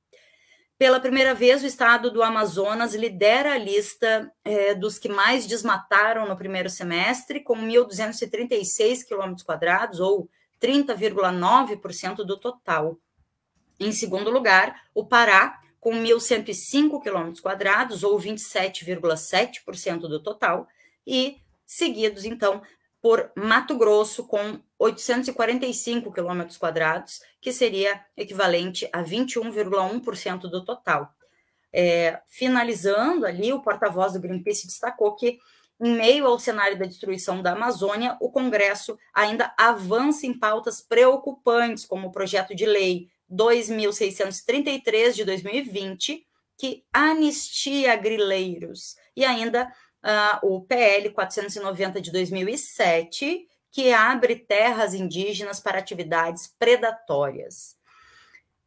Pela 0.77 0.99
primeira 0.99 1.33
vez, 1.33 1.63
o 1.63 1.65
estado 1.65 2.11
do 2.11 2.21
Amazonas 2.21 2.93
lidera 2.93 3.53
a 3.53 3.57
lista 3.57 4.29
é, 4.43 4.75
dos 4.75 4.99
que 4.99 5.07
mais 5.07 5.47
desmataram 5.47 6.27
no 6.27 6.35
primeiro 6.35 6.69
semestre, 6.69 7.39
com 7.39 7.55
1.236 7.55 9.05
quilômetros 9.05 9.43
quadrados, 9.43 10.01
ou 10.01 10.29
30,9% 10.61 12.25
do 12.25 12.37
total. 12.37 12.97
Em 13.79 13.93
segundo 13.93 14.29
lugar, 14.29 14.81
o 14.93 15.05
Pará, 15.05 15.61
com 15.79 15.91
1.105 15.91 17.01
quilômetros 17.01 17.39
quadrados, 17.39 18.03
ou 18.03 18.19
27,7% 18.19 20.01
do 20.01 20.21
total, 20.21 20.67
e 21.05 21.37
seguidos, 21.65 22.25
então, 22.25 22.61
por 23.01 23.31
Mato 23.35 23.77
Grosso, 23.77 24.25
com 24.25 24.59
845 24.77 26.11
quilômetros 26.11 26.57
quadrados, 26.57 27.21
que 27.39 27.51
seria 27.51 28.03
equivalente 28.15 28.89
a 28.91 29.03
21,1% 29.03 30.41
do 30.41 30.63
total. 30.63 31.13
É, 31.71 32.19
finalizando 32.27 33.25
ali, 33.25 33.53
o 33.53 33.61
porta-voz 33.61 34.13
do 34.13 34.19
Greenpeace 34.19 34.67
destacou 34.67 35.15
que, 35.15 35.39
em 35.79 35.95
meio 35.95 36.25
ao 36.25 36.39
cenário 36.39 36.77
da 36.77 36.85
destruição 36.85 37.41
da 37.41 37.53
Amazônia, 37.53 38.17
o 38.19 38.29
Congresso 38.29 38.97
ainda 39.13 39.53
avança 39.57 40.25
em 40.25 40.37
pautas 40.37 40.81
preocupantes, 40.81 41.85
como 41.85 42.07
o 42.07 42.11
projeto 42.11 42.53
de 42.53 42.65
lei 42.65 43.09
2633 43.29 45.15
de 45.15 45.25
2020, 45.25 46.25
que 46.57 46.83
anistia 46.91 47.95
grileiros, 47.95 48.95
e 49.15 49.23
ainda 49.23 49.71
uh, 50.03 50.55
o 50.55 50.61
PL 50.61 51.09
490 51.11 52.01
de 52.01 52.11
2007, 52.11 53.47
que 53.71 53.93
abre 53.93 54.35
terras 54.35 54.93
indígenas 54.93 55.59
para 55.59 55.79
atividades 55.79 56.53
predatórias. 56.59 57.77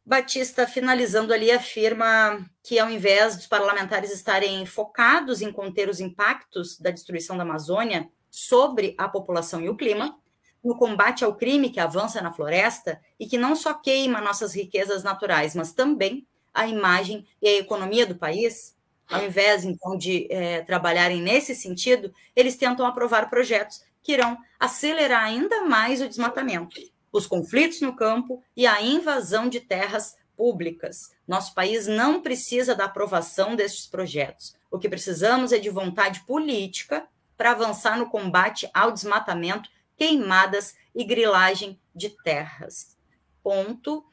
Batista, 0.05 0.67
finalizando 0.67 1.33
ali, 1.33 1.49
afirma 1.51 2.45
que, 2.61 2.77
ao 2.77 2.89
invés 2.89 3.37
dos 3.37 3.47
parlamentares 3.47 4.11
estarem 4.11 4.65
focados 4.65 5.41
em 5.41 5.51
conter 5.51 5.87
os 5.87 5.99
impactos 5.99 6.77
da 6.77 6.91
destruição 6.91 7.37
da 7.37 7.43
Amazônia 7.43 8.09
sobre 8.29 8.95
a 8.97 9.07
população 9.07 9.61
e 9.61 9.69
o 9.69 9.77
clima, 9.77 10.17
no 10.63 10.77
combate 10.77 11.25
ao 11.25 11.35
crime 11.35 11.69
que 11.69 11.79
avança 11.79 12.21
na 12.21 12.31
floresta 12.31 12.99
e 13.19 13.27
que 13.27 13.37
não 13.37 13.55
só 13.55 13.73
queima 13.73 14.21
nossas 14.21 14.55
riquezas 14.55 15.03
naturais, 15.03 15.55
mas 15.55 15.73
também 15.73 16.25
a 16.53 16.67
imagem 16.67 17.25
e 17.41 17.47
a 17.47 17.57
economia 17.57 18.05
do 18.05 18.15
país, 18.15 18.75
ao 19.09 19.25
invés, 19.25 19.65
então, 19.65 19.97
de 19.97 20.27
é, 20.31 20.61
trabalharem 20.61 21.21
nesse 21.21 21.53
sentido, 21.53 22.13
eles 22.35 22.55
tentam 22.55 22.85
aprovar 22.85 23.29
projetos 23.29 23.83
que 24.01 24.13
irão 24.13 24.37
acelerar 24.59 25.23
ainda 25.23 25.63
mais 25.63 26.01
o 26.01 26.07
desmatamento, 26.07 26.79
os 27.11 27.27
conflitos 27.27 27.81
no 27.81 27.95
campo 27.95 28.43
e 28.55 28.65
a 28.65 28.81
invasão 28.81 29.49
de 29.49 29.59
terras 29.59 30.15
públicas. 30.35 31.11
Nosso 31.27 31.53
país 31.53 31.87
não 31.87 32.21
precisa 32.21 32.75
da 32.75 32.85
aprovação 32.85 33.55
destes 33.55 33.87
projetos. 33.87 34.55
O 34.69 34.79
que 34.79 34.89
precisamos 34.89 35.51
é 35.51 35.59
de 35.59 35.69
vontade 35.69 36.21
política 36.25 37.07
para 37.37 37.51
avançar 37.51 37.97
no 37.97 38.09
combate 38.09 38.69
ao 38.73 38.91
desmatamento 38.91 39.69
queimadas 39.97 40.75
e 40.95 41.03
grilagem 41.03 41.79
de 41.93 42.09
terras. 42.09 42.97
Ponto. 43.41 44.05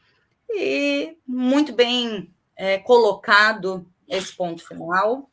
E 0.49 1.17
muito 1.27 1.73
bem 1.73 2.33
é, 2.57 2.79
colocado 2.79 3.87
esse 4.09 4.35
ponto 4.35 4.67
final. 4.67 5.31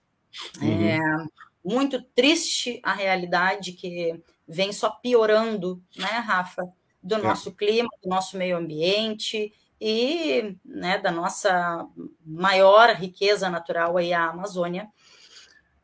Uhum. 0.61 0.87
É, 0.87 1.27
muito 1.63 2.01
triste 2.01 2.79
a 2.83 2.93
realidade 2.93 3.73
que 3.73 4.21
vem 4.47 4.71
só 4.71 4.89
piorando, 4.89 5.83
né, 5.95 6.05
Rafa, 6.05 6.63
do 7.03 7.15
é. 7.15 7.17
nosso 7.21 7.51
clima, 7.51 7.89
do 8.01 8.09
nosso 8.09 8.37
meio 8.37 8.57
ambiente 8.57 9.53
e 9.79 10.55
né, 10.63 10.97
da 10.97 11.11
nossa 11.11 11.85
maior 12.25 12.95
riqueza 12.95 13.49
natural 13.49 13.97
aí, 13.97 14.13
a 14.13 14.29
Amazônia, 14.29 14.87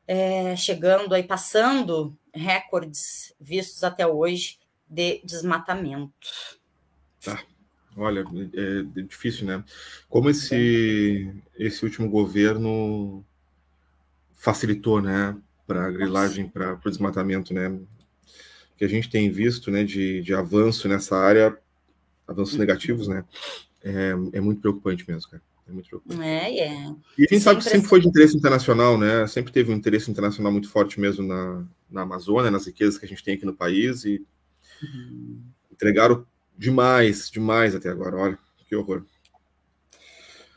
é, 0.08 0.56
chegando 0.56 1.14
aí, 1.14 1.24
passando 1.24 2.18
recordes 2.34 3.34
vistos 3.40 3.84
até 3.84 4.06
hoje 4.08 4.60
de 4.90 5.22
desmatamento. 5.24 6.14
Tá. 7.24 7.42
Olha, 7.96 8.26
é, 8.54 9.00
é 9.00 9.04
difícil, 9.04 9.46
né? 9.46 9.64
Como 10.10 10.30
esse, 10.30 11.32
esse 11.58 11.84
último 11.84 12.10
governo 12.10 13.24
facilitou, 14.34 15.02
né, 15.02 15.38
para 15.66 15.86
a 15.86 15.92
grilagem, 15.92 16.50
para 16.50 16.74
o 16.74 16.90
desmatamento, 16.90 17.54
né? 17.54 17.80
Que 18.76 18.86
a 18.86 18.88
gente 18.88 19.10
tem 19.10 19.32
visto, 19.32 19.70
né, 19.70 19.84
de, 19.84 20.22
de 20.22 20.34
avanço 20.34 20.88
nessa 20.88 21.16
área, 21.16 21.58
avanços 22.28 22.58
negativos, 22.58 23.08
né? 23.08 23.24
É, 23.82 24.12
é 24.34 24.42
muito 24.42 24.62
preocupante 24.62 25.06
mesmo, 25.08 25.30
cara. 25.30 25.44
É 25.68 25.72
muito 25.72 25.88
preocupante. 25.88 26.22
É, 26.22 26.60
é. 26.60 26.96
E 27.18 27.24
a 27.24 27.28
gente 27.34 27.40
sabe 27.40 27.62
que 27.62 27.70
sempre 27.70 27.88
foi 27.88 28.02
de 28.02 28.08
interesse 28.08 28.36
internacional, 28.36 28.98
né? 28.98 29.26
Sempre 29.28 29.54
teve 29.54 29.72
um 29.72 29.76
interesse 29.76 30.12
internacional 30.12 30.52
muito 30.52 30.70
forte 30.70 31.00
mesmo 31.00 31.26
na, 31.26 31.66
na 31.90 32.02
Amazônia, 32.02 32.52
nas 32.52 32.66
riquezas 32.66 32.98
que 32.98 33.06
a 33.06 33.10
gente 33.10 33.24
tem 33.24 33.36
aqui 33.36 33.46
no 33.46 33.56
país, 33.56 34.04
e 34.04 34.26
Uhum. 34.84 35.42
Entregaram 35.72 36.26
demais, 36.58 37.30
demais 37.30 37.76
até 37.76 37.90
agora. 37.90 38.18
Olha, 38.18 38.40
que 38.68 38.76
horror. 38.76 39.06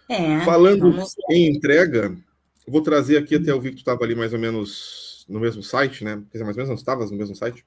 É, 0.08 0.40
Falando 0.44 0.94
em 1.30 1.48
entrega, 1.50 2.16
vou 2.66 2.82
trazer 2.82 3.16
aqui, 3.16 3.36
até 3.36 3.50
eu 3.50 3.60
vi 3.60 3.70
que 3.70 3.76
tu 3.76 3.80
estava 3.80 4.04
ali 4.04 4.14
mais 4.14 4.32
ou 4.32 4.38
menos 4.38 5.26
no 5.28 5.40
mesmo 5.40 5.62
site, 5.62 6.04
né? 6.04 6.16
Quer 6.30 6.38
dizer, 6.38 6.44
mais 6.44 6.56
ou 6.56 6.62
menos 6.62 6.68
não 6.68 6.76
estavas 6.76 7.10
no 7.10 7.16
mesmo 7.16 7.34
site? 7.34 7.66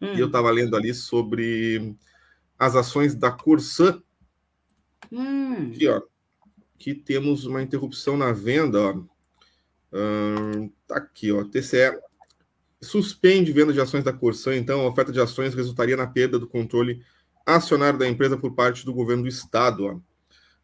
Hum. 0.00 0.14
E 0.14 0.20
eu 0.20 0.26
estava 0.26 0.50
lendo 0.50 0.76
ali 0.76 0.92
sobre 0.92 1.96
as 2.58 2.76
ações 2.76 3.14
da 3.14 3.30
Corsã. 3.30 4.02
Hum. 5.10 5.70
Aqui, 5.70 5.88
ó. 5.88 6.02
Aqui 6.74 6.94
temos 6.94 7.46
uma 7.46 7.62
interrupção 7.62 8.16
na 8.16 8.32
venda, 8.32 8.80
ó. 8.80 9.02
Hum, 9.92 10.70
tá 10.86 10.96
aqui, 10.96 11.30
ó. 11.30 11.44
TCE 11.44 11.98
suspende 12.80 13.52
venda 13.52 13.72
de 13.72 13.80
ações 13.80 14.04
da 14.04 14.12
Corsã, 14.12 14.54
então 14.54 14.82
a 14.82 14.88
oferta 14.88 15.10
de 15.10 15.20
ações 15.20 15.54
resultaria 15.54 15.96
na 15.96 16.06
perda 16.06 16.38
do 16.38 16.46
controle 16.46 17.02
acionário 17.46 17.98
da 17.98 18.08
empresa 18.08 18.36
por 18.36 18.54
parte 18.54 18.84
do 18.84 18.92
governo 18.92 19.22
do 19.22 19.28
estado. 19.28 19.86
Ó. 19.86 19.92
O 19.94 20.02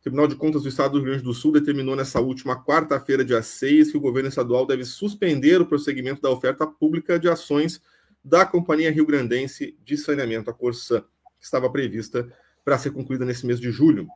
Tribunal 0.03 0.27
de 0.27 0.35
Contas 0.35 0.63
do 0.63 0.69
Estado 0.69 0.93
do 0.93 0.99
Rio 0.99 1.09
Grande 1.09 1.23
do 1.23 1.35
Sul 1.35 1.53
determinou 1.53 1.95
nessa 1.95 2.21
última 2.21 2.63
quarta-feira, 2.63 3.25
dia 3.25 3.43
6, 3.43 3.91
que 3.91 3.97
o 3.97 4.01
governo 4.01 4.29
estadual 4.29 4.67
deve 4.67 4.85
suspender 4.85 5.61
o 5.61 5.67
prosseguimento 5.67 6.23
da 6.23 6.31
oferta 6.31 6.67
pública 6.67 7.19
de 7.19 7.29
ações 7.29 7.81
da 8.25 8.45
Companhia 8.45 8.91
Rio 8.91 9.07
Grandense 9.07 9.77
de 9.85 9.97
Saneamento, 9.97 10.51
a 10.51 10.55
Corsã, 10.55 11.01
que 11.39 11.45
estava 11.45 11.71
prevista 11.71 12.31
para 12.65 12.79
ser 12.79 12.91
concluída 12.91 13.25
nesse 13.25 13.47
mês 13.47 13.61
de 13.61 13.71
julho. 13.71 14.09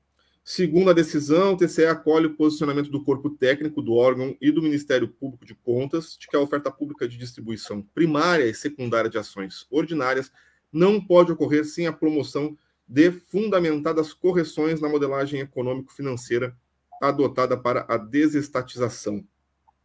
Segundo 0.47 0.91
a 0.91 0.93
decisão, 0.93 1.55
o 1.55 1.57
TCE 1.57 1.87
acolhe 1.87 2.27
o 2.27 2.35
posicionamento 2.35 2.91
do 2.91 3.03
corpo 3.03 3.31
técnico 3.31 3.81
do 3.81 3.95
órgão 3.95 4.37
e 4.43 4.53
do 4.53 4.61
Ministério 4.61 5.09
Público 5.09 5.47
de 5.47 5.55
Contas 5.55 6.19
de 6.21 6.29
que 6.29 6.37
a 6.37 6.41
oferta 6.41 6.71
pública 6.71 7.09
de 7.09 7.17
distribuição 7.17 7.81
primária 7.81 8.45
e 8.45 8.53
secundária 8.53 9.09
de 9.09 9.17
ações 9.17 9.67
ordinárias 9.71 10.31
não 10.71 11.01
pode 11.01 11.33
ocorrer 11.33 11.65
sem 11.65 11.87
a 11.87 11.93
promoção 11.95 12.59
de 12.87 13.11
fundamentadas 13.11 14.13
correções 14.13 14.83
na 14.83 14.89
modelagem 14.89 15.41
econômico-financeira 15.41 16.55
adotada 17.01 17.57
para 17.57 17.87
a 17.89 17.97
desestatização 17.97 19.27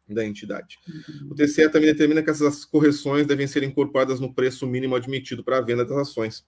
da 0.09 0.25
entidade. 0.25 0.77
O 1.31 1.35
TCE 1.35 1.69
também 1.69 1.89
determina 1.89 2.21
que 2.21 2.31
essas 2.31 2.65
correções 2.65 3.25
devem 3.25 3.47
ser 3.47 3.63
incorporadas 3.63 4.19
no 4.19 4.33
preço 4.33 4.67
mínimo 4.67 4.95
admitido 4.95 5.41
para 5.41 5.59
a 5.59 5.61
venda 5.61 5.85
das 5.85 5.97
ações 5.97 6.43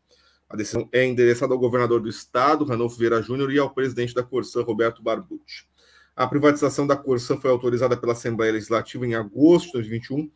a 0.52 0.56
decisão 0.58 0.90
é 0.92 1.06
endereçada 1.06 1.54
ao 1.54 1.60
governador 1.60 2.02
do 2.02 2.10
estado, 2.10 2.66
Ranolfo 2.66 2.98
Vieira 2.98 3.22
Júnior, 3.22 3.54
e 3.54 3.58
ao 3.58 3.74
presidente 3.74 4.14
da 4.14 4.22
Corsã, 4.22 4.62
Roberto 4.62 5.02
Barbucci. 5.02 5.66
A 6.14 6.28
privatização 6.28 6.86
da 6.86 6.98
Corsã 6.98 7.38
foi 7.38 7.50
autorizada 7.50 7.96
pela 7.96 8.12
Assembleia 8.12 8.52
Legislativa 8.52 9.08
em 9.08 9.16
agosto 9.16 9.68
de 9.68 9.74
2021, 9.74 10.30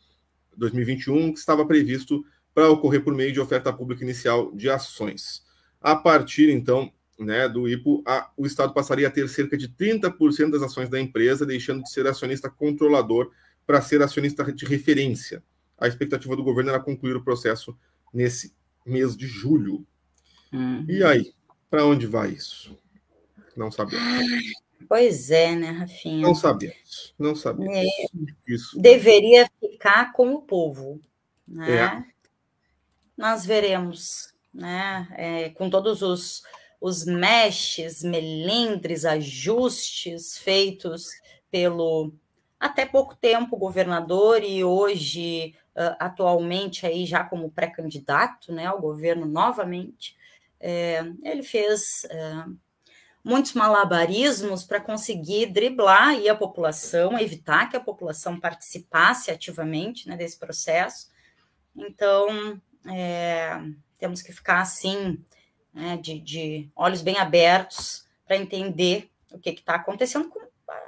2021 0.56 1.34
que 1.34 1.40
estava 1.40 1.66
previsto 1.66 2.24
para 2.54 2.70
ocorrer 2.70 3.04
por 3.04 3.14
meio 3.14 3.34
de 3.34 3.42
oferta 3.42 3.74
pública 3.74 4.06
inicial 4.06 4.54
de 4.54 4.70
ações. 4.70 5.44
A 5.82 5.98
partir, 5.98 6.50
então, 6.50 6.90
né, 7.20 7.50
do 7.50 7.68
IPO, 7.68 8.02
a, 8.08 8.32
o 8.38 8.46
Estado 8.46 8.74
passaria 8.74 9.10
a 9.10 9.12
ter 9.12 9.28
cerca 9.28 9.58
de 9.58 9.68
30% 9.68 10.52
das 10.52 10.62
ações 10.62 10.88
da 10.88 10.98
empresa, 10.98 11.46
deixando 11.46 11.84
de 11.84 11.92
ser 11.92 12.08
acionista 12.08 12.50
controlador 12.50 13.30
para 13.68 13.82
ser 13.82 14.02
acionista 14.02 14.50
de 14.50 14.66
referência. 14.66 15.44
A 15.78 15.90
expectativa 15.90 16.38
do 16.38 16.44
governo 16.44 16.70
era 16.70 16.80
concluir 16.80 17.18
o 17.18 17.24
processo 17.24 17.78
nesse 18.14 18.54
mês 18.86 19.18
de 19.18 19.28
julho. 19.28 19.86
Uhum. 20.56 20.86
E 20.88 21.04
aí, 21.04 21.34
para 21.70 21.86
onde 21.86 22.08
vai 22.08 22.30
isso? 22.30 22.78
Não 23.56 23.72
sabemos. 23.72 24.04
Pois 24.88 25.32
é, 25.32 25.56
né, 25.56 25.72
Rafinha? 25.72 26.22
Não 26.22 26.36
sabemos, 26.36 27.14
não 27.18 27.36
sabemos. 27.36 27.76
É, 27.76 27.86
isso. 28.48 28.80
Deveria 28.80 29.50
ficar 29.60 30.14
com 30.14 30.34
o 30.34 30.42
povo, 30.42 31.02
né? 31.48 31.72
É. 31.72 32.04
Nós 33.18 33.46
veremos, 33.46 34.34
né? 34.54 35.08
É, 35.18 35.50
com 35.50 35.70
todos 35.70 36.02
os, 36.02 36.44
os 36.80 37.06
meshes, 37.06 38.04
melindres, 38.04 39.06
ajustes 39.06 40.38
feitos 40.38 41.10
pelo 41.50 42.14
até 42.60 42.86
pouco 42.86 43.16
tempo 43.16 43.58
governador 43.58 44.44
e 44.44 44.64
hoje 44.64 45.56
uh, 45.76 45.96
atualmente 46.00 46.86
aí 46.86 47.06
já 47.06 47.24
como 47.24 47.52
pré-candidato, 47.52 48.52
né, 48.52 48.66
ao 48.66 48.80
governo 48.80 49.26
novamente. 49.26 50.16
É, 50.60 51.04
ele 51.24 51.44
fez 51.44 52.06
é, 52.06 52.46
muitos 53.24 53.54
malabarismos 53.54 54.64
para 54.64 54.80
conseguir 54.80 55.48
driblar 55.48 56.10
aí 56.10 56.30
a 56.30 56.36
população, 56.36 57.18
evitar 57.18 57.68
que 57.68 57.76
a 57.76 57.80
população 57.80 58.40
participasse 58.40 59.32
ativamente 59.32 60.08
né, 60.08 60.16
desse 60.16 60.38
processo. 60.38 61.10
Então, 61.76 62.62
é, 62.88 63.60
temos 63.98 64.22
que 64.22 64.32
ficar 64.32 64.62
assim, 64.62 65.20
né, 65.74 65.98
de, 65.98 66.20
de, 66.20 66.70
olhos 66.76 67.02
bem 67.02 67.18
abertos 67.18 68.06
para 68.26 68.38
entender 68.38 69.10
o 69.32 69.40
que 69.40 69.50
está 69.50 69.76
acontecendo 69.76 70.30
com 70.30 70.40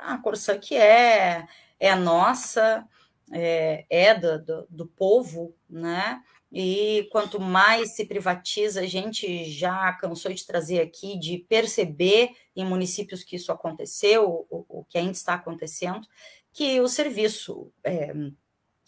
a 0.02 0.18
Corsã, 0.20 0.58
que 0.58 0.76
é, 0.76 1.48
é 1.80 1.96
nossa, 1.96 2.88
é, 3.32 3.86
é 3.90 4.14
do, 4.14 4.40
do, 4.44 4.68
do 4.70 4.86
povo, 4.86 5.56
né? 5.70 6.24
E 6.52 7.08
quanto 7.12 7.40
mais 7.40 7.96
se 7.96 8.06
privatiza, 8.06 8.82
a 8.82 8.86
gente 8.86 9.46
já 9.46 9.92
cansou 9.94 10.32
de 10.34 10.46
trazer 10.46 10.80
aqui, 10.80 11.20
de 11.20 11.40
perceber 11.50 12.32
em 12.56 12.66
municípios 12.66 13.24
que 13.24 13.36
isso 13.36 13.52
aconteceu, 13.52 14.48
o, 14.50 14.66
o 14.70 14.86
que 14.86 14.98
ainda 14.98 15.12
está 15.12 15.34
acontecendo, 15.34 16.08
que 16.54 16.80
o 16.80 16.88
serviço 16.88 17.72
é, 17.84 18.14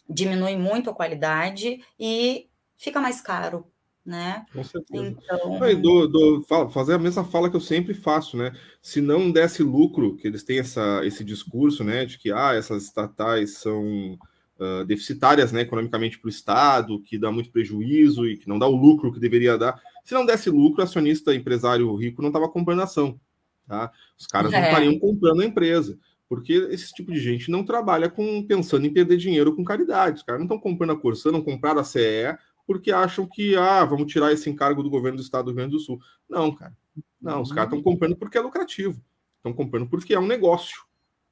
diminui 0.09 0.55
muito 0.55 0.89
a 0.89 0.95
qualidade 0.95 1.83
e 1.99 2.49
fica 2.77 2.99
mais 2.99 3.21
caro. 3.21 3.67
Né? 4.05 4.43
Com 4.51 4.63
certeza. 4.63 5.05
Então... 5.05 5.61
Aí, 5.61 5.75
do, 5.75 6.07
do, 6.07 6.43
fazer 6.71 6.93
a 6.93 6.97
mesma 6.97 7.23
fala 7.23 7.47
que 7.47 7.55
eu 7.55 7.61
sempre 7.61 7.93
faço, 7.93 8.37
né? 8.37 8.53
Se 8.81 9.01
não 9.01 9.31
desse 9.31 9.61
lucro, 9.61 10.15
que 10.15 10.27
eles 10.27 10.43
têm 10.43 10.59
essa, 10.59 11.01
esse 11.03 11.23
discurso, 11.23 11.83
né, 11.83 12.05
de 12.05 12.17
que 12.17 12.31
ah, 12.31 12.55
essas 12.55 12.85
estatais 12.85 13.57
são 13.57 14.17
uh, 14.59 14.85
deficitárias 14.85 15.51
né, 15.51 15.61
economicamente 15.61 16.19
para 16.19 16.27
o 16.27 16.29
Estado, 16.29 17.01
que 17.01 17.17
dá 17.17 17.31
muito 17.31 17.49
prejuízo 17.49 18.27
e 18.27 18.37
que 18.37 18.47
não 18.47 18.59
dá 18.59 18.67
o 18.67 18.75
lucro 18.75 19.11
que 19.11 19.19
deveria 19.19 19.57
dar. 19.57 19.81
Se 20.03 20.13
não 20.13 20.25
desse 20.25 20.49
lucro, 20.49 20.83
acionista 20.83 21.33
empresário 21.33 21.95
rico 21.95 22.21
não 22.21 22.29
estava 22.29 22.49
comprando 22.49 22.81
ação. 22.81 23.19
Tá? 23.67 23.91
Os 24.17 24.27
caras 24.27 24.51
é. 24.51 24.59
não 24.59 24.67
estariam 24.67 24.99
comprando 24.99 25.41
a 25.41 25.45
empresa. 25.45 25.97
Porque 26.27 26.53
esse 26.69 26.93
tipo 26.93 27.11
de 27.11 27.19
gente 27.19 27.49
não 27.49 27.63
trabalha 27.63 28.07
com 28.07 28.45
pensando 28.45 28.85
em 28.85 28.93
perder 28.93 29.17
dinheiro 29.17 29.55
com 29.55 29.63
caridade. 29.63 30.17
Os 30.17 30.23
caras 30.23 30.39
não 30.39 30.45
estão 30.45 30.59
comprando 30.59 30.91
a 30.91 30.99
Corsã, 30.99 31.31
não 31.31 31.41
compraram 31.41 31.79
a 31.79 31.83
CE, 31.83 32.37
porque 32.67 32.91
acham 32.91 33.25
que, 33.25 33.55
ah, 33.55 33.83
vamos 33.83 34.11
tirar 34.11 34.31
esse 34.31 34.47
encargo 34.47 34.83
do 34.83 34.91
governo 34.91 35.17
do 35.17 35.23
estado 35.23 35.45
do 35.45 35.51
Rio 35.51 35.55
Grande 35.55 35.71
do 35.71 35.79
Sul. 35.79 35.99
Não, 36.29 36.53
cara. 36.53 36.77
Não, 37.19 37.41
os 37.41 37.51
caras 37.51 37.73
estão 37.73 37.81
comprando 37.81 38.15
porque 38.15 38.37
é 38.37 38.41
lucrativo. 38.41 39.01
Estão 39.37 39.53
comprando 39.53 39.89
porque 39.89 40.13
é 40.13 40.19
um 40.19 40.27
negócio. 40.27 40.83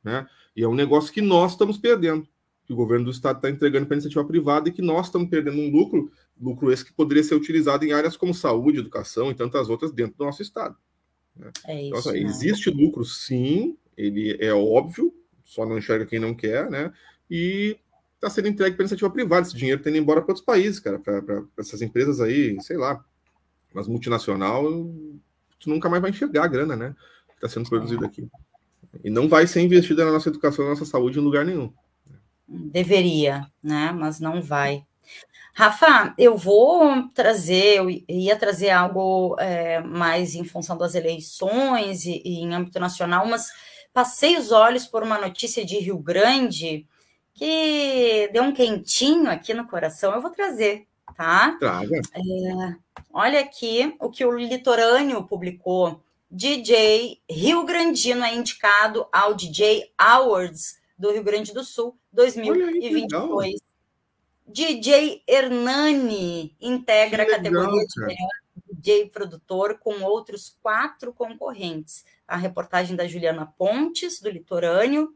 Né? 0.03 0.25
E 0.55 0.63
é 0.63 0.67
um 0.67 0.73
negócio 0.73 1.13
que 1.13 1.21
nós 1.21 1.51
estamos 1.51 1.77
perdendo 1.77 2.27
que 2.67 2.73
o 2.73 2.75
governo 2.75 3.05
do 3.05 3.11
estado 3.11 3.37
está 3.37 3.49
entregando 3.49 3.85
para 3.85 3.95
a 3.95 3.97
iniciativa 3.97 4.25
privada 4.25 4.67
e 4.67 4.73
que 4.73 4.81
nós 4.81 5.05
estamos 5.05 5.29
perdendo 5.29 5.57
um 5.57 5.71
lucro, 5.71 6.11
lucro 6.39 6.69
esse 6.69 6.83
que 6.83 6.91
poderia 6.91 7.23
ser 7.23 7.33
utilizado 7.33 7.85
em 7.85 7.93
áreas 7.93 8.17
como 8.17 8.33
saúde, 8.33 8.79
educação 8.79 9.31
e 9.31 9.33
tantas 9.33 9.69
outras 9.69 9.93
dentro 9.93 10.17
do 10.17 10.25
nosso 10.25 10.41
estado. 10.41 10.75
Né? 11.33 11.49
É 11.65 11.81
isso, 11.81 11.87
então, 11.87 11.99
assim, 11.99 12.23
né? 12.23 12.29
existe 12.29 12.69
lucro, 12.69 13.05
sim, 13.05 13.77
ele 13.95 14.35
é 14.41 14.53
óbvio, 14.53 15.13
só 15.45 15.65
não 15.65 15.77
enxerga 15.77 16.05
quem 16.05 16.19
não 16.19 16.35
quer, 16.35 16.69
né? 16.69 16.91
E 17.31 17.77
está 18.15 18.29
sendo 18.29 18.49
entregue 18.49 18.75
para 18.75 18.83
iniciativa 18.83 19.09
privada. 19.09 19.47
Esse 19.47 19.55
dinheiro 19.55 19.79
está 19.79 19.89
indo 19.89 19.99
embora 19.99 20.21
para 20.21 20.31
outros 20.31 20.45
países, 20.45 20.77
cara, 20.77 20.99
para 20.99 21.43
essas 21.57 21.81
empresas 21.81 22.19
aí, 22.19 22.61
sei 22.61 22.75
lá, 22.75 23.03
mas 23.73 23.87
multinacional, 23.87 24.65
tu 25.57 25.69
nunca 25.69 25.87
mais 25.87 26.01
vai 26.01 26.11
enxergar 26.11 26.43
a 26.43 26.47
grana, 26.47 26.75
né? 26.75 26.95
Que 27.29 27.35
está 27.35 27.47
sendo 27.47 27.69
produzido 27.69 28.03
é. 28.03 28.07
aqui. 28.07 28.27
E 29.05 29.09
não 29.09 29.29
vai 29.29 29.47
ser 29.47 29.61
investida 29.61 30.03
na 30.03 30.11
nossa 30.11 30.27
educação, 30.27 30.65
na 30.65 30.71
nossa 30.71 30.85
saúde 30.85 31.17
em 31.17 31.21
lugar 31.21 31.45
nenhum. 31.45 31.71
Deveria, 32.47 33.45
né? 33.61 33.91
Mas 33.91 34.19
não 34.19 34.41
vai. 34.41 34.85
Rafa, 35.57 36.13
eu 36.19 36.37
vou 36.37 37.09
trazer, 37.15 37.77
eu 37.77 37.89
ia 37.89 38.35
trazer 38.35 38.69
algo 38.69 39.35
é, 39.39 39.79
mais 39.81 40.35
em 40.35 40.43
função 40.43 40.77
das 40.77 40.93
eleições 40.93 42.05
e, 42.05 42.21
e, 42.23 42.41
em 42.41 42.53
âmbito 42.53 42.79
nacional, 42.79 43.25
mas 43.25 43.47
passei 43.91 44.37
os 44.37 44.51
olhos 44.51 44.85
por 44.85 45.01
uma 45.01 45.17
notícia 45.17 45.65
de 45.65 45.79
Rio 45.79 45.97
Grande 45.97 46.85
que 47.33 48.29
deu 48.31 48.43
um 48.43 48.51
quentinho 48.51 49.31
aqui 49.31 49.51
no 49.51 49.67
coração. 49.67 50.13
Eu 50.13 50.21
vou 50.21 50.29
trazer, 50.29 50.85
tá? 51.15 51.57
Traga. 51.59 52.01
É, 52.13 52.75
olha 53.11 53.39
aqui 53.39 53.95
o 53.99 54.11
que 54.11 54.23
o 54.23 54.37
Litorâneo 54.37 55.23
publicou. 55.23 55.99
DJ 56.29 57.19
Rio 57.27 57.65
Grandino 57.65 58.23
é 58.23 58.35
indicado 58.35 59.07
ao 59.11 59.33
DJ 59.33 59.91
Awards 59.97 60.77
do 60.97 61.11
Rio 61.11 61.23
Grande 61.23 61.53
do 61.53 61.63
Sul 61.63 61.97
2022. 62.11 63.61
DJ 64.47 65.23
Hernani 65.27 66.55
integra 66.59 67.23
a 67.23 67.29
categoria 67.29 67.85
de 67.85 67.99
melhor 67.99 68.29
DJ 68.71 69.09
produtor 69.09 69.77
com 69.79 70.01
outros 70.03 70.55
quatro 70.61 71.13
concorrentes. 71.13 72.05
A 72.27 72.37
reportagem 72.37 72.95
da 72.95 73.07
Juliana 73.07 73.45
Pontes, 73.57 74.21
do 74.21 74.29
Litorâneo. 74.29 75.13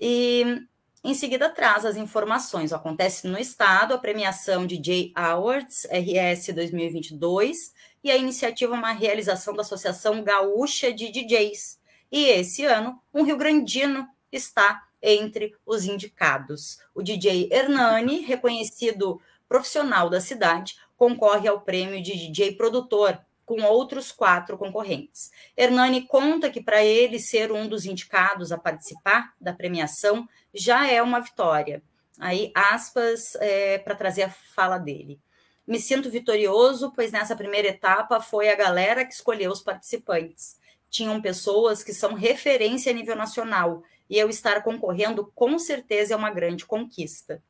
E 0.00 0.66
em 1.04 1.14
seguida 1.14 1.48
traz 1.48 1.84
as 1.84 1.96
informações. 1.96 2.72
Acontece 2.72 3.28
no 3.28 3.38
estado 3.38 3.94
a 3.94 3.98
premiação 3.98 4.66
DJ 4.66 5.12
Awards 5.14 5.86
RS 5.90 6.54
2022 6.54 7.72
e 8.02 8.10
a 8.10 8.16
iniciativa 8.16 8.74
é 8.74 8.78
uma 8.78 8.92
realização 8.92 9.54
da 9.54 9.62
Associação 9.62 10.22
Gaúcha 10.22 10.92
de 10.92 11.10
DJs. 11.10 11.78
E 12.10 12.26
esse 12.26 12.64
ano, 12.64 13.00
um 13.12 13.22
Rio 13.22 13.36
Grandino 13.36 14.06
está 14.32 14.85
entre 15.02 15.54
os 15.64 15.84
indicados. 15.84 16.78
O 16.94 17.02
DJ 17.02 17.48
Hernani, 17.52 18.20
reconhecido 18.20 19.20
profissional 19.48 20.10
da 20.10 20.20
cidade, 20.20 20.76
concorre 20.96 21.48
ao 21.48 21.60
prêmio 21.60 22.02
de 22.02 22.16
DJ 22.16 22.56
produtor, 22.56 23.20
com 23.44 23.62
outros 23.62 24.10
quatro 24.10 24.58
concorrentes. 24.58 25.30
Hernani 25.56 26.02
conta 26.02 26.50
que 26.50 26.60
para 26.60 26.84
ele 26.84 27.20
ser 27.20 27.52
um 27.52 27.68
dos 27.68 27.86
indicados 27.86 28.50
a 28.50 28.58
participar 28.58 29.32
da 29.40 29.52
premiação 29.52 30.28
já 30.52 30.90
é 30.90 31.00
uma 31.00 31.20
vitória. 31.20 31.80
Aí, 32.18 32.50
aspas, 32.54 33.36
é, 33.36 33.78
para 33.78 33.94
trazer 33.94 34.24
a 34.24 34.30
fala 34.30 34.78
dele. 34.78 35.20
Me 35.66 35.78
sinto 35.78 36.10
vitorioso, 36.10 36.92
pois 36.94 37.12
nessa 37.12 37.36
primeira 37.36 37.68
etapa 37.68 38.20
foi 38.20 38.48
a 38.48 38.56
galera 38.56 39.04
que 39.04 39.12
escolheu 39.12 39.52
os 39.52 39.60
participantes. 39.60 40.56
Tinham 40.88 41.20
pessoas 41.20 41.82
que 41.82 41.92
são 41.92 42.14
referência 42.14 42.90
a 42.90 42.94
nível 42.94 43.16
nacional, 43.16 43.82
e 44.08 44.18
eu 44.18 44.28
estar 44.28 44.62
concorrendo 44.62 45.30
com 45.34 45.58
certeza 45.58 46.14
é 46.14 46.16
uma 46.16 46.30
grande 46.30 46.64
conquista. 46.64 47.42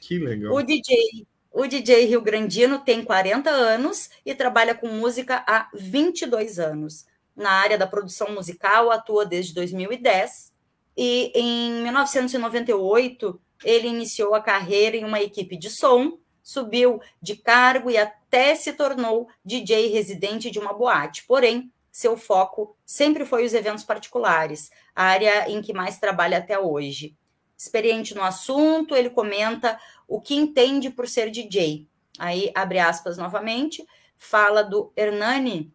Que 0.00 0.18
legal. 0.18 0.54
O 0.54 0.62
DJ 0.62 1.26
o 1.50 1.66
DJ 1.66 2.04
Rio 2.04 2.20
Grandino 2.20 2.78
tem 2.78 3.02
40 3.02 3.50
anos 3.50 4.10
e 4.24 4.34
trabalha 4.34 4.74
com 4.74 4.86
música 4.86 5.42
há 5.46 5.68
22 5.74 6.58
anos. 6.58 7.06
Na 7.34 7.50
área 7.50 7.78
da 7.78 7.86
produção 7.86 8.32
musical, 8.32 8.90
atua 8.90 9.24
desde 9.24 9.54
2010 9.54 10.52
e 10.96 11.32
em 11.34 11.82
1998 11.82 13.40
ele 13.64 13.88
iniciou 13.88 14.34
a 14.34 14.42
carreira 14.42 14.96
em 14.96 15.04
uma 15.04 15.20
equipe 15.20 15.56
de 15.56 15.70
som, 15.70 16.18
subiu 16.42 17.00
de 17.20 17.36
cargo 17.36 17.90
e 17.90 17.96
até 17.96 18.54
se 18.54 18.72
tornou 18.72 19.28
DJ 19.44 19.88
residente 19.88 20.50
de 20.50 20.58
uma 20.58 20.72
boate. 20.72 21.24
Porém, 21.26 21.72
seu 21.98 22.16
foco 22.16 22.76
sempre 22.86 23.24
foi 23.24 23.44
os 23.44 23.52
eventos 23.52 23.82
particulares, 23.82 24.70
a 24.94 25.02
área 25.02 25.50
em 25.50 25.60
que 25.60 25.72
mais 25.72 25.98
trabalha 25.98 26.38
até 26.38 26.56
hoje 26.56 27.16
experiente 27.56 28.14
no 28.14 28.22
assunto, 28.22 28.94
ele 28.94 29.10
comenta 29.10 29.76
o 30.06 30.20
que 30.20 30.36
entende 30.36 30.90
por 30.90 31.08
ser 31.08 31.28
DJ. 31.28 31.88
Aí, 32.16 32.52
abre 32.54 32.78
aspas 32.78 33.18
novamente, 33.18 33.84
fala 34.16 34.62
do 34.62 34.92
Hernani. 34.96 35.74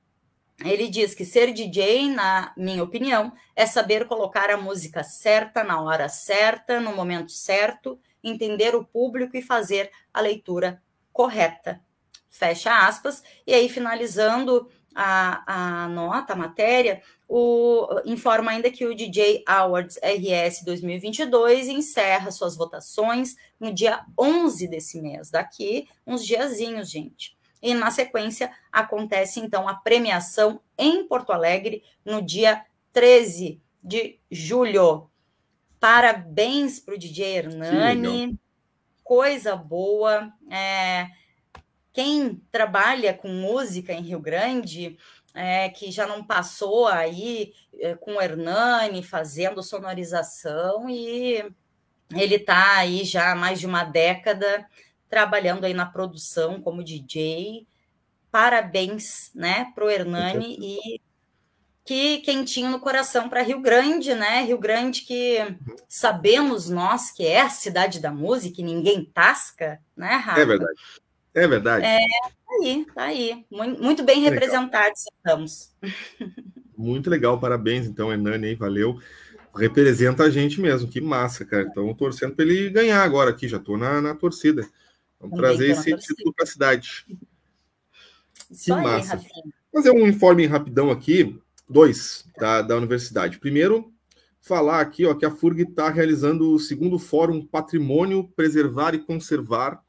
Ele 0.64 0.88
diz 0.88 1.14
que 1.14 1.26
ser 1.26 1.52
DJ, 1.52 2.08
na 2.08 2.54
minha 2.56 2.82
opinião, 2.82 3.34
é 3.54 3.66
saber 3.66 4.08
colocar 4.08 4.50
a 4.50 4.56
música 4.56 5.04
certa, 5.04 5.62
na 5.62 5.82
hora 5.82 6.08
certa, 6.08 6.80
no 6.80 6.96
momento 6.96 7.34
certo, 7.34 8.00
entender 8.24 8.74
o 8.76 8.86
público 8.86 9.36
e 9.36 9.42
fazer 9.42 9.92
a 10.14 10.22
leitura 10.22 10.82
correta. 11.12 11.82
Fecha 12.30 12.88
aspas. 12.88 13.22
E 13.46 13.54
aí, 13.54 13.68
finalizando 13.68 14.70
a, 14.96 15.84
a 15.84 15.88
nota, 15.90 16.34
a 16.34 16.36
matéria, 16.36 17.02
o, 17.28 17.88
informa 18.06 18.52
ainda 18.52 18.70
que 18.70 18.86
o 18.86 18.96
DJ 18.96 19.44
Awards 19.48 19.98
RS 19.98 20.64
2022 20.64 21.68
encerra 21.68 22.32
suas 22.32 22.56
votações 22.56 23.36
no 23.60 23.74
dia 23.74 24.06
11 24.18 24.68
desse 24.68 25.02
mês, 25.02 25.30
daqui 25.30 25.88
uns 26.06 26.26
diazinhos, 26.26 26.90
gente. 26.90 27.36
E 27.62 27.74
na 27.74 27.90
sequência 27.92 28.52
acontece 28.72 29.40
então 29.40 29.68
a 29.70 29.74
premiação 29.74 30.60
em 30.78 31.08
Porto 31.08 31.32
Alegre 31.32 31.82
no 32.04 32.22
dia 32.22 32.64
13 32.92 33.62
de 33.82 34.20
julho. 34.30 35.10
Parabéns 35.80 36.80
para 36.80 36.96
o 36.96 36.98
DJ 36.98 37.38
Hernani, 37.38 38.38
coisa 39.04 39.56
boa. 39.56 40.32
É, 40.50 41.08
quem 41.94 42.42
trabalha 42.52 43.14
com 43.14 43.30
música 43.30 43.94
em 43.94 44.02
Rio 44.02 44.20
Grande, 44.20 44.98
é, 45.34 45.70
que 45.70 45.92
já 45.92 46.06
não 46.08 46.24
passou 46.24 46.88
aí 46.88 47.54
é, 47.80 47.96
com 47.96 48.16
o 48.16 48.22
Hernani 48.22 49.04
fazendo 49.04 49.64
sonorização 49.64 50.90
e 50.90 51.46
ele 52.12 52.36
está 52.36 52.78
aí 52.78 53.04
já 53.04 53.32
há 53.32 53.36
mais 53.36 53.60
de 53.60 53.68
uma 53.68 53.84
década 53.84 54.68
trabalhando 55.10 55.66
aí 55.66 55.74
na 55.74 55.86
produção 55.86 56.62
como 56.62 56.84
DJ. 56.84 57.68
Parabéns, 58.32 59.32
né, 59.36 59.72
para 59.76 59.86
o 59.86 59.90
Hernani 59.90 60.58
e 60.60 61.02
que 61.86 62.20
quentinho 62.20 62.72
no 62.72 62.80
coração 62.80 63.30
para 63.30 63.42
Rio 63.42 63.60
Grande, 63.60 64.16
né? 64.16 64.42
Rio 64.44 64.58
Grande 64.58 65.02
que 65.02 65.38
sabemos 65.88 66.70
nós 66.70 67.12
que 67.12 67.26
é 67.26 67.42
a 67.42 67.50
cidade 67.50 68.00
da 68.00 68.10
música 68.10 68.62
e 68.62 68.64
ninguém 68.64 69.04
tasca, 69.04 69.82
né, 69.96 70.16
Rafa? 70.16 70.40
É 70.40 70.46
verdade. 70.46 70.80
É 71.34 71.48
verdade. 71.48 71.86
É, 71.86 72.00
tá 72.00 72.54
aí, 72.62 72.86
tá 72.94 73.04
aí. 73.04 73.46
Muito, 73.50 74.04
bem 74.04 74.22
representados 74.22 75.06
estamos. 75.18 75.72
Muito 76.78 77.10
legal, 77.10 77.40
parabéns, 77.40 77.86
então, 77.88 78.12
Hernani, 78.12 78.48
aí, 78.48 78.56
valeu. 78.56 79.00
Representa 79.56 80.24
a 80.24 80.30
gente 80.30 80.60
mesmo, 80.60 80.90
que 80.90 81.00
massa, 81.00 81.46
cara. 81.46 81.64
Então, 81.64 81.94
torcendo 81.94 82.36
para 82.36 82.46
ele 82.46 82.70
ganhar 82.70 83.04
agora 83.04 83.30
aqui, 83.30 83.48
já 83.48 83.58
estou 83.58 83.78
na, 83.78 84.02
na 84.02 84.16
torcida. 84.16 84.68
Vamos 85.20 85.36
Também 85.36 85.58
trazer 85.58 85.72
esse 85.72 85.92
torcida. 85.92 86.16
título 86.16 86.34
para 86.34 86.44
a 86.44 86.48
cidade. 86.48 87.06
Isso 88.50 88.66
que 88.66 88.72
aí, 88.72 88.84
massa. 88.84 89.16
Rafinha. 89.16 89.54
Fazer 89.72 89.92
um 89.92 90.08
informe 90.08 90.46
rapidão 90.46 90.92
aqui, 90.92 91.40
dois, 91.70 92.26
da, 92.38 92.62
da 92.62 92.78
universidade. 92.78 93.40
Primeiro, 93.40 93.92
falar 94.42 94.82
aqui 94.82 95.06
ó, 95.06 95.14
que 95.14 95.26
a 95.26 95.32
FURG 95.32 95.64
está 95.64 95.90
realizando 95.90 96.52
o 96.52 96.60
segundo 96.60 97.00
Fórum 97.00 97.46
Patrimônio, 97.46 98.28
Preservar 98.36 98.94
e 98.94 99.00
Conservar, 99.00 99.83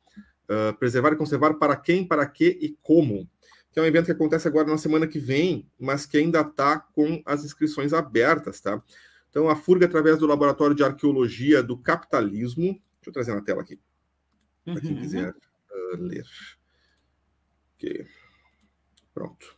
Uh, 0.49 0.77
preservar 0.79 1.13
e 1.13 1.17
conservar 1.17 1.55
para 1.55 1.75
quem, 1.77 2.07
para 2.07 2.27
que 2.27 2.59
e 2.61 2.77
como. 2.83 3.29
Que 3.73 3.81
é 3.81 3.83
um 3.83 3.87
evento 3.87 4.07
que 4.07 4.13
acontece 4.13 4.47
agora 4.47 4.69
na 4.69 4.79
semana 4.79 5.07
que 5.07 5.19
vem, 5.19 5.69
mas 5.79 6.07
que 6.07 6.19
ainda 6.19 6.41
está 6.43 6.79
com 6.79 7.23
as 7.25 7.45
inscrições 7.45 7.93
abertas, 7.93 8.61
tá? 8.61 8.83
Então, 9.31 9.49
a 9.49 9.57
FURG, 9.57 9.85
através 9.85 10.19
do 10.19 10.27
Laboratório 10.27 10.77
de 10.77 10.85
Arqueologia 10.85 11.63
do 11.63 11.77
Capitalismo, 11.77 12.65
deixa 12.65 13.09
eu 13.09 13.13
trazer 13.13 13.35
na 13.35 13.41
tela 13.41 13.63
aqui, 13.63 13.81
para 14.65 14.81
quem 14.81 14.93
uhum. 14.93 15.01
quiser 15.01 15.31
uh, 15.31 15.97
ler. 15.97 16.25
Ok. 17.75 18.07
Pronto. 19.13 19.57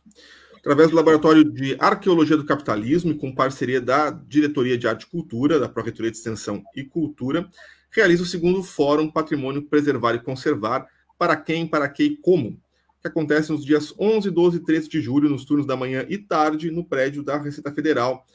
Através 0.55 0.89
do 0.89 0.95
Laboratório 0.95 1.43
de 1.43 1.75
Arqueologia 1.79 2.35
do 2.35 2.45
Capitalismo 2.45 3.11
e 3.11 3.17
com 3.17 3.33
parceria 3.33 3.79
da 3.79 4.09
Diretoria 4.09 4.77
de 4.77 4.87
Arte 4.87 5.03
e 5.03 5.07
Cultura, 5.07 5.59
da 5.59 5.69
Pró-Reitoria 5.69 6.11
de 6.11 6.17
Extensão 6.17 6.63
e 6.75 6.83
Cultura, 6.83 7.49
realiza 7.89 8.23
o 8.23 8.25
segundo 8.25 8.63
Fórum 8.63 9.09
Patrimônio 9.09 9.63
Preservar 9.63 10.15
e 10.15 10.19
Conservar, 10.19 10.87
para 11.17 11.35
quem, 11.35 11.67
para 11.67 11.89
que 11.89 12.03
e 12.03 12.17
como, 12.17 12.59
que 13.01 13.07
acontece 13.07 13.51
nos 13.51 13.65
dias 13.65 13.93
11, 13.99 14.29
12 14.29 14.57
e 14.57 14.59
13 14.59 14.89
de 14.89 15.01
julho, 15.01 15.29
nos 15.29 15.45
turnos 15.45 15.65
da 15.65 15.75
manhã 15.75 16.05
e 16.07 16.17
tarde, 16.17 16.71
no 16.71 16.83
prédio 16.83 17.23
da 17.23 17.37
Receita 17.37 17.71
Federal, 17.71 18.25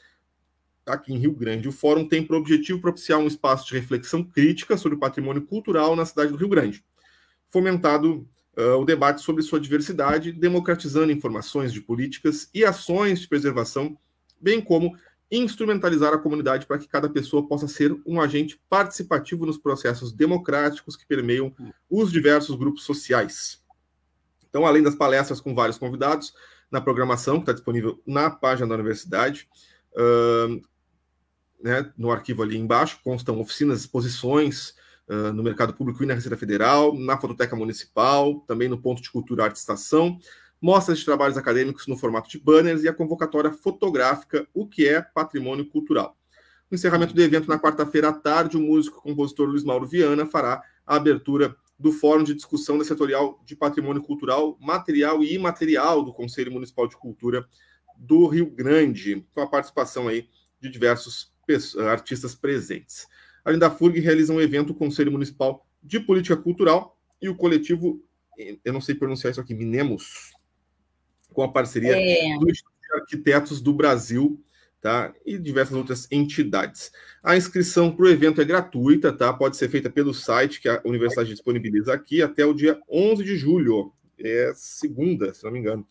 aqui 0.85 1.13
em 1.13 1.17
Rio 1.17 1.33
Grande. 1.33 1.67
O 1.67 1.71
fórum 1.71 2.07
tem 2.07 2.23
por 2.23 2.35
objetivo 2.35 2.81
propiciar 2.81 3.19
um 3.19 3.27
espaço 3.27 3.67
de 3.67 3.73
reflexão 3.73 4.23
crítica 4.23 4.77
sobre 4.77 4.97
o 4.97 4.99
patrimônio 4.99 5.43
cultural 5.43 5.95
na 5.95 6.05
cidade 6.05 6.31
do 6.31 6.37
Rio 6.37 6.49
Grande, 6.49 6.83
fomentado 7.47 8.27
uh, 8.57 8.77
o 8.79 8.85
debate 8.85 9.21
sobre 9.21 9.43
sua 9.43 9.59
diversidade, 9.59 10.31
democratizando 10.31 11.11
informações 11.11 11.71
de 11.71 11.81
políticas 11.81 12.49
e 12.53 12.65
ações 12.65 13.21
de 13.21 13.27
preservação, 13.27 13.97
bem 14.41 14.59
como 14.59 14.95
instrumentalizar 15.37 16.13
a 16.13 16.17
comunidade 16.17 16.65
para 16.65 16.77
que 16.77 16.87
cada 16.87 17.09
pessoa 17.09 17.47
possa 17.47 17.67
ser 17.67 17.95
um 18.05 18.21
agente 18.21 18.61
participativo 18.69 19.45
nos 19.45 19.57
processos 19.57 20.11
democráticos 20.11 20.95
que 20.95 21.07
permeiam 21.07 21.53
os 21.89 22.11
diversos 22.11 22.55
grupos 22.55 22.83
sociais. 22.83 23.63
Então, 24.47 24.65
além 24.65 24.83
das 24.83 24.93
palestras 24.93 25.41
com 25.41 25.55
vários 25.55 25.79
convidados, 25.79 26.33
na 26.73 26.81
programação, 26.81 27.35
que 27.35 27.43
está 27.43 27.53
disponível 27.53 28.01
na 28.05 28.31
página 28.31 28.67
da 28.67 28.73
universidade, 28.73 29.47
uh, 29.93 30.59
né, 31.61 31.91
no 31.95 32.11
arquivo 32.11 32.41
ali 32.41 32.57
embaixo, 32.57 32.99
constam 33.03 33.39
oficinas, 33.39 33.81
exposições 33.81 34.73
uh, 35.07 35.31
no 35.33 35.43
mercado 35.43 35.73
público 35.73 36.03
e 36.03 36.07
na 36.07 36.15
Receita 36.15 36.35
Federal, 36.35 36.97
na 36.97 37.15
Fototeca 37.15 37.55
Municipal, 37.55 38.39
também 38.47 38.67
no 38.67 38.81
Ponto 38.81 39.03
de 39.03 39.11
Cultura 39.11 39.43
Arte 39.43 39.57
Estação, 39.57 40.19
mostras 40.63 40.99
de 40.99 41.03
trabalhos 41.03 41.37
acadêmicos 41.37 41.87
no 41.87 41.97
formato 41.97 42.29
de 42.29 42.39
banners 42.39 42.83
e 42.83 42.87
a 42.87 42.93
convocatória 42.93 43.51
fotográfica 43.51 44.47
O 44.53 44.65
que 44.65 44.87
é 44.87 45.01
Patrimônio 45.01 45.65
Cultural. 45.65 46.17
No 46.71 46.75
encerramento 46.75 47.13
do 47.13 47.21
evento, 47.21 47.49
na 47.49 47.59
quarta-feira 47.59 48.07
à 48.07 48.13
tarde, 48.13 48.55
o 48.55 48.61
músico 48.61 48.97
e 48.99 49.01
compositor 49.01 49.45
Luiz 49.45 49.65
Mauro 49.65 49.85
Viana 49.85 50.25
fará 50.25 50.63
a 50.87 50.95
abertura 50.95 51.53
do 51.77 51.91
Fórum 51.91 52.23
de 52.23 52.33
Discussão 52.33 52.77
da 52.77 52.85
Setorial 52.85 53.43
de 53.45 53.57
Patrimônio 53.57 54.01
Cultural, 54.01 54.57
Material 54.57 55.21
e 55.21 55.35
Imaterial 55.35 56.01
do 56.01 56.13
Conselho 56.13 56.53
Municipal 56.53 56.87
de 56.87 56.95
Cultura 56.95 57.45
do 57.97 58.25
Rio 58.27 58.49
Grande, 58.49 59.27
com 59.33 59.41
a 59.41 59.47
participação 59.47 60.07
aí 60.07 60.29
de 60.61 60.69
diversos 60.69 61.33
artistas 61.91 62.35
presentes. 62.35 63.05
Além 63.43 63.59
da 63.59 63.69
FURG, 63.69 63.99
realiza 63.99 64.31
um 64.31 64.39
evento 64.39 64.69
o 64.69 64.75
Conselho 64.75 65.11
Municipal 65.11 65.67
de 65.83 65.99
Política 65.99 66.37
Cultural 66.37 66.97
e 67.21 67.27
o 67.27 67.35
coletivo, 67.35 68.01
eu 68.63 68.71
não 68.71 68.79
sei 68.79 68.95
pronunciar 68.95 69.31
isso 69.31 69.41
aqui, 69.41 69.53
Minemos, 69.53 70.31
com 71.33 71.43
a 71.43 71.51
parceria 71.51 71.95
é. 71.95 72.37
do 72.37 72.49
Instituto 72.49 72.73
de 72.81 73.01
Arquitetos 73.01 73.61
do 73.61 73.73
Brasil, 73.73 74.41
tá? 74.79 75.13
E 75.25 75.37
diversas 75.37 75.75
outras 75.75 76.07
entidades. 76.11 76.91
A 77.23 77.37
inscrição 77.37 77.95
para 77.95 78.05
o 78.05 78.09
evento 78.09 78.41
é 78.41 78.45
gratuita, 78.45 79.11
tá? 79.11 79.33
Pode 79.33 79.57
ser 79.57 79.69
feita 79.69 79.89
pelo 79.89 80.13
site 80.13 80.61
que 80.61 80.69
a 80.69 80.81
universidade 80.85 81.29
disponibiliza 81.29 81.93
aqui 81.93 82.21
até 82.21 82.45
o 82.45 82.53
dia 82.53 82.79
11 82.89 83.23
de 83.23 83.37
julho, 83.37 83.91
é 84.19 84.53
segunda, 84.55 85.33
se 85.33 85.43
não 85.43 85.51
me 85.51 85.59
engano. 85.59 85.85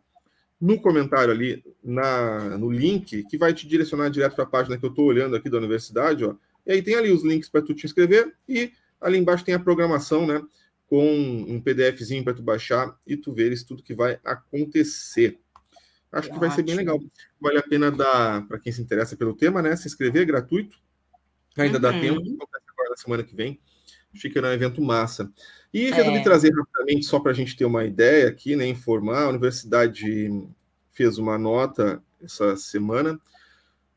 no 0.60 0.80
comentário 0.80 1.32
ali, 1.32 1.64
na, 1.84 2.58
no 2.58 2.70
link, 2.70 3.24
que 3.24 3.38
vai 3.38 3.54
te 3.54 3.68
direcionar 3.68 4.10
direto 4.10 4.36
para 4.36 4.44
a 4.44 4.48
página 4.48 4.78
que 4.78 4.86
eu 4.86 4.90
estou 4.90 5.06
olhando 5.06 5.36
aqui 5.36 5.50
da 5.50 5.58
universidade, 5.58 6.26
ó. 6.26 6.36
E 6.66 6.74
aí 6.74 6.82
tem 6.82 6.96
ali 6.96 7.12
os 7.12 7.24
links 7.24 7.50
para 7.50 7.62
tu 7.62 7.74
te 7.74 7.86
inscrever 7.86 8.36
e 8.48 8.72
ali 9.00 9.18
embaixo 9.18 9.46
tem 9.46 9.56
a 9.56 9.60
programação, 9.60 10.28
né? 10.28 10.44
Com 10.88 11.06
um 11.48 11.62
PDFzinho 11.62 12.24
para 12.24 12.34
tu 12.34 12.44
baixar 12.44 12.96
e 13.08 13.16
tu 13.16 13.34
veres 13.34 13.64
tudo 13.64 13.84
que 13.84 13.94
vai 13.94 14.20
acontecer. 14.24 15.40
Acho 16.12 16.32
que 16.32 16.40
vai 16.40 16.52
ser 16.52 16.64
bem 16.64 16.76
legal. 16.76 17.00
Vale 17.40 17.60
a 17.60 17.64
pena 17.64 17.92
dar, 17.92 18.46
para 18.48 18.60
quem 18.60 18.74
se 18.74 18.82
interessa 18.82 19.16
pelo 19.16 19.36
tema, 19.36 19.62
né? 19.62 19.76
Se 19.76 19.88
inscrever, 19.88 20.24
é 20.24 20.26
gratuito. 20.26 20.78
Ainda 21.58 21.78
uhum. 21.78 21.82
dá 21.82 21.91
tempo, 21.91 22.22
agora 22.22 22.89
na 22.91 22.97
semana 22.97 23.24
que 23.24 23.36
vem. 23.36 23.60
Achei 24.14 24.30
que 24.30 24.38
era 24.38 24.47
um 24.47 24.54
evento 24.54 24.82
massa. 24.82 25.32
E 25.74 25.91
resolvi 25.91 26.20
é. 26.20 26.24
trazer 26.24 26.52
rapidamente, 26.52 27.06
só 27.06 27.20
para 27.20 27.32
a 27.32 27.36
gente 27.36 27.56
ter 27.56 27.66
uma 27.66 27.86
ideia 27.86 28.28
aqui, 28.28 28.56
né? 28.56 28.68
Informar, 28.68 29.24
a 29.24 29.30
universidade 29.30 30.32
fez 30.91 31.18
uma 31.18 31.38
nota 31.38 32.02
essa 32.22 32.58
semana 32.58 33.20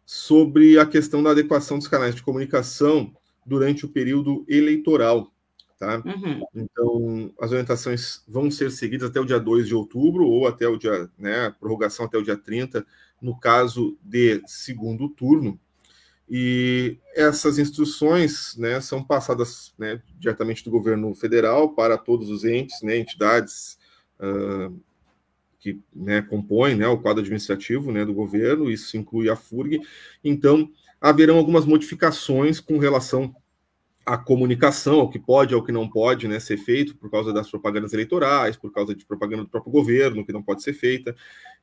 sobre 0.04 0.78
a 0.78 0.84
questão 0.84 1.22
da 1.22 1.30
adequação 1.30 1.78
dos 1.78 1.88
canais 1.88 2.14
de 2.14 2.22
comunicação 2.22 3.12
durante 3.46 3.86
o 3.86 3.88
período 3.88 4.44
eleitoral. 4.48 5.32
Tá? 5.78 6.00
Uhum. 6.04 6.42
Então, 6.54 7.34
as 7.40 7.50
orientações 7.50 8.22
vão 8.28 8.50
ser 8.50 8.70
seguidas 8.70 9.10
até 9.10 9.18
o 9.18 9.24
dia 9.24 9.40
2 9.40 9.66
de 9.66 9.74
outubro, 9.74 10.24
ou 10.24 10.46
até 10.46 10.68
o 10.68 10.76
dia, 10.76 11.10
né, 11.18 11.50
prorrogação 11.58 12.06
até 12.06 12.16
o 12.16 12.22
dia 12.22 12.36
30, 12.36 12.86
no 13.20 13.36
caso 13.38 13.98
de 14.00 14.40
segundo 14.46 15.08
turno. 15.08 15.58
E 16.28 16.98
essas 17.14 17.58
instruções 17.58 18.56
né, 18.56 18.80
são 18.80 19.02
passadas 19.04 19.74
né, 19.78 20.00
diretamente 20.18 20.64
do 20.64 20.70
governo 20.70 21.14
federal 21.14 21.74
para 21.74 21.98
todos 21.98 22.30
os 22.30 22.44
entes, 22.44 22.80
né, 22.82 22.96
entidades 22.96 23.78
uh, 24.18 24.74
que 25.62 25.80
né, 25.94 26.22
compõem 26.22 26.74
né, 26.74 26.88
o 26.88 26.98
quadro 26.98 27.20
administrativo 27.20 27.92
né, 27.92 28.04
do 28.04 28.14
governo, 28.14 28.70
isso 28.70 28.96
inclui 28.96 29.28
a 29.30 29.36
FURG. 29.36 29.80
Então, 30.24 30.70
haverão 31.00 31.36
algumas 31.36 31.64
modificações 31.64 32.58
com 32.58 32.78
relação 32.78 33.34
à 34.04 34.18
comunicação, 34.18 35.00
ao 35.00 35.10
que 35.10 35.18
pode, 35.18 35.54
ao 35.54 35.62
que 35.62 35.70
não 35.70 35.88
pode 35.88 36.26
né, 36.26 36.40
ser 36.40 36.56
feito, 36.56 36.96
por 36.96 37.10
causa 37.10 37.32
das 37.32 37.48
propagandas 37.50 37.92
eleitorais, 37.92 38.56
por 38.56 38.72
causa 38.72 38.94
de 38.94 39.04
propaganda 39.04 39.44
do 39.44 39.48
próprio 39.48 39.72
governo, 39.72 40.24
que 40.24 40.32
não 40.32 40.42
pode 40.42 40.62
ser 40.62 40.72
feita. 40.72 41.14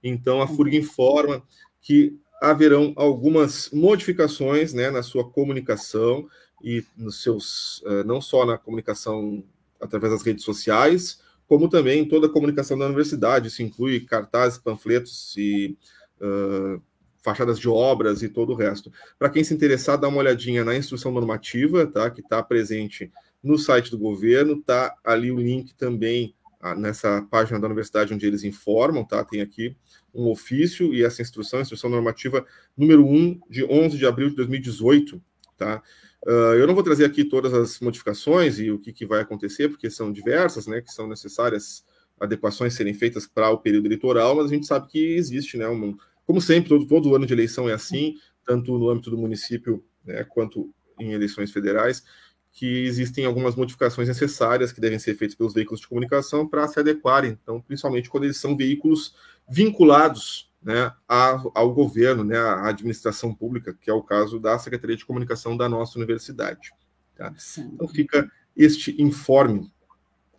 Então, 0.01 0.41
a 0.41 0.47
FURG 0.47 0.77
informa 0.77 1.43
que 1.81 2.17
haverão 2.41 2.93
algumas 2.95 3.69
modificações 3.71 4.73
né, 4.73 4.89
na 4.89 5.03
sua 5.03 5.29
comunicação 5.29 6.27
e 6.63 6.83
nos 6.95 7.21
seus, 7.21 7.81
uh, 7.81 8.03
não 8.05 8.21
só 8.21 8.45
na 8.45 8.57
comunicação 8.57 9.43
através 9.79 10.13
das 10.13 10.23
redes 10.23 10.43
sociais, 10.43 11.21
como 11.47 11.69
também 11.69 12.07
toda 12.07 12.27
a 12.27 12.31
comunicação 12.31 12.77
da 12.77 12.85
universidade. 12.85 13.47
Isso 13.47 13.63
inclui 13.63 14.01
cartazes, 14.01 14.57
panfletos 14.57 15.35
e 15.37 15.77
uh, 16.21 16.81
fachadas 17.21 17.59
de 17.59 17.67
obras 17.67 18.21
e 18.21 18.29
todo 18.29 18.53
o 18.53 18.55
resto. 18.55 18.91
Para 19.17 19.29
quem 19.29 19.43
se 19.43 19.53
interessar, 19.53 19.97
dá 19.97 20.07
uma 20.07 20.19
olhadinha 20.19 20.63
na 20.63 20.75
instrução 20.75 21.11
normativa, 21.11 21.85
tá, 21.85 22.09
que 22.09 22.21
está 22.21 22.41
presente 22.43 23.11
no 23.43 23.57
site 23.57 23.91
do 23.91 23.97
governo, 23.97 24.61
tá 24.61 24.95
ali 25.03 25.31
o 25.31 25.39
link 25.39 25.73
também 25.75 26.35
nessa 26.77 27.21
página 27.31 27.59
da 27.59 27.67
universidade 27.67 28.13
onde 28.13 28.25
eles 28.25 28.43
informam, 28.43 29.05
tá? 29.05 29.23
Tem 29.23 29.41
aqui 29.41 29.75
um 30.13 30.27
ofício 30.29 30.93
e 30.93 31.03
essa 31.03 31.21
instrução, 31.21 31.61
instrução 31.61 31.89
normativa 31.89 32.45
número 32.75 33.05
1 33.05 33.39
de 33.49 33.63
11 33.63 33.97
de 33.97 34.05
abril 34.05 34.29
de 34.29 34.35
2018, 34.35 35.21
tá? 35.57 35.81
Uh, 36.25 36.55
eu 36.55 36.67
não 36.67 36.73
vou 36.73 36.83
trazer 36.83 37.05
aqui 37.05 37.23
todas 37.23 37.53
as 37.53 37.79
modificações 37.79 38.59
e 38.59 38.69
o 38.69 38.77
que, 38.77 38.91
que 38.91 39.05
vai 39.05 39.21
acontecer, 39.21 39.69
porque 39.69 39.89
são 39.89 40.11
diversas, 40.11 40.67
né, 40.67 40.81
que 40.81 40.91
são 40.91 41.07
necessárias 41.07 41.85
adequações 42.19 42.73
serem 42.73 42.93
feitas 42.93 43.25
para 43.25 43.49
o 43.49 43.57
período 43.57 43.85
eleitoral, 43.85 44.35
mas 44.35 44.47
a 44.47 44.53
gente 44.53 44.67
sabe 44.67 44.87
que 44.89 45.15
existe, 45.15 45.57
né, 45.57 45.69
um, 45.69 45.95
como 46.25 46.41
sempre, 46.41 46.67
todo, 46.67 46.85
todo 46.85 47.15
ano 47.15 47.25
de 47.25 47.33
eleição 47.33 47.69
é 47.69 47.73
assim, 47.73 48.15
tanto 48.45 48.77
no 48.77 48.89
âmbito 48.89 49.09
do 49.09 49.17
município 49.17 49.81
né, 50.03 50.25
quanto 50.25 50.73
em 50.99 51.13
eleições 51.13 51.51
federais, 51.51 52.03
que 52.51 52.85
existem 52.85 53.25
algumas 53.25 53.55
modificações 53.55 54.07
necessárias 54.07 54.71
que 54.71 54.81
devem 54.81 54.99
ser 54.99 55.15
feitas 55.15 55.35
pelos 55.35 55.53
veículos 55.53 55.79
de 55.79 55.87
comunicação 55.87 56.47
para 56.47 56.67
se 56.67 56.79
adequarem, 56.79 57.37
então, 57.41 57.61
principalmente 57.61 58.09
quando 58.09 58.25
eles 58.25 58.37
são 58.37 58.57
veículos 58.57 59.15
vinculados 59.47 60.51
né, 60.61 60.91
ao 61.07 61.73
governo, 61.73 62.23
né, 62.23 62.37
à 62.37 62.67
administração 62.67 63.33
pública, 63.33 63.73
que 63.73 63.89
é 63.89 63.93
o 63.93 64.03
caso 64.03 64.39
da 64.39 64.59
Secretaria 64.59 64.97
de 64.97 65.05
Comunicação 65.05 65.55
da 65.55 65.69
nossa 65.69 65.97
universidade. 65.97 66.73
Tá? 67.15 67.33
Então 67.57 67.87
fica 67.87 68.29
este 68.55 69.01
informe 69.01 69.71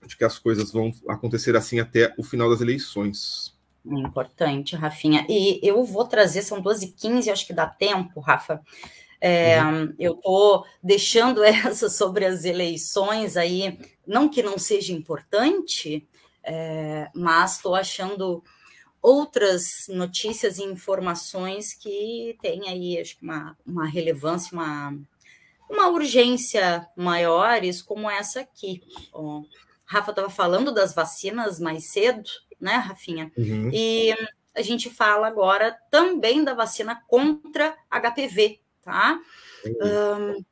de 0.06 0.16
que 0.16 0.24
as 0.24 0.38
coisas 0.38 0.70
vão 0.72 0.92
acontecer 1.08 1.56
assim 1.56 1.80
até 1.80 2.14
o 2.18 2.22
final 2.22 2.50
das 2.50 2.60
eleições. 2.60 3.58
Importante, 3.84 4.76
Rafinha. 4.76 5.26
E 5.28 5.60
eu 5.66 5.82
vou 5.84 6.06
trazer, 6.06 6.42
são 6.42 6.62
12h15, 6.62 7.32
acho 7.32 7.46
que 7.46 7.52
dá 7.52 7.66
tempo, 7.66 8.20
Rafa, 8.20 8.60
é, 9.20 9.62
uhum. 9.62 9.94
Eu 9.98 10.14
estou 10.14 10.64
deixando 10.82 11.42
essa 11.44 11.88
sobre 11.88 12.24
as 12.24 12.44
eleições 12.44 13.36
aí, 13.36 13.78
não 14.06 14.28
que 14.28 14.42
não 14.42 14.58
seja 14.58 14.92
importante, 14.92 16.08
é, 16.42 17.08
mas 17.14 17.56
estou 17.56 17.74
achando 17.74 18.42
outras 19.02 19.86
notícias 19.88 20.58
e 20.58 20.64
informações 20.64 21.74
que 21.74 22.36
têm 22.40 22.68
aí, 22.68 22.98
acho 22.98 23.18
que 23.18 23.24
uma, 23.24 23.56
uma 23.66 23.86
relevância, 23.86 24.52
uma, 24.52 24.96
uma 25.68 25.88
urgência 25.88 26.86
maiores, 26.96 27.82
como 27.82 28.10
essa 28.10 28.40
aqui. 28.40 28.82
Ó, 29.12 29.42
Rafa 29.86 30.10
estava 30.12 30.30
falando 30.30 30.72
das 30.72 30.94
vacinas 30.94 31.58
mais 31.58 31.86
cedo, 31.86 32.28
né, 32.60 32.74
Rafinha? 32.76 33.32
Uhum. 33.36 33.70
E 33.72 34.14
a 34.54 34.62
gente 34.62 34.90
fala 34.90 35.26
agora 35.26 35.76
também 35.90 36.44
da 36.44 36.54
vacina 36.54 37.02
contra 37.08 37.74
HPV, 37.90 38.60
tá? 38.82 39.18
Um, 39.66 40.44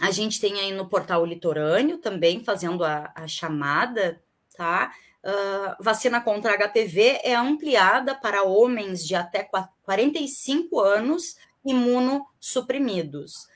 a 0.00 0.10
gente 0.10 0.40
tem 0.40 0.58
aí 0.60 0.72
no 0.72 0.88
portal 0.88 1.24
litorâneo 1.24 1.98
também 1.98 2.44
fazendo 2.44 2.84
a, 2.84 3.12
a 3.14 3.26
chamada, 3.26 4.22
tá? 4.56 4.92
Uh, 5.22 5.82
vacina 5.82 6.20
contra 6.20 6.56
HPV 6.56 7.20
é 7.22 7.34
ampliada 7.34 8.14
para 8.14 8.42
homens 8.42 9.06
de 9.06 9.14
até 9.14 9.48
45 9.82 10.80
anos 10.80 11.36
imunossuprimidos. 11.64 13.48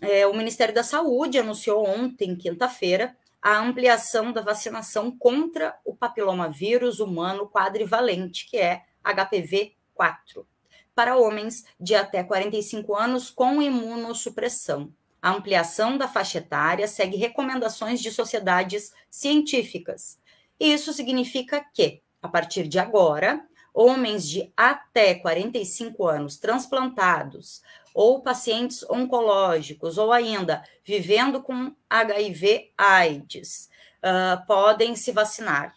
É, 0.00 0.26
o 0.26 0.34
Ministério 0.34 0.74
da 0.74 0.82
Saúde 0.82 1.38
anunciou 1.38 1.86
ontem, 1.86 2.34
quinta-feira, 2.34 3.16
a 3.40 3.58
ampliação 3.58 4.32
da 4.32 4.40
vacinação 4.40 5.16
contra 5.16 5.78
o 5.84 5.94
papilomavírus 5.94 6.98
humano 6.98 7.48
quadrivalente, 7.48 8.46
que 8.50 8.56
é 8.56 8.82
HPV 9.04 9.76
4 9.94 10.46
para 10.94 11.16
homens 11.16 11.64
de 11.78 11.94
até 11.94 12.22
45 12.22 12.94
anos 12.94 13.30
com 13.30 13.60
imunossupressão. 13.60 14.92
A 15.20 15.30
ampliação 15.30 15.96
da 15.96 16.06
faixa 16.06 16.38
etária 16.38 16.86
segue 16.86 17.16
recomendações 17.16 18.00
de 18.00 18.10
sociedades 18.10 18.92
científicas. 19.10 20.18
Isso 20.60 20.92
significa 20.92 21.64
que, 21.72 22.02
a 22.22 22.28
partir 22.28 22.68
de 22.68 22.78
agora, 22.78 23.44
homens 23.72 24.28
de 24.28 24.52
até 24.56 25.14
45 25.14 26.06
anos 26.06 26.36
transplantados 26.36 27.62
ou 27.94 28.20
pacientes 28.20 28.84
oncológicos 28.90 29.98
ou 29.98 30.12
ainda 30.12 30.62
vivendo 30.84 31.42
com 31.42 31.74
HIV/AIDS 31.88 33.68
uh, 34.02 34.46
podem 34.46 34.94
se 34.94 35.10
vacinar. 35.10 35.74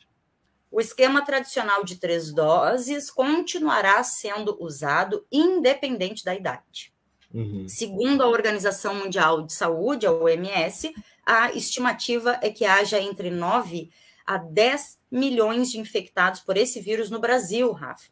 O 0.70 0.82
esquema 0.82 1.24
tradicional 1.24 1.84
de 1.84 1.96
três 1.96 2.32
doses 2.34 3.10
continuará 3.10 4.04
sendo 4.04 4.58
usado 4.62 5.26
independente 5.32 6.24
da 6.26 6.36
idade. 6.36 6.94
Uhum. 7.34 7.68
Segundo 7.68 8.22
a 8.24 8.28
Organização 8.28 8.96
Mundial 8.96 9.44
de 9.44 9.54
Saúde, 9.54 10.06
a 10.06 10.12
OMS, 10.12 10.94
a 11.26 11.52
estimativa 11.52 12.40
é 12.42 12.50
que 12.50 12.66
haja 12.66 13.00
entre 13.00 13.30
9 13.30 13.90
a 14.26 14.38
10 14.38 15.00
milhões 15.10 15.72
de 15.72 15.80
infectados 15.80 16.42
por 16.42 16.58
esse 16.58 16.82
vírus 16.82 17.10
no 17.10 17.20
Brasil, 17.20 17.72
Rafa. 17.72 18.10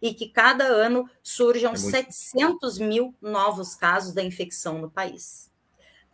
E 0.00 0.12
que 0.12 0.28
cada 0.28 0.64
ano 0.64 1.08
surjam 1.22 1.72
é 1.72 1.78
muito... 1.78 1.90
700 1.90 2.78
mil 2.78 3.14
novos 3.22 3.76
casos 3.76 4.12
da 4.12 4.22
infecção 4.22 4.78
no 4.78 4.90
país. 4.90 5.50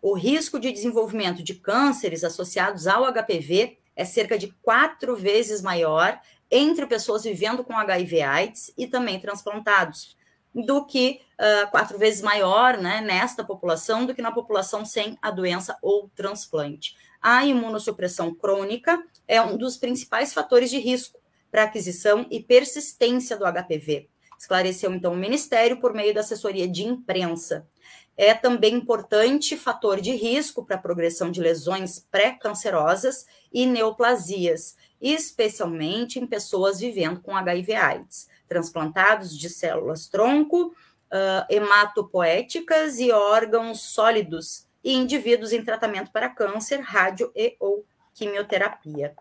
O 0.02 0.14
risco 0.14 0.60
de 0.60 0.70
desenvolvimento 0.70 1.42
de 1.42 1.54
cânceres 1.54 2.22
associados 2.22 2.86
ao 2.86 3.10
HPV 3.10 3.78
é 3.98 4.04
cerca 4.04 4.38
de 4.38 4.54
quatro 4.62 5.16
vezes 5.16 5.60
maior 5.60 6.20
entre 6.48 6.86
pessoas 6.86 7.24
vivendo 7.24 7.64
com 7.64 7.76
HIV/AIDS 7.76 8.72
e 8.78 8.86
também 8.86 9.20
transplantados. 9.20 10.16
do 10.54 10.86
que 10.86 11.20
uh, 11.38 11.70
quatro 11.70 11.98
vezes 11.98 12.22
maior 12.22 12.78
né, 12.78 13.02
nesta 13.02 13.44
população 13.44 14.06
do 14.06 14.14
que 14.14 14.22
na 14.22 14.32
população 14.32 14.84
sem 14.84 15.16
a 15.20 15.30
doença 15.30 15.76
ou 15.82 16.10
transplante. 16.16 16.96
A 17.20 17.44
imunossupressão 17.44 18.34
crônica 18.34 19.00
é 19.28 19.40
um 19.42 19.56
dos 19.56 19.76
principais 19.76 20.32
fatores 20.32 20.70
de 20.70 20.78
risco 20.78 21.20
para 21.50 21.64
aquisição 21.64 22.26
e 22.30 22.42
persistência 22.42 23.36
do 23.36 23.44
HPV. 23.44 24.08
Esclareceu 24.38 24.92
então 24.92 25.12
o 25.12 25.16
Ministério 25.16 25.80
por 25.80 25.92
meio 25.92 26.14
da 26.14 26.20
assessoria 26.20 26.66
de 26.66 26.82
imprensa. 26.82 27.68
É 28.16 28.34
também 28.34 28.74
importante 28.74 29.56
fator 29.56 30.00
de 30.00 30.12
risco 30.12 30.64
para 30.64 30.76
a 30.76 30.80
progressão 30.80 31.30
de 31.30 31.40
lesões 31.40 32.04
pré-cancerosas 32.10 33.26
e 33.52 33.66
neoplasias, 33.66 34.76
especialmente 35.00 36.18
em 36.18 36.26
pessoas 36.26 36.80
vivendo 36.80 37.20
com 37.20 37.36
HIV/AIDS, 37.36 38.28
transplantados 38.48 39.36
de 39.36 39.48
células 39.48 40.08
tronco, 40.08 40.66
uh, 40.66 41.44
hematopoéticas 41.48 42.98
e 42.98 43.10
órgãos 43.10 43.82
sólidos, 43.82 44.66
e 44.82 44.94
indivíduos 44.94 45.52
em 45.52 45.64
tratamento 45.64 46.10
para 46.10 46.28
câncer, 46.28 46.80
rádio 46.80 47.30
e 47.34 47.56
ou 47.58 47.84
quimioterapia. 48.14 49.14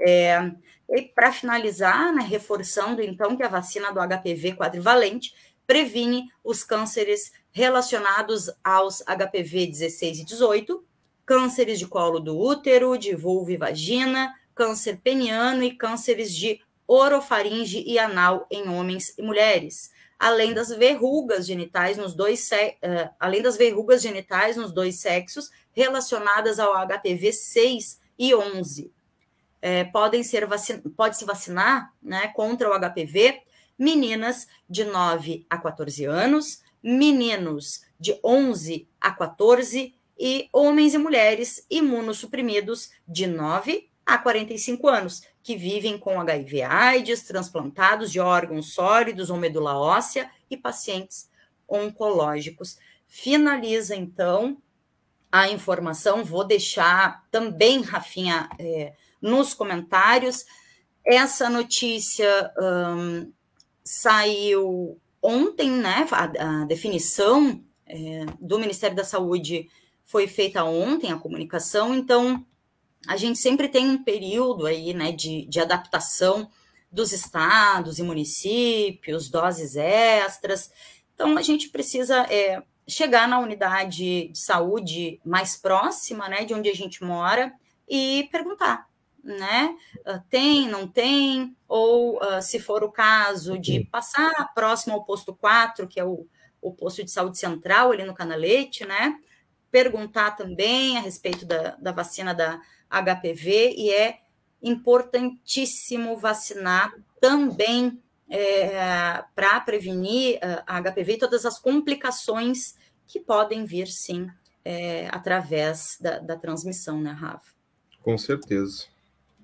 É, 0.00 0.50
e 0.90 1.02
para 1.02 1.32
finalizar, 1.32 2.12
né, 2.12 2.22
reforçando 2.22 3.00
então 3.00 3.36
que 3.36 3.42
a 3.42 3.48
vacina 3.48 3.92
do 3.92 4.00
HPV 4.00 4.56
quadrivalente 4.56 5.34
previne 5.66 6.30
os 6.42 6.62
cânceres 6.62 7.32
relacionados 7.52 8.50
aos 8.62 9.02
HPV 9.02 9.66
16 9.68 10.18
e 10.18 10.24
18, 10.24 10.84
cânceres 11.26 11.78
de 11.78 11.86
colo 11.86 12.20
do 12.20 12.38
útero, 12.38 12.96
de 12.98 13.14
vulva 13.14 13.52
e 13.52 13.56
vagina, 13.56 14.34
câncer 14.54 15.00
peniano 15.02 15.62
e 15.62 15.74
cânceres 15.74 16.34
de 16.34 16.60
orofaringe 16.86 17.82
e 17.86 17.98
anal 17.98 18.46
em 18.50 18.68
homens 18.68 19.14
e 19.16 19.22
mulheres, 19.22 19.90
além 20.18 20.52
das 20.52 20.68
verrugas 20.68 21.46
genitais 21.46 21.96
nos 21.96 22.14
dois 22.14 22.48
uh, 22.50 23.10
além 23.18 23.42
das 23.42 23.56
verrugas 23.56 24.02
genitais 24.02 24.56
nos 24.56 24.72
dois 24.72 25.00
sexos 25.00 25.50
relacionadas 25.72 26.58
ao 26.58 26.74
HPV 26.86 27.32
6 27.32 28.00
e 28.18 28.34
11 28.34 28.92
é, 29.64 29.82
podem 29.84 30.22
ser 30.22 30.44
vacin... 30.44 30.78
pode 30.80 31.16
se 31.16 31.24
vacinar 31.24 31.90
né, 32.02 32.28
contra 32.28 32.68
o 32.68 32.78
HPV 32.78 33.40
meninas 33.78 34.46
de 34.68 34.84
9 34.84 35.46
a 35.48 35.56
14 35.56 36.04
anos, 36.04 36.62
meninos 36.82 37.82
de 37.98 38.20
11 38.22 38.86
a 39.00 39.10
14 39.10 39.94
e 40.18 40.48
homens 40.52 40.94
e 40.94 40.98
mulheres 40.98 41.66
imunossuprimidos 41.70 42.90
de 43.06 43.26
9 43.26 43.88
a 44.06 44.18
45 44.18 44.88
anos, 44.88 45.22
que 45.42 45.56
vivem 45.56 45.98
com 45.98 46.20
HIV 46.20 46.62
AIDS, 46.62 47.22
transplantados 47.22 48.12
de 48.12 48.20
órgãos 48.20 48.72
sólidos 48.72 49.30
ou 49.30 49.36
medula 49.36 49.78
óssea 49.78 50.30
e 50.50 50.56
pacientes 50.56 51.28
oncológicos. 51.68 52.78
Finaliza, 53.08 53.96
então, 53.96 54.58
a 55.32 55.48
informação. 55.50 56.24
Vou 56.24 56.44
deixar 56.44 57.24
também, 57.30 57.80
Rafinha, 57.80 58.48
é, 58.58 58.92
nos 59.20 59.54
comentários. 59.54 60.44
Essa 61.04 61.50
notícia 61.50 62.52
um, 62.58 63.32
saiu 63.82 64.98
ontem, 65.20 65.70
né? 65.70 66.06
A, 66.12 66.62
a 66.62 66.64
definição 66.66 67.62
é, 67.86 68.26
do 68.40 68.58
Ministério 68.58 68.96
da 68.96 69.04
Saúde 69.04 69.68
foi 70.04 70.26
feita 70.26 70.64
ontem, 70.64 71.12
a 71.12 71.18
comunicação, 71.18 71.94
então 71.94 72.44
a 73.06 73.16
gente 73.16 73.38
sempre 73.38 73.68
tem 73.68 73.88
um 73.88 74.02
período 74.02 74.66
aí, 74.66 74.94
né, 74.94 75.12
de, 75.12 75.46
de 75.46 75.60
adaptação 75.60 76.50
dos 76.90 77.12
estados 77.12 77.98
e 77.98 78.02
municípios, 78.02 79.28
doses 79.28 79.76
extras. 79.76 80.70
Então, 81.14 81.36
a 81.36 81.42
gente 81.42 81.68
precisa 81.68 82.22
é, 82.32 82.62
chegar 82.86 83.28
na 83.28 83.40
unidade 83.40 84.28
de 84.28 84.38
saúde 84.38 85.20
mais 85.24 85.56
próxima, 85.56 86.28
né, 86.28 86.44
de 86.44 86.54
onde 86.54 86.68
a 86.68 86.74
gente 86.74 87.02
mora, 87.02 87.52
e 87.88 88.28
perguntar 88.30 88.88
né? 89.24 89.74
Uh, 90.06 90.20
tem, 90.28 90.68
não 90.68 90.86
tem, 90.86 91.56
ou 91.66 92.18
uh, 92.18 92.42
se 92.42 92.60
for 92.60 92.84
o 92.84 92.92
caso 92.92 93.58
de 93.58 93.84
passar 93.84 94.52
próximo 94.54 94.94
ao 94.94 95.04
posto 95.04 95.34
4, 95.34 95.88
que 95.88 95.98
é 95.98 96.04
o, 96.04 96.26
o 96.60 96.72
posto 96.72 97.02
de 97.02 97.10
saúde 97.10 97.38
central 97.38 97.90
ali 97.90 98.04
no 98.04 98.14
Canalete, 98.14 98.84
né? 98.84 99.18
Perguntar 99.74 100.36
também 100.36 100.96
a 100.96 101.00
respeito 101.00 101.44
da, 101.44 101.74
da 101.80 101.90
vacina 101.90 102.32
da 102.32 102.60
HPV, 102.88 103.74
e 103.76 103.90
é 103.90 104.20
importantíssimo 104.62 106.16
vacinar 106.16 106.94
também 107.20 108.00
é, 108.30 109.24
para 109.34 109.58
prevenir 109.58 110.38
a 110.64 110.80
HPV 110.80 111.14
e 111.14 111.18
todas 111.18 111.44
as 111.44 111.58
complicações 111.58 112.76
que 113.04 113.18
podem 113.18 113.64
vir, 113.64 113.88
sim, 113.88 114.30
é, 114.64 115.08
através 115.10 115.98
da, 116.00 116.20
da 116.20 116.36
transmissão, 116.36 117.00
né, 117.00 117.10
Rafa? 117.10 117.52
Com 118.00 118.16
certeza. 118.16 118.84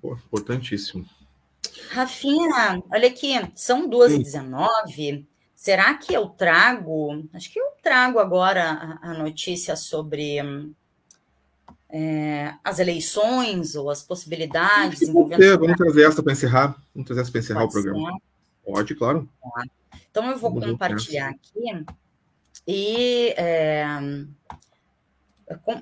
Pô, 0.01 0.13
importantíssimo. 0.13 1.05
Rafinha, 1.89 2.81
olha 2.89 3.09
aqui, 3.09 3.33
são 3.53 3.89
2h19. 3.89 5.25
Será 5.61 5.93
que 5.93 6.11
eu 6.11 6.27
trago? 6.27 7.23
Acho 7.31 7.53
que 7.53 7.59
eu 7.59 7.67
trago 7.83 8.17
agora 8.17 8.99
a, 8.99 9.11
a 9.11 9.13
notícia 9.13 9.75
sobre 9.75 10.39
é, 11.87 12.55
as 12.63 12.79
eleições 12.79 13.75
ou 13.75 13.91
as 13.91 14.01
possibilidades. 14.01 15.03
Envolvendo... 15.03 15.59
Vamos 15.59 15.77
trazer 15.77 16.07
essa 16.07 16.23
para 16.23 16.33
encerrar. 16.33 16.83
Vamos 16.95 17.05
trazer 17.05 17.21
essa 17.21 17.31
para 17.31 17.41
encerrar 17.41 17.59
Pode 17.59 17.69
o 17.69 17.73
programa. 17.73 18.11
Ser. 18.11 18.21
Pode, 18.65 18.95
claro. 18.95 19.29
Então 20.09 20.31
eu 20.31 20.39
vou 20.39 20.49
Vamos 20.49 20.65
compartilhar 20.65 21.29
aqui. 21.29 21.85
E 22.67 23.35
é, 23.37 23.85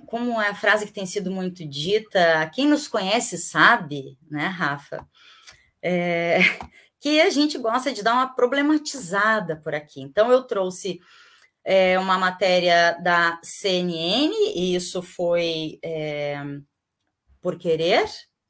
como 0.08 0.42
é 0.42 0.50
a 0.50 0.56
frase 0.56 0.88
que 0.88 0.92
tem 0.92 1.06
sido 1.06 1.32
muito 1.32 1.66
dita, 1.66 2.52
quem 2.54 2.68
nos 2.68 2.86
conhece 2.86 3.38
sabe, 3.38 4.18
né, 4.30 4.46
Rafa, 4.48 5.08
é, 5.82 6.40
que 7.00 7.22
a 7.22 7.30
gente 7.30 7.58
gosta 7.58 7.92
de 7.92 8.04
dar 8.04 8.14
uma 8.14 8.34
problematizada 8.36 9.56
por 9.56 9.74
aqui. 9.74 10.02
Então, 10.02 10.32
eu 10.32 10.44
trouxe 10.44 11.00
é, 11.64 11.98
uma 12.00 12.18
matéria 12.18 12.98
da 13.02 13.40
CNN, 13.44 14.34
e 14.56 14.76
isso 14.76 15.02
foi 15.02 15.80
é, 15.84 16.42
por 17.42 17.58
querer, 17.58 18.06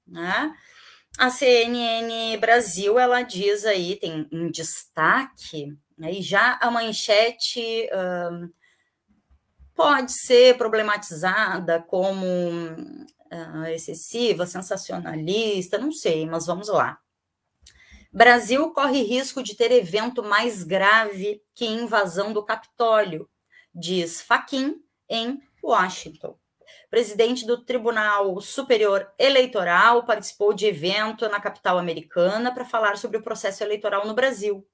né? 0.07 0.53
A 1.17 1.29
CNN 1.29 2.37
Brasil, 2.37 2.97
ela 2.97 3.21
diz 3.23 3.65
aí, 3.65 3.97
tem 3.97 4.27
um 4.31 4.49
destaque, 4.49 5.77
né, 5.97 6.13
e 6.13 6.21
já 6.21 6.57
a 6.61 6.71
manchete 6.71 7.89
pode 9.79 10.11
ser 10.11 10.57
problematizada 10.57 11.81
como 11.81 12.15
uh, 13.31 13.65
excessiva, 13.73 14.45
sensacionalista, 14.45 15.77
não 15.77 15.91
sei, 15.91 16.25
mas 16.25 16.45
vamos 16.45 16.67
lá. 16.67 16.99
Brasil 18.12 18.72
corre 18.72 19.03
risco 19.03 19.43
de 19.43 19.55
ter 19.55 19.72
evento 19.72 20.24
mais 20.24 20.64
grave 20.64 21.43
que 21.53 21.66
invasão 21.66 22.34
do 22.34 22.43
Capitólio, 22.43 23.30
diz 23.74 24.20
Faquin 24.20 24.82
em 25.07 25.39
Washington. 25.64 26.36
Presidente 26.89 27.45
do 27.45 27.64
Tribunal 27.64 28.41
Superior 28.41 29.12
Eleitoral 29.18 30.05
participou 30.05 30.53
de 30.53 30.66
evento 30.66 31.30
na 31.30 31.39
capital 31.39 31.78
americana 31.78 32.51
para 32.51 32.66
falar 32.66 32.97
sobre 32.97 33.18
o 33.18 33.24
processo 33.24 33.64
eleitoral 33.64 34.07
no 34.07 34.16
Brasil 34.16 34.68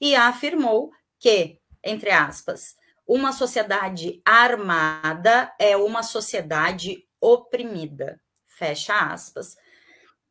e 0.00 0.16
afirmou 0.16 0.90
que, 1.18 1.58
entre 1.84 2.10
aspas, 2.10 2.76
uma 3.06 3.30
sociedade 3.32 4.22
armada 4.24 5.52
é 5.58 5.76
uma 5.76 6.02
sociedade 6.02 7.06
oprimida. 7.20 8.18
Fecha 8.46 8.98
aspas. 8.98 9.56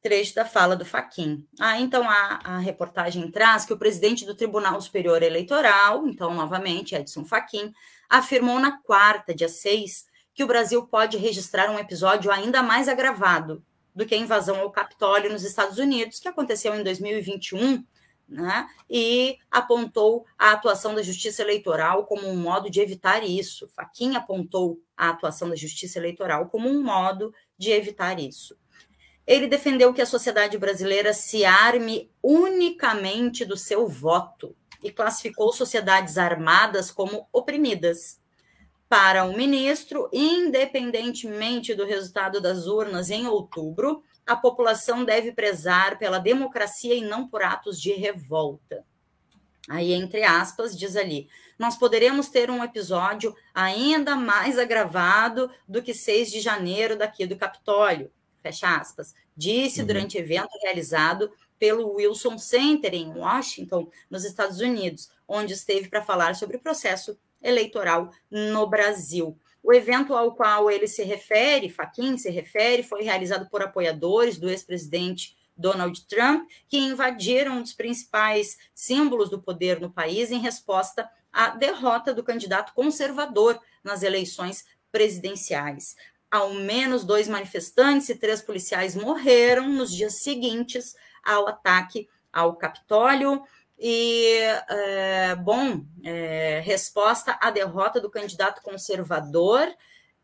Trecho 0.02 0.36
da 0.36 0.45
fala 0.45 0.76
do 0.76 0.86
Faquin. 0.86 1.45
Ah, 1.60 1.80
então 1.80 2.10
a, 2.10 2.39
a 2.43 2.58
reportagem 2.60 3.30
traz 3.30 3.66
que 3.66 3.74
o 3.74 3.78
presidente 3.78 4.26
do 4.26 4.36
Tribunal 4.36 4.80
Superior 4.82 5.22
Eleitoral, 5.22 6.08
então 6.08 6.34
novamente 6.34 6.95
Edson 6.95 7.26
Faquin, 7.26 7.74
afirmou 8.10 8.60
na 8.60 8.80
quarta, 8.82 9.36
dia 9.36 9.50
6, 9.50 10.06
que 10.34 10.43
o 10.43 10.47
Brasil 10.47 10.86
pode 10.88 11.18
registrar 11.18 11.70
um 11.70 11.78
episódio 11.78 12.32
ainda 12.32 12.64
mais 12.64 12.88
agravado 12.88 13.64
do 13.93 14.06
que 14.06 14.16
a 14.16 14.18
invasão 14.18 14.60
ao 14.62 14.72
Capitólio 14.72 15.32
nos 15.32 15.43
Estados 15.43 15.78
Unidos, 15.78 16.20
que 16.20 16.28
aconteceu 16.28 16.74
em 16.74 16.84
2021 16.84 17.84
né? 18.30 18.68
e 18.89 19.38
apontou 19.50 20.26
a 20.38 20.52
atuação 20.52 20.93
da 20.93 21.02
Justiça 21.02 21.41
Eleitoral 21.41 22.06
como 22.06 22.28
um 22.28 22.38
modo 22.38 22.70
de 22.70 22.80
evitar 22.80 23.24
isso. 23.24 23.68
Faquinha 23.76 24.20
apontou 24.20 24.80
a 24.95 25.10
atuação 25.10 25.50
da 25.50 25.56
Justiça 25.56 26.00
Eleitoral 26.00 26.47
como 26.47 26.70
um 26.70 26.84
modo 26.84 27.34
de 27.58 27.72
evitar 27.72 28.20
isso. 28.20 28.56
Ele 29.30 29.45
defendeu 29.45 29.93
que 29.93 30.01
a 30.01 30.07
sociedade 30.07 30.57
brasileira 30.57 31.13
se 31.13 31.45
arme 31.45 32.09
unicamente 32.23 33.45
do 33.45 33.55
seu 33.55 33.88
voto 33.88 34.55
e 34.84 34.91
classificou 34.91 35.53
sociedades 35.53 36.17
armadas 36.17 36.89
como 36.89 37.27
oprimidas. 37.32 38.19
Para 38.89 39.25
o 39.25 39.38
ministro, 39.38 40.09
independentemente 40.11 41.75
do 41.75 41.86
resultado 41.86 42.41
das 42.41 42.65
urnas 42.65 43.11
em 43.11 43.27
outubro, 43.27 44.01
a 44.25 44.36
população 44.36 45.05
deve 45.05 45.32
prezar 45.32 45.99
pela 45.99 46.17
democracia 46.17 46.95
e 46.95 47.01
não 47.01 47.27
por 47.27 47.43
atos 47.43 47.80
de 47.80 47.91
revolta. 47.91 48.84
Aí, 49.69 49.93
entre 49.93 50.23
aspas, 50.23 50.75
diz 50.75 50.95
ali: 50.95 51.30
nós 51.59 51.77
poderemos 51.77 52.30
ter 52.30 52.49
um 52.49 52.63
episódio 52.63 53.36
ainda 53.53 54.15
mais 54.15 54.57
agravado 54.57 55.51
do 55.67 55.84
que 55.84 55.93
6 55.93 56.32
de 56.32 56.39
janeiro 56.39 56.97
daqui 56.97 57.27
do 57.27 57.38
Capitólio. 57.38 58.11
Fecha 58.41 58.75
aspas. 58.75 59.13
Disse 59.35 59.81
uhum. 59.81 59.87
durante 59.87 60.17
evento 60.17 60.57
realizado 60.61 61.31
pelo 61.57 61.93
Wilson 61.95 62.37
Center 62.37 62.93
em 62.93 63.09
Washington, 63.09 63.89
nos 64.09 64.23
Estados 64.23 64.59
Unidos, 64.59 65.09
onde 65.27 65.53
esteve 65.53 65.89
para 65.89 66.01
falar 66.01 66.35
sobre 66.35 66.57
o 66.57 66.61
processo 66.61 67.17
eleitoral 67.41 68.11
no 68.31 68.65
Brasil. 68.67 69.37
O 69.61 69.73
evento 69.73 70.13
ao 70.13 70.35
qual 70.35 70.71
ele 70.71 70.87
se 70.87 71.03
refere, 71.03 71.69
Faquin 71.69 72.17
se 72.17 72.29
refere, 72.29 72.81
foi 72.81 73.03
realizado 73.03 73.49
por 73.49 73.61
apoiadores 73.61 74.37
do 74.39 74.49
ex-presidente 74.49 75.37
Donald 75.55 76.05
Trump, 76.07 76.49
que 76.69 76.77
invadiram 76.77 77.57
um 77.57 77.61
dos 77.61 77.73
principais 77.73 78.57
símbolos 78.73 79.29
do 79.29 79.41
poder 79.41 79.81
no 79.81 79.91
país 79.91 80.31
em 80.31 80.39
resposta 80.39 81.09
à 81.31 81.49
derrota 81.49 82.13
do 82.13 82.23
candidato 82.23 82.73
conservador 82.73 83.59
nas 83.83 84.01
eleições 84.01 84.65
presidenciais. 84.91 85.95
Ao 86.32 86.53
menos 86.53 87.03
dois 87.03 87.27
manifestantes 87.27 88.09
e 88.09 88.15
três 88.15 88.41
policiais 88.41 88.95
morreram 88.95 89.67
nos 89.69 89.91
dias 89.91 90.21
seguintes 90.21 90.95
ao 91.23 91.47
ataque 91.47 92.07
ao 92.32 92.55
Capitólio. 92.55 93.43
E, 93.77 94.39
é, 94.69 95.36
bom, 95.36 95.86
é, 96.03 96.61
resposta 96.63 97.38
à 97.41 97.49
derrota 97.49 97.99
do 97.99 98.09
candidato 98.09 98.61
conservador 98.61 99.67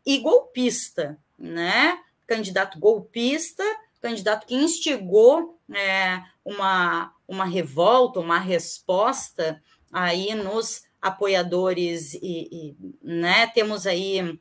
e 0.04 0.18
golpista, 0.18 1.18
né? 1.38 1.98
Candidato 2.26 2.78
golpista, 2.78 3.64
candidato 4.00 4.46
que 4.46 4.54
instigou 4.54 5.58
é, 5.74 6.22
uma, 6.44 7.12
uma 7.26 7.44
revolta, 7.44 8.20
uma 8.20 8.38
resposta 8.38 9.60
aí 9.92 10.34
nos 10.34 10.84
apoiadores 11.00 12.14
e, 12.14 12.20
e, 12.22 12.76
né, 13.02 13.46
temos 13.48 13.86
aí, 13.86 14.38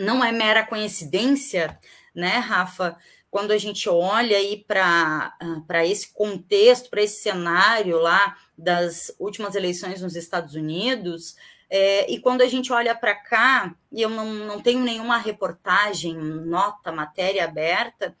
não 0.00 0.24
é 0.24 0.32
mera 0.32 0.64
coincidência, 0.64 1.78
né, 2.14 2.38
Rafa, 2.38 2.96
quando 3.30 3.52
a 3.52 3.58
gente 3.58 3.88
olha 3.88 4.36
aí 4.36 4.64
para 4.66 5.32
ah, 5.40 5.86
esse 5.86 6.12
contexto, 6.12 6.90
para 6.90 7.02
esse 7.02 7.22
cenário 7.22 8.00
lá 8.00 8.36
das 8.58 9.12
últimas 9.18 9.54
eleições 9.54 10.02
nos 10.02 10.16
Estados 10.16 10.54
Unidos, 10.54 11.36
é, 11.68 12.10
e 12.10 12.18
quando 12.18 12.42
a 12.42 12.48
gente 12.48 12.72
olha 12.72 12.94
para 12.96 13.14
cá, 13.14 13.72
e 13.92 14.02
eu 14.02 14.10
não, 14.10 14.26
não 14.26 14.60
tenho 14.60 14.80
nenhuma 14.80 15.18
reportagem, 15.18 16.14
nota, 16.16 16.90
matéria 16.90 17.44
aberta, 17.44 18.16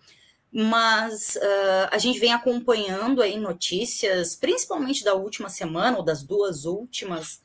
mas 0.52 1.36
uh, 1.36 1.88
a 1.90 1.98
gente 1.98 2.18
vem 2.18 2.32
acompanhando 2.32 3.22
aí 3.22 3.38
notícias, 3.38 4.36
principalmente 4.36 5.04
da 5.04 5.14
última 5.14 5.48
semana, 5.48 5.96
ou 5.96 6.04
das 6.04 6.22
duas 6.22 6.64
últimas, 6.64 7.42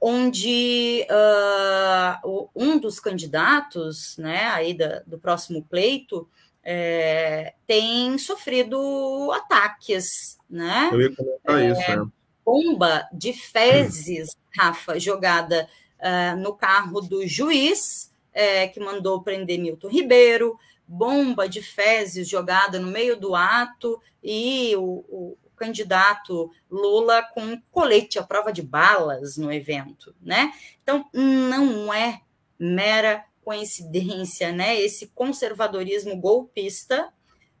onde 0.00 1.06
uh, 1.10 2.48
um 2.54 2.78
dos 2.78 3.00
candidatos 3.00 4.16
né, 4.16 4.46
aí 4.46 4.74
da, 4.74 5.02
do 5.06 5.18
próximo 5.18 5.64
pleito 5.64 6.28
é, 6.62 7.54
tem 7.66 8.18
sofrido 8.18 9.32
ataques, 9.32 10.38
né? 10.48 10.90
Eu 10.92 11.00
ia 11.00 11.16
comentar 11.16 11.62
é, 11.62 11.70
isso, 11.70 11.96
né? 11.96 12.10
Bomba 12.44 13.08
de 13.12 13.32
fezes, 13.32 14.36
Rafa, 14.56 14.98
jogada 14.98 15.68
uh, 15.98 16.36
no 16.36 16.54
carro 16.54 17.00
do 17.00 17.26
juiz, 17.26 18.12
é, 18.32 18.68
que 18.68 18.80
mandou 18.80 19.22
prender 19.22 19.58
Milton 19.58 19.88
Ribeiro, 19.88 20.58
bomba 20.86 21.48
de 21.48 21.62
fezes 21.62 22.28
jogada 22.28 22.78
no 22.78 22.88
meio 22.88 23.18
do 23.18 23.34
ato 23.34 24.00
e 24.22 24.74
o, 24.76 25.04
o 25.08 25.38
candidato 25.58 26.50
Lula 26.70 27.22
com 27.22 27.60
colete 27.70 28.18
à 28.18 28.22
prova 28.22 28.52
de 28.52 28.62
balas 28.62 29.36
no 29.36 29.52
evento, 29.52 30.14
né? 30.20 30.52
Então, 30.82 31.04
não 31.12 31.92
é 31.92 32.22
mera 32.58 33.24
coincidência, 33.42 34.52
né? 34.52 34.80
Esse 34.80 35.08
conservadorismo 35.08 36.16
golpista 36.16 37.12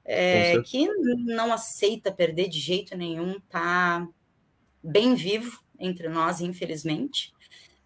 é, 0.04 0.62
que 0.62 0.88
não 1.26 1.52
aceita 1.52 2.10
perder 2.10 2.48
de 2.48 2.58
jeito 2.58 2.96
nenhum, 2.96 3.38
tá 3.50 4.08
bem 4.82 5.14
vivo 5.14 5.62
entre 5.78 6.08
nós, 6.08 6.40
infelizmente. 6.40 7.32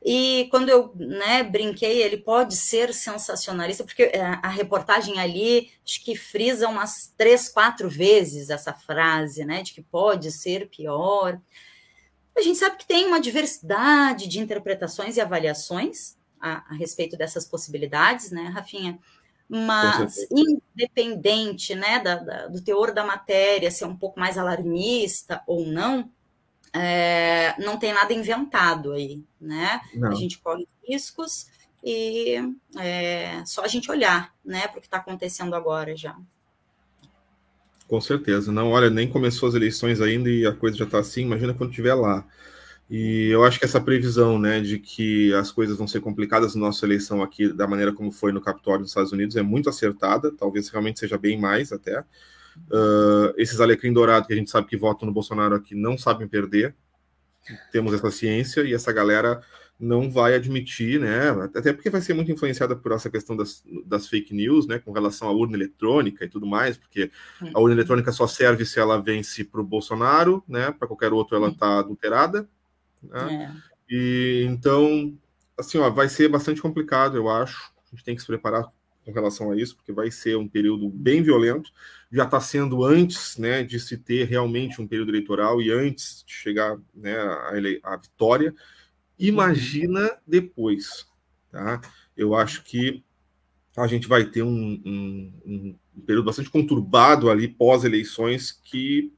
E 0.05 0.48
quando 0.50 0.68
eu 0.68 0.92
né, 0.96 1.44
brinquei, 1.44 2.03
ele 2.03 2.16
pode 2.16 2.57
ser 2.57 2.92
sensacionalista, 2.92 3.84
porque 3.84 4.03
é, 4.03 4.20
a 4.42 4.48
reportagem 4.48 5.20
ali 5.20 5.70
acho 5.86 6.05
que 6.05 6.16
frisa 6.16 6.68
umas 6.68 7.12
três, 7.16 7.48
quatro 7.48 7.88
vezes 7.88 8.50
essa 8.50 8.72
frase, 8.72 9.44
né? 9.44 9.62
De 9.62 9.72
que 9.72 9.82
pode 9.82 10.32
ser 10.32 10.68
pior. 10.68 11.40
A 12.36 12.40
gente 12.40 12.59
sabe 12.59 12.78
que 12.78 12.86
tem 12.86 13.07
uma 13.07 13.20
diversidade 13.20 14.26
de 14.26 14.40
interpretações 14.40 15.16
e 15.16 15.20
avaliações, 15.20 16.16
a, 16.40 16.64
a 16.68 16.74
respeito 16.74 17.16
dessas 17.16 17.46
possibilidades, 17.46 18.32
né, 18.32 18.44
Rafinha? 18.53 18.98
Mas, 19.48 20.16
independente 20.30 21.74
né, 21.74 22.00
da, 22.00 22.16
da, 22.16 22.46
do 22.48 22.62
teor 22.62 22.92
da 22.92 23.05
matéria 23.05 23.70
ser 23.70 23.84
um 23.84 23.94
pouco 23.94 24.18
mais 24.18 24.38
alarmista 24.38 25.42
ou 25.46 25.66
não, 25.66 26.11
é, 26.72 27.54
não 27.62 27.78
tem 27.78 27.92
nada 27.92 28.12
inventado 28.12 28.92
aí, 28.92 29.22
né? 29.40 29.80
Não. 29.94 30.10
A 30.10 30.14
gente 30.14 30.38
corre 30.38 30.66
riscos 30.86 31.46
e 31.84 32.36
é 32.78 33.42
só 33.44 33.64
a 33.64 33.68
gente 33.68 33.90
olhar, 33.90 34.32
né, 34.44 34.68
para 34.68 34.78
o 34.78 34.80
que 34.80 34.86
está 34.86 34.98
acontecendo 34.98 35.54
agora 35.54 35.96
já. 35.96 36.16
Com 37.88 38.00
certeza. 38.00 38.50
Não, 38.50 38.70
olha, 38.70 38.88
nem 38.88 39.06
começou 39.06 39.48
as 39.48 39.54
eleições 39.54 40.00
ainda 40.00 40.30
e 40.30 40.46
a 40.46 40.54
coisa 40.54 40.76
já 40.76 40.84
está 40.84 40.98
assim. 40.98 41.22
Imagina 41.22 41.52
quando 41.52 41.70
estiver 41.70 41.94
lá. 41.94 42.24
E 42.88 43.28
eu 43.28 43.44
acho 43.44 43.58
que 43.58 43.64
essa 43.64 43.80
previsão, 43.80 44.38
né, 44.38 44.60
de 44.60 44.78
que 44.78 45.32
as 45.34 45.50
coisas 45.50 45.76
vão 45.76 45.86
ser 45.86 46.00
complicadas 46.00 46.54
na 46.54 46.62
nossa 46.62 46.86
eleição 46.86 47.22
aqui, 47.22 47.52
da 47.52 47.66
maneira 47.66 47.92
como 47.92 48.10
foi 48.10 48.32
no 48.32 48.40
Capitólio 48.40 48.80
dos 48.80 48.90
Estados 48.90 49.12
Unidos, 49.12 49.36
é 49.36 49.42
muito 49.42 49.68
acertada. 49.68 50.32
Talvez 50.32 50.68
realmente 50.68 51.00
seja 51.00 51.18
bem 51.18 51.38
mais 51.38 51.72
até. 51.72 52.04
Uh, 52.70 53.32
esses 53.36 53.61
alecrim 53.61 53.92
dourado 53.92 54.26
que 54.26 54.32
a 54.32 54.36
gente 54.36 54.50
sabe 54.50 54.68
que 54.68 54.76
votam 54.76 55.07
no 55.07 55.12
Bolsonaro 55.12 55.55
aqui 55.55 55.74
não 55.74 55.96
sabem 55.96 56.28
perder. 56.28 56.74
Temos 57.72 57.92
essa 57.92 58.11
ciência 58.11 58.62
e 58.62 58.72
essa 58.72 58.92
galera 58.92 59.42
não 59.82 60.09
vai 60.09 60.34
admitir, 60.34 61.00
né? 61.00 61.30
Até 61.57 61.72
porque 61.72 61.90
vai 61.90 62.00
ser 62.00 62.14
muito 62.14 62.30
influenciada 62.30 62.76
por 62.76 62.92
essa 62.92 63.11
questão 63.11 63.36
das, 63.36 63.64
das 63.84 64.07
fake 64.07 64.32
news, 64.32 64.66
né? 64.66 64.78
Com 64.78 64.92
relação 64.92 65.26
à 65.26 65.32
urna 65.32 65.57
eletrônica 65.57 66.24
e 66.24 66.28
tudo 66.28 66.46
mais, 66.46 66.76
porque 66.76 67.11
a 67.53 67.61
urna 67.61 67.74
eletrônica 67.74 68.12
só 68.12 68.28
serve 68.28 68.64
se 68.64 68.78
ela 68.78 69.03
vence 69.03 69.42
para 69.42 69.61
o 69.61 69.64
Bolsonaro, 69.64 70.44
né? 70.46 70.70
Para 70.70 70.86
qualquer 70.86 71.12
outro 71.12 71.36
ela 71.36 71.48
está 71.48 71.80
adulterada. 71.80 72.48
Né? 73.03 73.50
É. 73.50 73.72
E 73.90 74.46
então, 74.48 75.18
assim, 75.59 75.78
ó, 75.78 75.90
vai 75.90 76.09
ser 76.09 76.28
bastante 76.28 76.62
complicado, 76.62 77.16
eu 77.16 77.28
acho. 77.28 77.72
A 77.84 77.96
gente 77.96 78.05
tem 78.05 78.14
que 78.14 78.20
se 78.20 78.26
preparar 78.26 78.70
com 79.05 79.12
relação 79.12 79.50
a 79.50 79.57
isso, 79.57 79.76
porque 79.76 79.92
vai 79.92 80.11
ser 80.11 80.36
um 80.36 80.48
período 80.48 80.88
bem 80.88 81.22
violento. 81.22 81.70
Já 82.11 82.24
está 82.24 82.40
sendo 82.40 82.84
antes, 82.84 83.36
né, 83.36 83.62
de 83.62 83.80
se 83.80 83.96
ter 83.96 84.28
realmente 84.28 84.80
um 84.80 84.86
período 84.86 85.11
eleitoral 85.11 85.61
e 85.61 85.70
antes 85.70 86.24
de 86.26 86.32
chegar, 86.32 86.78
né, 86.94 87.16
à, 87.82 87.96
vitória. 87.96 88.55
Imagina 89.18 90.18
depois, 90.26 91.07
tá? 91.50 91.80
Eu 92.16 92.34
acho 92.34 92.62
que 92.64 93.03
a 93.76 93.86
gente 93.86 94.07
vai 94.07 94.24
ter 94.24 94.42
um, 94.42 94.82
um, 94.84 95.32
um 95.94 96.00
período 96.07 96.26
bastante 96.26 96.50
conturbado 96.50 97.30
ali 97.30 97.48
pós-eleições 97.48 98.53
que 98.53 99.12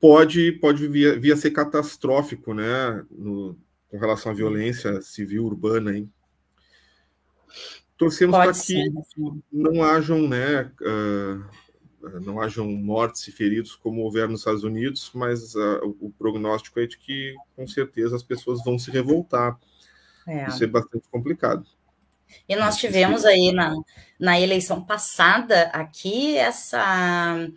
pode, 0.00 0.52
pode 0.52 0.86
vir, 0.86 1.18
vir 1.18 1.32
a 1.32 1.36
ser 1.36 1.50
catastrófico, 1.50 2.54
né, 2.54 3.04
no, 3.10 3.58
com 3.88 3.98
relação 3.98 4.30
à 4.32 4.34
violência 4.34 5.00
civil 5.02 5.44
urbana. 5.44 5.96
Hein? 5.96 6.12
Torcemos 7.96 8.36
para 8.36 8.52
que 8.52 8.92
não 9.50 9.82
hajam, 9.82 10.28
né, 10.28 10.70
uh, 10.82 12.20
não 12.20 12.40
hajam 12.40 12.66
mortes 12.66 13.26
e 13.26 13.32
feridos 13.32 13.74
como 13.74 14.02
houver 14.02 14.28
nos 14.28 14.40
Estados 14.40 14.64
Unidos, 14.64 15.10
mas 15.14 15.54
uh, 15.54 15.96
o, 16.00 16.10
prognóstico 16.10 16.78
é 16.78 16.86
de 16.86 16.98
que, 16.98 17.34
com 17.54 17.66
certeza, 17.66 18.14
as 18.14 18.22
pessoas 18.22 18.62
vão 18.62 18.78
se 18.78 18.90
revoltar. 18.90 19.58
É. 20.26 20.46
Isso 20.48 20.62
é 20.62 20.66
bastante 20.66 21.08
complicado. 21.10 21.64
E 22.48 22.56
nós 22.56 22.76
tivemos 22.76 23.24
aí 23.24 23.52
na, 23.52 23.74
na 24.18 24.38
eleição 24.38 24.84
passada 24.84 25.70
aqui 25.72 26.36
essa 26.36 27.48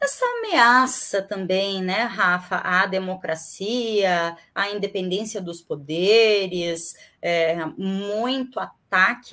essa 0.00 0.24
ameaça 0.38 1.22
também, 1.22 1.82
né, 1.82 2.02
Rafa, 2.02 2.56
à 2.56 2.84
democracia, 2.84 4.36
à 4.54 4.70
independência 4.70 5.40
dos 5.40 5.62
poderes, 5.62 6.94
é, 7.22 7.64
muito 7.78 8.60
ataque 8.60 8.83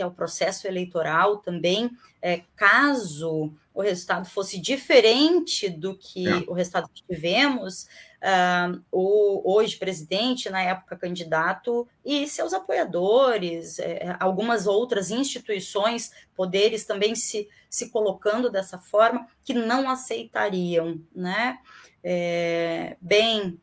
ao 0.02 0.12
processo 0.12 0.68
eleitoral 0.68 1.38
também, 1.38 1.92
é, 2.22 2.42
caso 2.56 3.54
o 3.74 3.82
resultado 3.82 4.28
fosse 4.28 4.60
diferente 4.60 5.70
do 5.70 5.96
que 5.96 6.28
é. 6.28 6.44
o 6.48 6.54
resultado 6.54 6.90
que 6.94 7.04
tivemos, 7.04 7.88
uh, 8.22 8.82
o 8.92 9.54
hoje 9.54 9.78
presidente, 9.78 10.50
na 10.50 10.62
época 10.62 10.98
candidato, 10.98 11.88
e 12.04 12.28
seus 12.28 12.54
apoiadores, 12.54 13.80
é, 13.80 14.16
algumas 14.20 14.68
outras 14.68 15.10
instituições, 15.10 16.12
poderes 16.36 16.86
também 16.86 17.16
se, 17.16 17.48
se 17.70 17.90
colocando 17.90 18.50
dessa 18.50 18.78
forma, 18.78 19.26
que 19.44 19.54
não 19.54 19.90
aceitariam, 19.90 21.00
né? 21.16 21.60
É, 22.04 22.98
bem, 23.00 23.60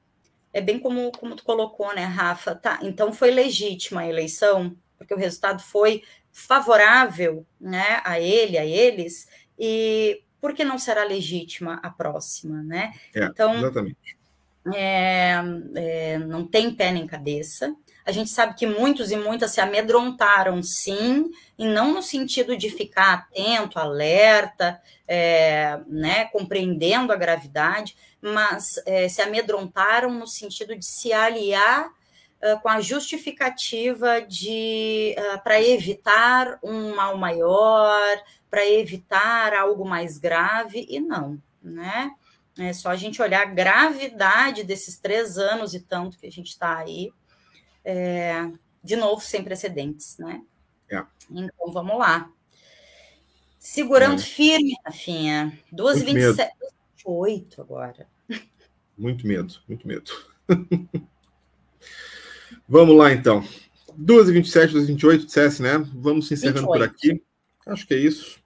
é 0.53 0.61
bem 0.61 0.78
como, 0.78 1.12
como 1.12 1.36
tu 1.36 1.44
colocou, 1.44 1.94
né, 1.94 2.05
Rafa? 2.05 2.55
Tá, 2.55 2.78
então 2.82 3.12
foi 3.12 3.30
legítima 3.30 4.03
a 4.03 4.09
eleição, 4.09 4.74
porque 4.99 5.14
o 5.14 5.18
resultado 5.18 5.62
foi 5.62 6.03
favorável 6.32 7.46
né, 7.61 8.01
a 8.05 8.20
ele, 8.20 8.59
a 8.59 8.66
eles, 8.66 9.28
e 9.59 10.22
por 10.40 10.53
que 10.53 10.64
não 10.64 10.78
será 10.78 11.05
legítima 11.05 11.80
a 11.82 11.90
próxima, 11.90 12.62
né? 12.62 12.92
É, 13.14 13.24
então. 13.24 13.55
É, 14.74 15.36
é, 15.76 16.18
não 16.18 16.46
tem 16.46 16.74
pé 16.74 16.92
nem 16.92 17.07
cabeça. 17.07 17.74
A 18.05 18.12
gente 18.12 18.30
sabe 18.30 18.55
que 18.55 18.66
muitos 18.66 19.11
e 19.11 19.16
muitas 19.16 19.51
se 19.51 19.61
amedrontaram, 19.61 20.62
sim, 20.62 21.30
e 21.59 21.66
não 21.66 21.92
no 21.92 22.03
sentido 22.03 22.57
de 22.57 22.70
ficar 22.70 23.14
atento, 23.14 23.78
alerta, 23.78 24.80
é, 25.07 25.78
né, 25.86 26.24
compreendendo 26.26 27.12
a 27.12 27.16
gravidade, 27.16 27.96
mas 28.20 28.80
é, 28.86 29.09
se 29.09 29.22
amedrontaram 29.22 30.11
no 30.11 30.26
sentido 30.26 30.74
de 30.74 30.84
se 30.84 31.12
aliar 31.12 31.90
uh, 32.43 32.61
com 32.61 32.68
a 32.68 32.80
justificativa 32.80 34.20
de 34.20 35.14
uh, 35.18 35.43
para 35.43 35.62
evitar 35.62 36.59
um 36.62 36.95
mal 36.95 37.16
maior, 37.16 38.16
para 38.51 38.66
evitar 38.66 39.53
algo 39.55 39.84
mais 39.84 40.18
grave, 40.18 40.86
e 40.89 41.01
não, 41.01 41.41
né? 41.62 42.11
É 42.59 42.72
só 42.72 42.91
a 42.91 42.97
gente 42.97 43.22
olhar 43.22 43.43
a 43.43 43.51
gravidade 43.51 44.64
desses 44.64 44.99
três 44.99 45.39
anos 45.39 45.74
e 45.74 45.80
tanto 45.80 46.18
que 46.18 46.26
a 46.26 46.32
gente 46.32 46.49
está 46.49 46.78
aí, 46.78 47.12
é, 47.84 48.51
de 48.82 48.97
novo, 48.97 49.22
sem 49.22 49.45
precedentes, 49.45 50.18
né? 50.18 50.43
É. 50.91 51.05
Então, 51.30 51.72
vamos 51.72 51.97
lá. 51.97 52.28
Segurando 53.61 54.20
é. 54.20 54.24
firme, 54.24 54.74
Rafinha. 54.84 55.57
2,27. 55.72 56.51
28 56.97 57.62
agora. 57.62 58.09
Muito 58.97 59.26
medo, 59.26 59.55
muito 59.68 59.86
medo. 59.86 60.11
Vamos 62.69 62.97
lá, 62.97 63.12
então. 63.12 63.43
2h27, 63.99 64.73
2h28, 64.73 65.25
dissesse, 65.25 65.62
né? 65.62 65.79
Vamos 65.95 66.29
se 66.29 66.35
encerrando 66.35 66.71
28. 66.71 66.73
por 66.73 66.83
aqui. 66.83 67.23
Acho 67.66 67.87
que 67.87 67.95
é 67.95 67.99
isso. 67.99 68.41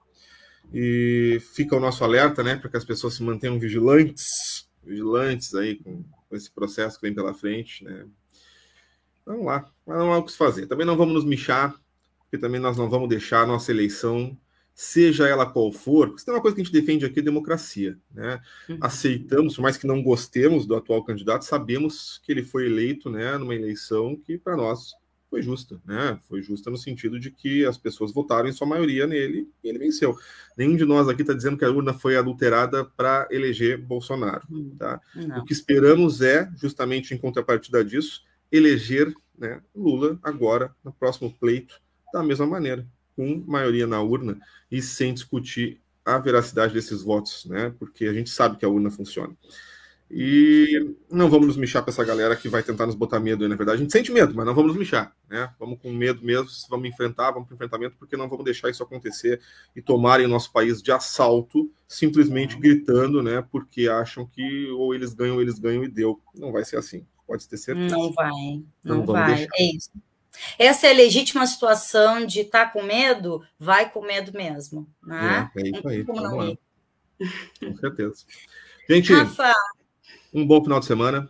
E 0.73 1.41
fica 1.53 1.75
o 1.75 1.79
nosso 1.79 2.03
alerta, 2.03 2.41
né? 2.41 2.55
Para 2.55 2.69
que 2.69 2.77
as 2.77 2.85
pessoas 2.85 3.15
se 3.15 3.23
mantenham 3.23 3.59
vigilantes, 3.59 4.67
vigilantes 4.81 5.53
aí 5.53 5.75
com, 5.75 6.03
com 6.29 6.35
esse 6.35 6.49
processo 6.49 6.97
que 6.97 7.05
vem 7.05 7.13
pela 7.13 7.33
frente, 7.33 7.83
né? 7.83 8.05
Vamos 9.25 9.45
lá, 9.45 9.69
mas 9.85 9.97
não 9.97 10.13
há 10.13 10.17
o 10.17 10.23
que 10.23 10.31
se 10.31 10.37
fazer. 10.37 10.67
Também 10.67 10.85
não 10.85 10.97
vamos 10.97 11.13
nos 11.13 11.25
michar, 11.25 11.75
porque 12.19 12.37
também 12.37 12.59
nós 12.59 12.77
não 12.77 12.89
vamos 12.89 13.09
deixar 13.09 13.43
a 13.43 13.47
nossa 13.47 13.71
eleição 13.71 14.37
seja 14.73 15.27
ela 15.27 15.45
qual 15.45 15.71
for, 15.71 16.09
porque 16.09 16.25
tem 16.25 16.33
uma 16.33 16.41
coisa 16.41 16.55
que 16.55 16.61
a 16.61 16.63
gente 16.63 16.73
defende 16.73 17.05
aqui, 17.05 17.19
é 17.19 17.23
democracia, 17.23 17.97
né? 18.11 18.41
Uhum. 18.67 18.77
Aceitamos, 18.81 19.55
por 19.55 19.61
mais 19.61 19.77
que 19.77 19.85
não 19.85 20.01
gostemos 20.01 20.65
do 20.65 20.75
atual 20.75 21.03
candidato, 21.03 21.45
sabemos 21.45 22.19
que 22.23 22.31
ele 22.31 22.43
foi 22.43 22.65
eleito, 22.65 23.09
né, 23.09 23.37
numa 23.37 23.53
eleição 23.53 24.15
que 24.15 24.37
para 24.37 24.57
nós 24.57 24.93
foi 25.29 25.41
justa, 25.41 25.79
né? 25.85 26.19
Foi 26.27 26.41
justa 26.41 26.69
no 26.69 26.77
sentido 26.77 27.19
de 27.19 27.31
que 27.31 27.65
as 27.65 27.77
pessoas 27.77 28.11
votaram 28.11 28.47
em 28.47 28.51
sua 28.51 28.67
maioria 28.67 29.07
nele 29.07 29.49
e 29.63 29.69
ele 29.69 29.79
venceu. 29.79 30.15
Nenhum 30.55 30.75
de 30.75 30.85
nós 30.85 31.07
aqui 31.07 31.21
está 31.21 31.33
dizendo 31.33 31.57
que 31.57 31.65
a 31.65 31.71
urna 31.71 31.93
foi 31.93 32.15
adulterada 32.15 32.85
para 32.85 33.27
eleger 33.31 33.79
Bolsonaro, 33.79 34.43
uhum. 34.49 34.75
tá? 34.77 34.99
Não. 35.15 35.39
O 35.39 35.45
que 35.45 35.53
esperamos 35.53 36.21
é, 36.21 36.49
justamente 36.55 37.13
em 37.13 37.17
contrapartida 37.17 37.83
disso, 37.83 38.23
eleger 38.51 39.11
né, 39.37 39.59
Lula 39.75 40.19
agora, 40.21 40.75
no 40.83 40.93
próximo 40.93 41.35
pleito, 41.39 41.81
da 42.11 42.21
mesma 42.21 42.45
maneira 42.45 42.87
com 43.15 43.43
maioria 43.47 43.87
na 43.87 44.01
urna 44.01 44.37
e 44.71 44.81
sem 44.81 45.13
discutir 45.13 45.81
a 46.05 46.17
veracidade 46.17 46.73
desses 46.73 47.01
votos, 47.01 47.45
né? 47.45 47.73
Porque 47.79 48.05
a 48.05 48.13
gente 48.13 48.29
sabe 48.29 48.57
que 48.57 48.65
a 48.65 48.69
urna 48.69 48.91
funciona. 48.91 49.35
E 50.15 50.95
não 51.09 51.27
vamos 51.27 51.47
nos 51.47 51.57
mexer 51.57 51.81
para 51.81 51.89
essa 51.89 52.03
galera 52.03 52.35
que 52.35 52.47
vai 52.47 52.61
tentar 52.61 52.85
nos 52.85 52.93
botar 52.93 53.19
medo, 53.19 53.47
na 53.49 53.55
verdade. 53.55 53.79
A 53.79 53.81
gente 53.81 53.91
sente 53.91 54.11
medo, 54.11 54.35
mas 54.35 54.45
não 54.45 54.53
vamos 54.53 54.71
nos 54.71 54.77
mexer, 54.77 55.09
né? 55.27 55.51
Vamos 55.59 55.79
com 55.81 55.91
medo 55.91 56.23
mesmo, 56.23 56.47
vamos 56.69 56.87
enfrentar, 56.87 57.31
vamos 57.31 57.47
para 57.47 57.53
o 57.53 57.55
enfrentamento, 57.55 57.95
porque 57.97 58.15
não 58.15 58.29
vamos 58.29 58.45
deixar 58.45 58.69
isso 58.69 58.83
acontecer 58.83 59.41
e 59.75 59.81
tomarem 59.81 60.27
o 60.27 60.29
nosso 60.29 60.51
país 60.51 60.83
de 60.83 60.91
assalto, 60.91 61.71
simplesmente 61.87 62.59
gritando, 62.59 63.23
né? 63.23 63.43
Porque 63.51 63.87
acham 63.87 64.27
que 64.27 64.67
ou 64.71 64.93
eles 64.93 65.15
ganham 65.15 65.35
ou 65.35 65.41
eles 65.41 65.57
ganham 65.57 65.83
e 65.83 65.87
deu. 65.87 66.21
Não 66.35 66.51
vai 66.51 66.63
ser 66.63 66.77
assim, 66.77 67.07
pode 67.25 67.47
ter 67.47 67.57
certeza. 67.57 67.95
Não 67.95 68.13
vai, 68.13 68.29
não, 68.83 68.97
não 68.97 69.05
vai. 69.07 69.35
Deixar. 69.35 69.51
É 69.57 69.75
isso. 69.75 69.89
Essa 70.57 70.87
é 70.87 70.91
a 70.91 70.95
legítima 70.95 71.45
situação 71.45 72.25
de 72.25 72.41
estar 72.41 72.65
tá 72.65 72.71
com 72.71 72.83
medo, 72.83 73.43
vai 73.59 73.89
com 73.89 74.01
medo 74.01 74.31
mesmo. 74.33 74.87
Né? 75.01 75.49
É, 75.55 75.61
é 75.61 75.69
isso 75.69 75.87
aí. 75.87 76.03
Como 76.03 76.21
não 76.21 76.47
ir. 76.47 76.59
Com 77.59 77.77
certeza. 77.77 78.25
Gente, 78.89 79.13
Rafa. 79.13 79.53
um 80.33 80.45
bom 80.45 80.61
final 80.63 80.79
de 80.79 80.85
semana. 80.85 81.29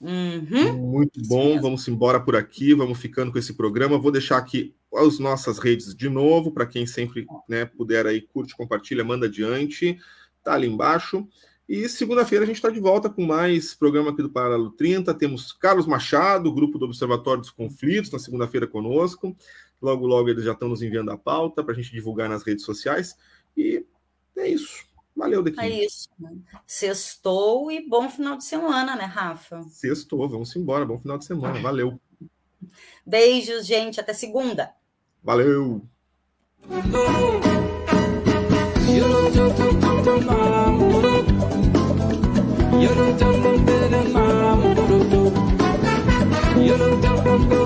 Uhum. 0.00 0.76
Muito 0.76 1.20
bom. 1.26 1.60
Vamos 1.60 1.86
embora 1.88 2.20
por 2.20 2.36
aqui, 2.36 2.74
vamos 2.74 2.98
ficando 2.98 3.32
com 3.32 3.38
esse 3.38 3.54
programa. 3.54 3.98
Vou 3.98 4.12
deixar 4.12 4.36
aqui 4.36 4.74
as 4.94 5.18
nossas 5.18 5.58
redes 5.58 5.94
de 5.94 6.08
novo, 6.08 6.52
para 6.52 6.66
quem 6.66 6.86
sempre 6.86 7.26
né, 7.48 7.64
puder 7.64 8.06
aí, 8.06 8.20
curte, 8.20 8.56
compartilha, 8.56 9.04
manda 9.04 9.26
adiante. 9.26 9.98
Tá 10.42 10.54
ali 10.54 10.68
embaixo. 10.68 11.26
E 11.68 11.86
segunda-feira 11.86 12.44
a 12.44 12.46
gente 12.46 12.56
está 12.56 12.70
de 12.70 12.80
volta 12.80 13.10
com 13.10 13.26
mais 13.26 13.74
programa 13.74 14.10
aqui 14.10 14.22
do 14.22 14.30
Paralelo 14.30 14.70
30. 14.70 15.12
Temos 15.14 15.52
Carlos 15.52 15.86
Machado, 15.86 16.52
grupo 16.52 16.78
do 16.78 16.86
Observatório 16.86 17.42
dos 17.42 17.50
Conflitos, 17.50 18.10
na 18.10 18.18
segunda-feira 18.18 18.66
conosco. 18.66 19.36
Logo, 19.80 20.06
logo 20.06 20.30
eles 20.30 20.44
já 20.44 20.52
estão 20.52 20.68
nos 20.68 20.80
enviando 20.80 21.10
a 21.10 21.18
pauta 21.18 21.62
para 21.62 21.74
a 21.74 21.76
gente 21.76 21.92
divulgar 21.92 22.26
nas 22.28 22.42
redes 22.42 22.64
sociais. 22.64 23.14
E 23.54 23.84
é 24.34 24.48
isso. 24.48 24.86
Valeu, 25.14 25.42
daqui. 25.42 25.60
É 25.60 25.84
isso. 25.84 26.08
Sextou 26.66 27.70
e 27.70 27.86
bom 27.86 28.08
final 28.08 28.38
de 28.38 28.44
semana, 28.44 28.96
né, 28.96 29.04
Rafa? 29.04 29.62
Sextou, 29.64 30.26
vamos 30.26 30.56
embora. 30.56 30.86
Bom 30.86 30.98
final 30.98 31.18
de 31.18 31.26
semana. 31.26 31.60
Valeu. 31.60 32.00
Beijos, 33.04 33.66
gente. 33.66 34.00
Até 34.00 34.14
segunda. 34.14 34.72
Valeu. 35.22 35.82
You 42.80 42.94
don't 42.94 43.18
tell 43.18 43.32
them 43.32 43.66
that 43.66 43.92
I'm 43.92 44.16
a 44.16 44.68
little 44.68 45.10
too. 45.10 46.60
You 46.62 46.76
don't 46.78 47.02
tell 47.02 47.22
them. 47.22 47.57